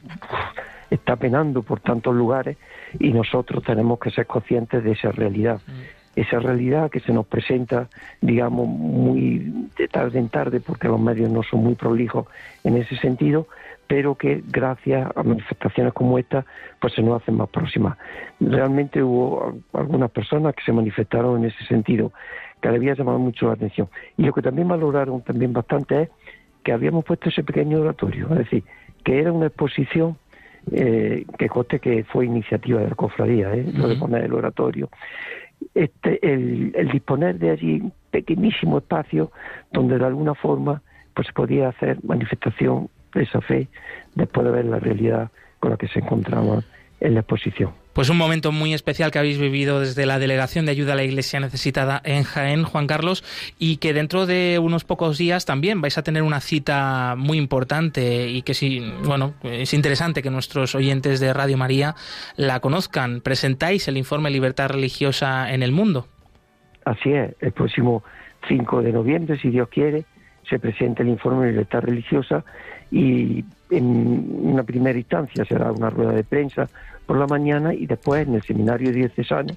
está 0.90 1.16
penando 1.16 1.64
por 1.64 1.80
tantos 1.80 2.16
lugares 2.16 2.58
y 3.00 3.12
nosotros 3.12 3.64
tenemos 3.64 4.00
que 4.00 4.12
ser 4.12 4.28
conscientes 4.28 4.84
de 4.84 4.92
esa 4.92 5.12
realidad. 5.12 5.60
Mm. 5.68 6.20
Esa 6.20 6.40
realidad 6.40 6.92
que 6.92 7.00
se 7.00 7.14
nos 7.14 7.26
presenta, 7.26 7.88
digamos, 8.20 8.68
muy 8.68 9.70
de 9.78 9.88
tarde 9.88 10.20
en 10.20 10.28
tarde, 10.28 10.60
porque 10.60 10.90
los 10.90 11.00
medios 11.00 11.32
no 11.32 11.42
son 11.42 11.64
muy 11.64 11.76
prolijos 11.76 12.28
en 12.66 12.76
ese 12.76 12.98
sentido, 12.98 13.48
pero 13.92 14.16
que 14.16 14.42
gracias 14.48 15.12
a 15.18 15.22
manifestaciones 15.22 15.92
como 15.92 16.18
esta, 16.18 16.46
pues 16.80 16.94
se 16.94 17.02
nos 17.02 17.22
hacen 17.22 17.36
más 17.36 17.50
próximas. 17.50 17.98
Realmente 18.40 19.04
hubo 19.04 19.62
algunas 19.74 20.10
personas 20.12 20.56
que 20.56 20.64
se 20.64 20.72
manifestaron 20.72 21.40
en 21.40 21.50
ese 21.52 21.66
sentido 21.66 22.14
que 22.62 22.70
le 22.70 22.78
había 22.78 22.94
llamado 22.94 23.20
mucho 23.20 23.48
la 23.48 23.54
atención. 23.56 23.90
Y 24.16 24.24
lo 24.24 24.32
que 24.32 24.42
también 24.42 24.70
valoraron 24.70 25.22
también 25.24 25.52
bastante 25.52 26.04
es 26.04 26.10
que 26.64 26.72
habíamos 26.72 27.04
puesto 27.04 27.28
ese 27.28 27.44
pequeño 27.44 27.82
oratorio, 27.82 28.30
es 28.32 28.38
decir, 28.38 28.64
que 29.04 29.20
era 29.20 29.34
una 29.34 29.48
exposición 29.48 30.18
eh, 30.72 31.26
que 31.38 31.50
coste 31.50 31.80
que 31.80 32.06
fue 32.06 32.26
iniciativa 32.26 32.80
de 32.80 32.88
la 32.88 32.96
cofradía, 32.96 33.54
¿eh? 33.54 33.66
lo 33.76 33.90
de 33.90 33.98
poner 33.98 34.24
el 34.24 34.34
oratorio. 34.34 34.88
Este, 35.76 36.18
el, 36.26 36.72
el, 36.78 36.92
disponer 36.92 37.40
de 37.40 37.50
allí 37.50 37.82
un 37.82 37.94
pequeñísimo 38.10 38.78
espacio 38.78 39.34
donde 39.74 40.00
de 40.00 40.06
alguna 40.06 40.34
forma 40.34 40.82
pues 41.14 41.28
se 41.28 41.34
podía 41.34 41.68
hacer 41.68 41.98
manifestación 42.06 42.88
esa 43.16 43.42
fe 43.42 43.68
después 44.16 44.46
de 44.46 44.52
ver 44.52 44.66
la 44.66 44.80
realidad 44.80 45.32
con 45.60 45.72
la 45.72 45.78
que 45.78 45.88
se 45.88 46.00
encontraba 46.00 46.64
en 47.00 47.14
la 47.16 47.22
exposición. 47.22 47.72
Pues 47.94 48.10
un 48.10 48.18
momento 48.18 48.54
muy 48.54 48.74
especial 48.74 49.12
que 49.12 49.20
habéis 49.20 49.38
vivido 49.38 49.82
desde 49.82 50.06
la 50.06 50.18
Delegación 50.18 50.66
de 50.66 50.72
Ayuda 50.72 50.94
a 50.94 50.96
la 50.96 51.04
Iglesia 51.04 51.42
Necesitada 51.42 52.02
en 52.06 52.24
Jaén, 52.24 52.64
Juan 52.64 52.88
Carlos, 52.88 53.22
y 53.60 53.78
que 53.78 53.94
dentro 53.94 54.26
de 54.26 54.60
unos 54.60 54.86
pocos 54.86 55.18
días 55.18 55.46
también 55.46 55.82
vais 55.82 55.98
a 55.98 56.04
tener 56.04 56.24
una 56.24 56.40
cita 56.40 57.16
muy 57.18 57.38
importante 57.38 58.30
y 58.30 58.44
que 58.44 58.54
sí, 58.54 58.82
bueno, 59.04 59.34
es 59.44 59.74
interesante 59.74 60.22
que 60.22 60.30
nuestros 60.30 60.74
oyentes 60.74 61.20
de 61.20 61.34
Radio 61.34 61.58
María 61.58 61.96
la 62.38 62.62
conozcan. 62.62 63.20
Presentáis 63.20 63.90
el 63.90 63.98
informe 63.98 64.30
Libertad 64.30 64.70
Religiosa 64.70 65.52
en 65.52 65.62
el 65.62 65.74
Mundo. 65.74 66.08
Así 66.86 67.12
es, 67.12 67.36
el 67.42 67.52
próximo 67.52 68.04
5 68.48 68.84
de 68.84 68.94
noviembre, 68.94 69.38
si 69.38 69.50
Dios 69.50 69.68
quiere, 69.68 70.06
se 70.50 70.60
presenta 70.60 71.04
el 71.04 71.10
informe 71.10 71.52
Libertad 71.52 71.82
Religiosa 71.82 72.46
y 72.92 73.46
en 73.70 74.28
una 74.44 74.64
primera 74.64 75.00
instancia 75.00 75.46
será 75.46 75.72
una 75.72 75.90
rueda 75.90 76.12
de 76.12 76.26
prensa 76.26 76.70
por 77.06 77.18
la 77.18 77.26
mañana 77.26 77.74
y 77.74 77.86
después 77.86 78.28
en 78.28 78.36
el 78.36 78.42
seminario 78.44 78.92
diocesano 78.92 79.54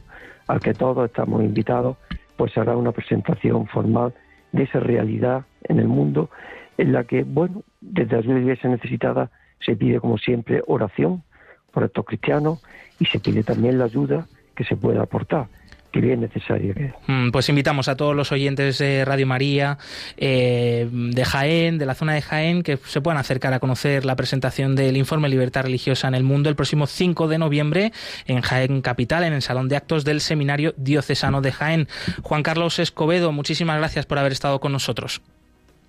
al 0.47 0.61
que 0.61 0.73
todos 0.73 1.07
estamos 1.07 1.43
invitados 1.43 1.97
pues 2.37 2.53
será 2.53 2.77
una 2.77 2.93
presentación 2.93 3.67
formal 3.67 4.15
de 4.53 4.63
esa 4.63 4.79
realidad 4.79 5.45
en 5.65 5.81
el 5.81 5.89
mundo 5.89 6.31
en 6.79 6.93
la 6.93 7.05
que 7.05 7.25
bueno 7.25 7.63
desde 7.81 8.23
la 8.23 8.39
iglesia 8.39 8.71
necesitada 8.71 9.31
se 9.61 9.75
pide 9.75 9.99
como 9.99 10.17
siempre 10.17 10.63
oración 10.67 11.25
por 11.73 11.83
estos 11.83 12.05
cristianos 12.05 12.63
y 13.01 13.07
se 13.07 13.19
pide 13.19 13.43
también 13.43 13.79
la 13.79 13.87
ayuda 13.87 14.27
que 14.55 14.65
se 14.65 14.77
pueda 14.77 15.03
aportar 15.03 15.49
que 15.95 16.01
bien 16.01 16.21
necesario 16.21 16.75
mm, 17.07 17.31
Pues 17.31 17.49
invitamos 17.49 17.87
a 17.87 17.97
todos 17.97 18.17
los 18.17 18.33
oyentes 18.33 18.79
de 18.79 19.05
Radio 19.05 19.29
María, 19.29 19.79
eh, 20.17 20.89
de 20.91 21.25
Jaén, 21.25 21.79
de 21.79 21.87
la 21.87 21.95
zona 21.95 22.15
de 22.15 22.21
Jaén, 22.21 22.65
que 22.65 22.79
se 22.79 23.01
puedan 23.01 23.19
acercar 23.19 23.53
a 23.53 23.61
conocer 23.61 24.05
la 24.05 24.17
presentación 24.17 24.75
del 24.75 24.97
informe 24.97 25.29
Libertad 25.29 25.63
Religiosa 25.63 26.09
en 26.09 26.17
el 26.17 26.25
Mundo 26.25 26.49
el 26.51 26.57
próximo 26.57 26.89
5 26.89 27.29
de 27.29 27.39
noviembre 27.39 27.93
en 28.27 28.41
Jaén 28.41 28.83
Capital, 28.83 29.23
en 29.23 29.35
el 29.35 29.43
Salón 29.43 29.69
de 29.69 29.77
Actos 29.77 30.05
del 30.05 30.21
Seminario 30.21 30.75
Diocesano 30.77 31.41
de 31.41 31.53
Jaén. 31.53 31.87
Juan 32.23 32.43
Carlos 32.43 32.81
Escobedo, 32.81 33.31
muchísimas 33.31 33.79
gracias 33.79 34.05
por 34.05 34.19
haber 34.19 34.33
estado 34.33 34.59
con 34.59 34.73
nosotros. 34.73 35.23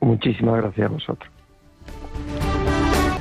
Muchísimas 0.02 0.62
gracias 0.62 0.86
a 0.86 0.90
vosotros. 0.90 1.32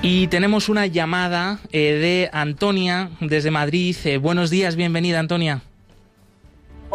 Y 0.03 0.27
tenemos 0.27 0.69
una 0.69 0.85
llamada 0.87 1.61
eh, 1.73 1.95
de 1.95 2.31
Antonia 2.35 3.09
desde 3.21 3.51
Madrid. 3.51 3.97
Eh, 4.05 4.19
buenos 4.19 4.51
días, 4.51 4.77
bienvenida 4.77 5.19
Antonia. 5.19 5.63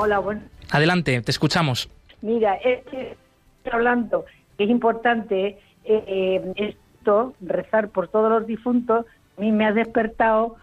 Hola, 0.01 0.19
bueno. 0.19 0.41
Adelante, 0.71 1.21
te 1.21 1.29
escuchamos. 1.29 1.89
Mira, 2.21 2.55
estoy 2.55 3.17
hablando 3.69 4.23
que 4.57 4.63
es 4.63 4.69
importante 4.69 5.59
eh, 5.83 6.53
esto, 6.55 7.33
rezar 7.41 7.89
por 7.89 8.07
todos 8.07 8.29
los 8.31 8.47
difuntos. 8.47 9.05
A 9.37 9.41
mí 9.41 9.51
me 9.51 9.65
ha 9.65 9.73
despertado, 9.73 10.55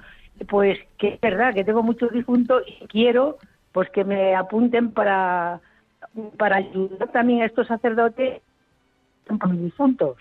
pues 0.48 0.78
que 0.96 1.08
es 1.08 1.20
verdad 1.20 1.52
que 1.52 1.64
tengo 1.64 1.82
muchos 1.82 2.12
difuntos 2.12 2.62
y 2.66 2.86
quiero 2.86 3.36
pues 3.72 3.90
que 3.90 4.04
me 4.04 4.34
apunten 4.34 4.92
para, 4.92 5.60
para 6.38 6.56
ayudar 6.56 7.12
también 7.12 7.42
a 7.42 7.44
estos 7.44 7.66
sacerdotes 7.66 8.40
con 9.38 9.52
mis 9.52 9.64
difuntos. 9.64 10.16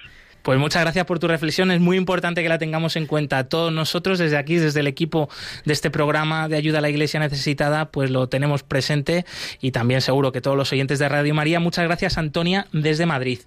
Pues 0.46 0.60
muchas 0.60 0.84
gracias 0.84 1.08
por 1.08 1.18
tu 1.18 1.28
reflexión. 1.28 1.72
Es 1.72 1.80
muy 1.80 1.98
importante 1.98 2.43
que 2.43 2.50
la 2.50 2.60
tengamos 2.60 2.96
en 2.98 3.08
cuenta. 3.08 3.50
Todos 3.50 3.74
nosotros, 3.74 4.20
desde 4.20 4.38
aquí, 4.38 4.58
desde 4.58 4.82
el 4.82 4.86
equipo 4.86 5.28
de 5.66 5.74
este 5.74 5.89
programa 5.89 6.48
de 6.48 6.56
ayuda 6.56 6.78
a 6.78 6.82
la 6.82 6.89
Iglesia 6.89 7.20
necesitada, 7.20 7.89
pues 7.89 8.12
lo 8.12 8.30
tenemos 8.30 8.62
presente 8.62 9.26
y 9.60 9.72
también 9.72 10.02
seguro 10.02 10.32
que 10.32 10.41
todos 10.41 10.56
los 10.56 10.72
oyentes 10.72 11.00
de 11.00 11.10
Radio 11.10 11.34
María. 11.34 11.60
Muchas 11.60 11.86
gracias, 11.86 12.20
Antonia, 12.20 12.68
desde 12.72 13.08
Madrid. 13.08 13.39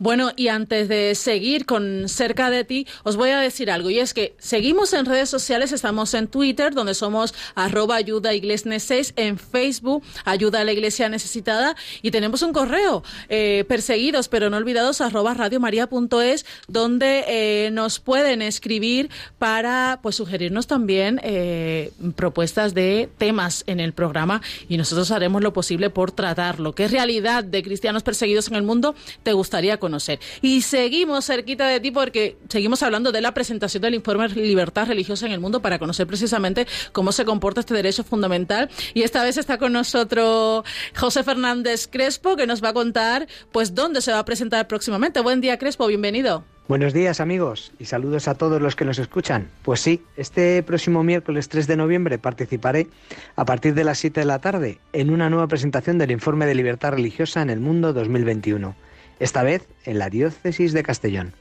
Bueno, 0.00 0.32
y 0.34 0.48
antes 0.48 0.88
de 0.88 1.14
seguir 1.14 1.66
con 1.66 2.08
cerca 2.08 2.50
de 2.50 2.64
ti, 2.64 2.84
os 3.04 3.14
voy 3.14 3.30
a 3.30 3.38
decir 3.38 3.70
algo. 3.70 3.88
Y 3.88 4.00
es 4.00 4.12
que 4.12 4.34
seguimos 4.40 4.92
en 4.92 5.06
redes 5.06 5.30
sociales, 5.30 5.70
estamos 5.70 6.14
en 6.14 6.26
Twitter, 6.26 6.74
donde 6.74 6.94
somos 6.94 7.32
arroba 7.54 7.94
ayuda 7.94 8.34
iglesia 8.34 8.80
6, 8.80 9.12
en 9.14 9.38
Facebook, 9.38 10.02
ayuda 10.24 10.62
a 10.62 10.64
la 10.64 10.72
Iglesia 10.72 11.08
necesitada, 11.08 11.76
y 12.02 12.10
tenemos 12.10 12.42
un 12.42 12.52
correo, 12.52 13.04
eh, 13.28 13.64
perseguidos 13.68 14.26
pero 14.26 14.50
no 14.50 14.56
olvidados, 14.56 15.00
arroba 15.00 15.32
radiomaria.es 15.34 16.39
donde 16.68 17.24
eh, 17.28 17.70
nos 17.70 18.00
pueden 18.00 18.42
escribir 18.42 19.10
para 19.38 20.00
pues 20.02 20.16
sugerirnos 20.16 20.66
también 20.66 21.20
eh, 21.22 21.92
propuestas 22.16 22.74
de 22.74 23.08
temas 23.18 23.64
en 23.66 23.80
el 23.80 23.92
programa 23.92 24.42
y 24.68 24.76
nosotros 24.76 25.10
haremos 25.10 25.42
lo 25.42 25.52
posible 25.52 25.90
por 25.90 26.12
tratarlo. 26.12 26.74
¿Qué 26.74 26.88
realidad 26.88 27.44
de 27.44 27.62
cristianos 27.62 28.02
perseguidos 28.02 28.48
en 28.48 28.54
el 28.54 28.62
mundo 28.62 28.94
te 29.22 29.32
gustaría 29.32 29.78
conocer? 29.78 30.20
Y 30.42 30.62
seguimos 30.62 31.26
cerquita 31.26 31.66
de 31.66 31.80
ti 31.80 31.90
porque 31.90 32.36
seguimos 32.48 32.82
hablando 32.82 33.12
de 33.12 33.20
la 33.20 33.34
presentación 33.34 33.82
del 33.82 33.94
informe 33.94 34.28
Libertad 34.28 34.86
Religiosa 34.86 35.26
en 35.26 35.32
el 35.32 35.40
Mundo 35.40 35.62
para 35.62 35.78
conocer 35.78 36.06
precisamente 36.06 36.66
cómo 36.92 37.12
se 37.12 37.24
comporta 37.24 37.60
este 37.60 37.74
derecho 37.74 38.04
fundamental. 38.04 38.70
Y 38.94 39.02
esta 39.02 39.22
vez 39.22 39.36
está 39.36 39.58
con 39.58 39.72
nosotros 39.72 40.64
José 40.96 41.22
Fernández 41.22 41.88
Crespo 41.88 42.36
que 42.36 42.46
nos 42.46 42.62
va 42.62 42.70
a 42.70 42.72
contar 42.72 43.26
pues 43.52 43.74
dónde 43.74 44.00
se 44.00 44.12
va 44.12 44.20
a 44.20 44.24
presentar 44.24 44.66
próximamente. 44.68 45.20
Buen 45.20 45.40
día 45.40 45.58
Crespo, 45.58 45.86
bienvenido. 45.86 46.29
Buenos 46.70 46.92
días 46.92 47.18
amigos 47.18 47.72
y 47.80 47.86
saludos 47.86 48.28
a 48.28 48.36
todos 48.36 48.62
los 48.62 48.76
que 48.76 48.84
nos 48.84 49.00
escuchan. 49.00 49.48
Pues 49.62 49.80
sí, 49.80 50.04
este 50.16 50.62
próximo 50.62 51.02
miércoles 51.02 51.48
3 51.48 51.66
de 51.66 51.76
noviembre 51.76 52.16
participaré 52.16 52.86
a 53.34 53.44
partir 53.44 53.74
de 53.74 53.82
las 53.82 53.98
7 53.98 54.20
de 54.20 54.24
la 54.24 54.38
tarde 54.38 54.78
en 54.92 55.10
una 55.10 55.28
nueva 55.30 55.48
presentación 55.48 55.98
del 55.98 56.12
Informe 56.12 56.46
de 56.46 56.54
Libertad 56.54 56.92
Religiosa 56.92 57.42
en 57.42 57.50
el 57.50 57.58
Mundo 57.58 57.92
2021, 57.92 58.76
esta 59.18 59.42
vez 59.42 59.66
en 59.84 59.98
la 59.98 60.10
Diócesis 60.10 60.72
de 60.72 60.84
Castellón. 60.84 61.32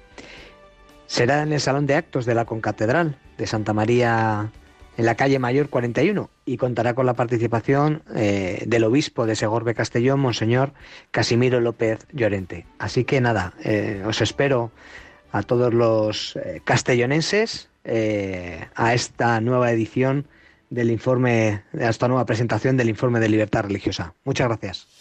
Será 1.05 1.43
en 1.43 1.53
el 1.53 1.61
Salón 1.61 1.85
de 1.85 1.93
Actos 1.93 2.25
de 2.25 2.33
la 2.33 2.45
Concatedral 2.45 3.15
de 3.37 3.45
Santa 3.45 3.71
María 3.71 4.49
en 4.97 5.05
la 5.05 5.13
calle 5.13 5.37
Mayor 5.37 5.69
41 5.69 6.27
y 6.45 6.57
contará 6.57 6.95
con 6.95 7.05
la 7.05 7.13
participación 7.13 8.01
eh, 8.15 8.63
del 8.65 8.83
obispo 8.83 9.27
de 9.27 9.35
Segorbe 9.35 9.75
Castellón, 9.75 10.21
Monseñor 10.21 10.73
Casimiro 11.11 11.59
López 11.59 11.99
Llorente. 12.13 12.65
Así 12.79 13.03
que 13.03 13.21
nada, 13.21 13.53
eh, 13.63 14.01
os 14.07 14.21
espero 14.21 14.71
a 15.31 15.43
todos 15.43 15.73
los 15.73 16.35
eh, 16.35 16.61
castellonenses 16.63 17.67
a 18.75 18.93
esta 18.93 19.41
nueva 19.41 19.71
edición 19.71 20.27
del 20.69 20.91
informe, 20.91 21.63
a 21.79 21.89
esta 21.89 22.07
nueva 22.07 22.25
presentación 22.25 22.77
del 22.77 22.89
informe 22.89 23.19
de 23.19 23.29
libertad 23.29 23.63
religiosa. 23.63 24.13
Muchas 24.25 24.47
gracias. 24.47 24.98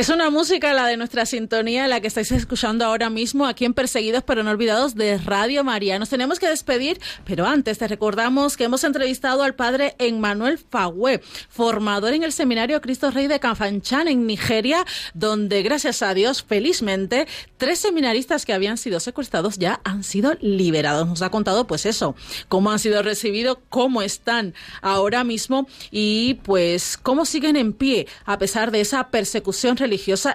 Es 0.00 0.08
una 0.08 0.30
música, 0.30 0.72
la 0.72 0.86
de 0.86 0.96
nuestra 0.96 1.26
sintonía, 1.26 1.86
la 1.86 2.00
que 2.00 2.06
estáis 2.06 2.32
escuchando 2.32 2.86
ahora 2.86 3.10
mismo 3.10 3.44
aquí 3.44 3.66
en 3.66 3.74
Perseguidos 3.74 4.24
pero 4.26 4.42
no 4.42 4.50
olvidados 4.50 4.94
de 4.94 5.18
Radio 5.18 5.62
María. 5.62 5.98
Nos 5.98 6.08
tenemos 6.08 6.38
que 6.38 6.48
despedir, 6.48 6.98
pero 7.26 7.46
antes 7.46 7.76
te 7.76 7.86
recordamos 7.86 8.56
que 8.56 8.64
hemos 8.64 8.82
entrevistado 8.82 9.42
al 9.42 9.54
padre 9.54 9.96
Emmanuel 9.98 10.56
Fagüe, 10.56 11.20
formador 11.50 12.14
en 12.14 12.22
el 12.22 12.32
seminario 12.32 12.80
Cristo 12.80 13.10
Rey 13.10 13.26
de 13.26 13.40
Kafanchan 13.40 14.08
en 14.08 14.26
Nigeria, 14.26 14.86
donde 15.12 15.62
gracias 15.62 16.00
a 16.00 16.14
Dios, 16.14 16.42
felizmente, 16.42 17.28
tres 17.58 17.78
seminaristas 17.80 18.46
que 18.46 18.54
habían 18.54 18.78
sido 18.78 19.00
secuestrados 19.00 19.58
ya 19.58 19.82
han 19.84 20.02
sido 20.02 20.32
liberados. 20.40 21.06
Nos 21.08 21.20
ha 21.20 21.28
contado 21.28 21.66
pues 21.66 21.84
eso, 21.84 22.16
cómo 22.48 22.70
han 22.70 22.78
sido 22.78 23.02
recibidos, 23.02 23.58
cómo 23.68 24.00
están 24.00 24.54
ahora 24.80 25.24
mismo 25.24 25.68
y 25.90 26.38
pues 26.42 26.96
cómo 26.96 27.26
siguen 27.26 27.56
en 27.56 27.74
pie 27.74 28.06
a 28.24 28.38
pesar 28.38 28.70
de 28.70 28.80
esa 28.80 29.10
persecución 29.10 29.76
religiosa 29.76 29.89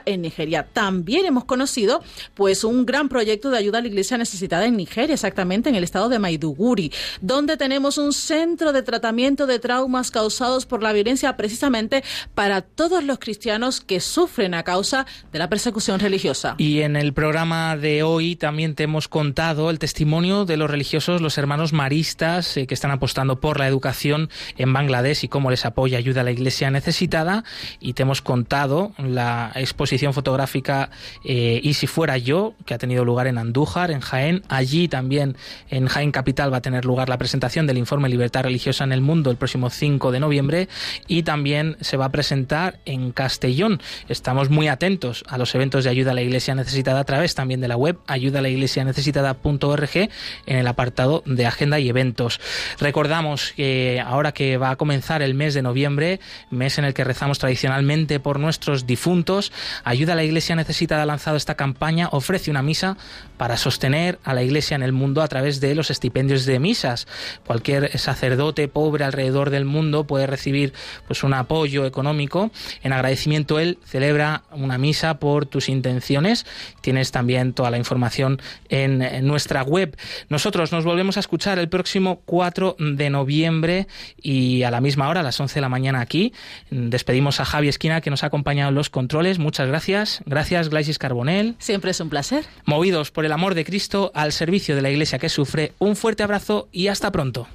en 0.06 0.22
Nigeria. 0.22 0.68
También 0.74 1.26
hemos 1.26 1.46
conocido 1.46 2.04
pues 2.34 2.64
un 2.64 2.86
gran 2.86 3.10
proyecto 3.10 3.50
de 3.50 3.58
ayuda 3.58 3.80
a 3.80 3.82
la 3.82 3.88
iglesia 3.88 4.18
necesitada 4.18 4.66
en 4.66 4.76
Nigeria, 4.76 5.14
exactamente 5.14 5.70
en 5.70 5.76
el 5.76 5.84
estado 5.84 6.10
de 6.10 6.20
Maiduguri, 6.20 6.92
donde 7.22 7.58
tenemos 7.58 7.98
un 7.98 8.14
centro 8.14 8.74
de 8.74 8.84
tratamiento 8.84 9.48
de 9.48 9.60
traumas 9.60 10.12
causados 10.12 10.66
por 10.66 10.84
la 10.84 10.94
violencia 10.94 11.38
precisamente 11.38 12.04
para 12.34 12.62
todos 12.62 13.04
los 13.04 13.20
cristianos 13.20 13.82
que 13.82 14.00
sufren 14.00 14.54
a 14.54 14.64
causa 14.64 15.06
de 15.32 15.40
la 15.40 15.50
persecución 15.50 16.00
religiosa. 16.00 16.56
Y 16.58 16.82
en 16.82 16.96
el 16.96 17.14
programa 17.14 17.78
de 17.78 18.04
hoy 18.04 18.36
también 18.36 18.76
te 18.76 18.84
hemos 18.84 19.08
contado 19.08 19.70
el 19.70 19.80
testimonio 19.80 20.46
de 20.46 20.58
los 20.58 20.70
religiosos, 20.70 21.22
los 21.22 21.38
hermanos 21.38 21.74
maristas 21.74 22.58
eh, 22.58 22.68
que 22.68 22.74
están 22.74 22.92
apostando 22.92 23.40
por 23.40 23.60
la 23.60 23.68
educación 23.68 24.30
en 24.58 24.74
Bangladesh 24.74 25.24
y 25.24 25.28
cómo 25.28 25.50
les 25.50 25.66
apoya 25.66 25.98
ayuda 25.98 26.22
a 26.22 26.24
la 26.24 26.32
iglesia 26.32 26.72
necesitada 26.72 27.44
y 27.80 27.94
te 27.94 28.04
hemos 28.04 28.22
contado 28.22 28.94
la 28.98 29.45
exposición 29.56 30.14
fotográfica 30.14 30.90
eh, 31.24 31.60
Y 31.64 31.74
si 31.74 31.88
fuera 31.88 32.18
yo, 32.18 32.54
que 32.66 32.74
ha 32.74 32.78
tenido 32.78 33.06
lugar 33.06 33.28
en 33.28 33.38
Andújar, 33.38 33.92
en 33.92 34.00
Jaén. 34.00 34.44
Allí 34.50 34.88
también, 34.88 35.36
en 35.70 35.88
Jaén 35.88 36.12
Capital, 36.12 36.52
va 36.52 36.58
a 36.58 36.62
tener 36.62 36.86
lugar 36.86 37.10
la 37.10 37.18
presentación 37.18 37.68
del 37.68 37.78
informe 37.78 38.10
Libertad 38.10 38.44
Religiosa 38.44 38.84
en 38.84 38.92
el 38.92 39.02
Mundo 39.02 39.32
el 39.32 39.38
próximo 39.38 39.70
5 39.70 40.12
de 40.12 40.20
noviembre 40.20 40.68
y 41.08 41.24
también 41.24 41.78
se 41.82 41.98
va 41.98 42.06
a 42.06 42.10
presentar 42.10 42.80
en 42.86 43.12
Castellón. 43.12 43.82
Estamos 44.10 44.50
muy 44.50 44.68
atentos 44.68 45.24
a 45.28 45.38
los 45.38 45.54
eventos 45.56 45.84
de 45.84 45.90
ayuda 45.90 46.12
a 46.12 46.14
la 46.14 46.22
iglesia 46.22 46.56
necesitada 46.56 47.00
a 47.00 47.04
través 47.04 47.36
también 47.36 47.62
de 47.62 47.68
la 47.68 47.78
web 47.78 47.98
ayudalaiglesianecesitada.org 48.08 50.10
en 50.46 50.58
el 50.58 50.68
apartado 50.68 51.24
de 51.26 51.46
agenda 51.46 51.80
y 51.80 51.90
eventos. 51.90 52.40
Recordamos 52.80 53.54
que 53.56 54.02
ahora 54.06 54.32
que 54.32 54.58
va 54.58 54.72
a 54.72 54.76
comenzar 54.76 55.22
el 55.22 55.34
mes 55.34 55.54
de 55.54 55.62
noviembre, 55.62 56.20
mes 56.50 56.78
en 56.78 56.86
el 56.86 56.94
que 56.94 57.04
rezamos 57.04 57.40
tradicionalmente 57.40 58.20
por 58.20 58.40
nuestros 58.40 58.86
difuntos, 58.86 59.35
Ayuda 59.84 60.14
a 60.14 60.16
la 60.16 60.24
Iglesia 60.24 60.56
Necesitada 60.56 61.04
ha 61.04 61.06
lanzado 61.06 61.38
esta 61.38 61.56
campaña, 61.56 62.10
ofrece 62.12 62.52
una 62.52 62.62
misa 62.62 62.98
para 63.38 63.58
sostener 63.58 64.20
a 64.24 64.34
la 64.34 64.44
Iglesia 64.44 64.76
en 64.76 64.84
el 64.84 64.92
mundo 64.92 65.22
a 65.22 65.28
través 65.28 65.60
de 65.60 65.76
los 65.76 65.92
estipendios 65.92 66.46
de 66.46 66.60
misas. 66.60 67.08
Cualquier 67.46 67.98
sacerdote 67.98 68.68
pobre 68.68 69.04
alrededor 69.04 69.50
del 69.50 69.66
mundo 69.66 70.06
puede 70.06 70.28
recibir 70.28 70.74
pues 71.08 71.24
un 71.24 71.34
apoyo 71.34 71.86
económico. 71.86 72.52
En 72.84 72.94
agradecimiento 72.94 73.60
él 73.60 73.78
celebra 73.86 74.44
una 74.52 74.78
misa 74.78 75.20
por 75.20 75.46
tus 75.46 75.70
intenciones. 75.70 76.46
Tienes 76.82 77.12
también 77.12 77.54
toda 77.54 77.72
la 77.72 77.78
información 77.78 78.42
en, 78.70 79.02
en 79.02 79.28
nuestra 79.28 79.64
web. 79.64 79.98
Nosotros 80.30 80.72
nos 80.72 80.86
volvemos 80.86 81.18
a 81.18 81.20
escuchar 81.20 81.60
el 81.60 81.70
próximo 81.70 82.22
4 82.26 82.78
de 82.80 83.10
noviembre 83.10 83.88
y 84.22 84.64
a 84.64 84.72
la 84.72 84.82
misma 84.82 85.10
hora, 85.10 85.20
a 85.22 85.24
las 85.24 85.40
11 85.40 85.56
de 85.56 85.62
la 85.62 85.70
mañana 85.70 86.02
aquí. 86.02 86.34
Despedimos 86.70 87.40
a 87.40 87.46
Javi 87.46 87.68
Esquina 87.68 88.02
que 88.02 88.10
nos 88.10 88.24
ha 88.24 88.28
acompañado 88.28 88.70
en 88.70 88.76
los 88.76 88.90
controles. 88.90 89.25
Muchas 89.40 89.68
gracias. 89.68 90.22
Gracias, 90.26 90.70
Glaisis 90.70 91.00
Carbonel. 91.00 91.56
Siempre 91.60 91.92
es 91.92 92.00
un 92.00 92.10
placer. 92.10 92.46
Movidos 92.66 93.12
por 93.12 93.26
el 93.26 93.32
amor 93.32 93.56
de 93.56 93.66
Cristo 93.66 94.12
al 94.14 94.32
servicio 94.32 94.76
de 94.76 94.82
la 94.82 94.92
Iglesia 94.92 95.20
que 95.20 95.30
sufre, 95.30 95.74
un 95.80 95.96
fuerte 95.96 96.24
abrazo 96.24 96.70
y 96.72 96.88
hasta 96.88 97.12
pronto. 97.12 97.48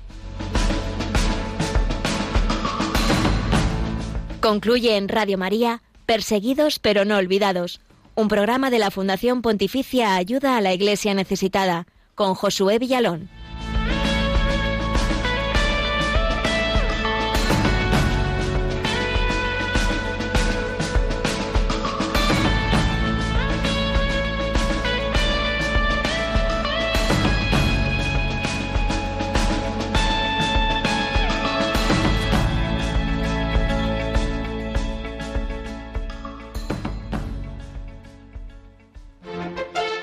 Concluye 4.40 4.96
en 4.96 5.08
Radio 5.08 5.38
María, 5.38 5.82
Perseguidos 6.06 6.78
pero 6.78 7.04
no 7.04 7.18
olvidados, 7.18 7.80
un 8.14 8.28
programa 8.28 8.70
de 8.70 8.78
la 8.78 8.90
Fundación 8.90 9.42
Pontificia 9.42 10.16
Ayuda 10.16 10.56
a 10.56 10.60
la 10.60 10.72
Iglesia 10.72 11.14
Necesitada, 11.14 11.86
con 12.14 12.34
Josué 12.34 12.78
Villalón. 12.78 13.28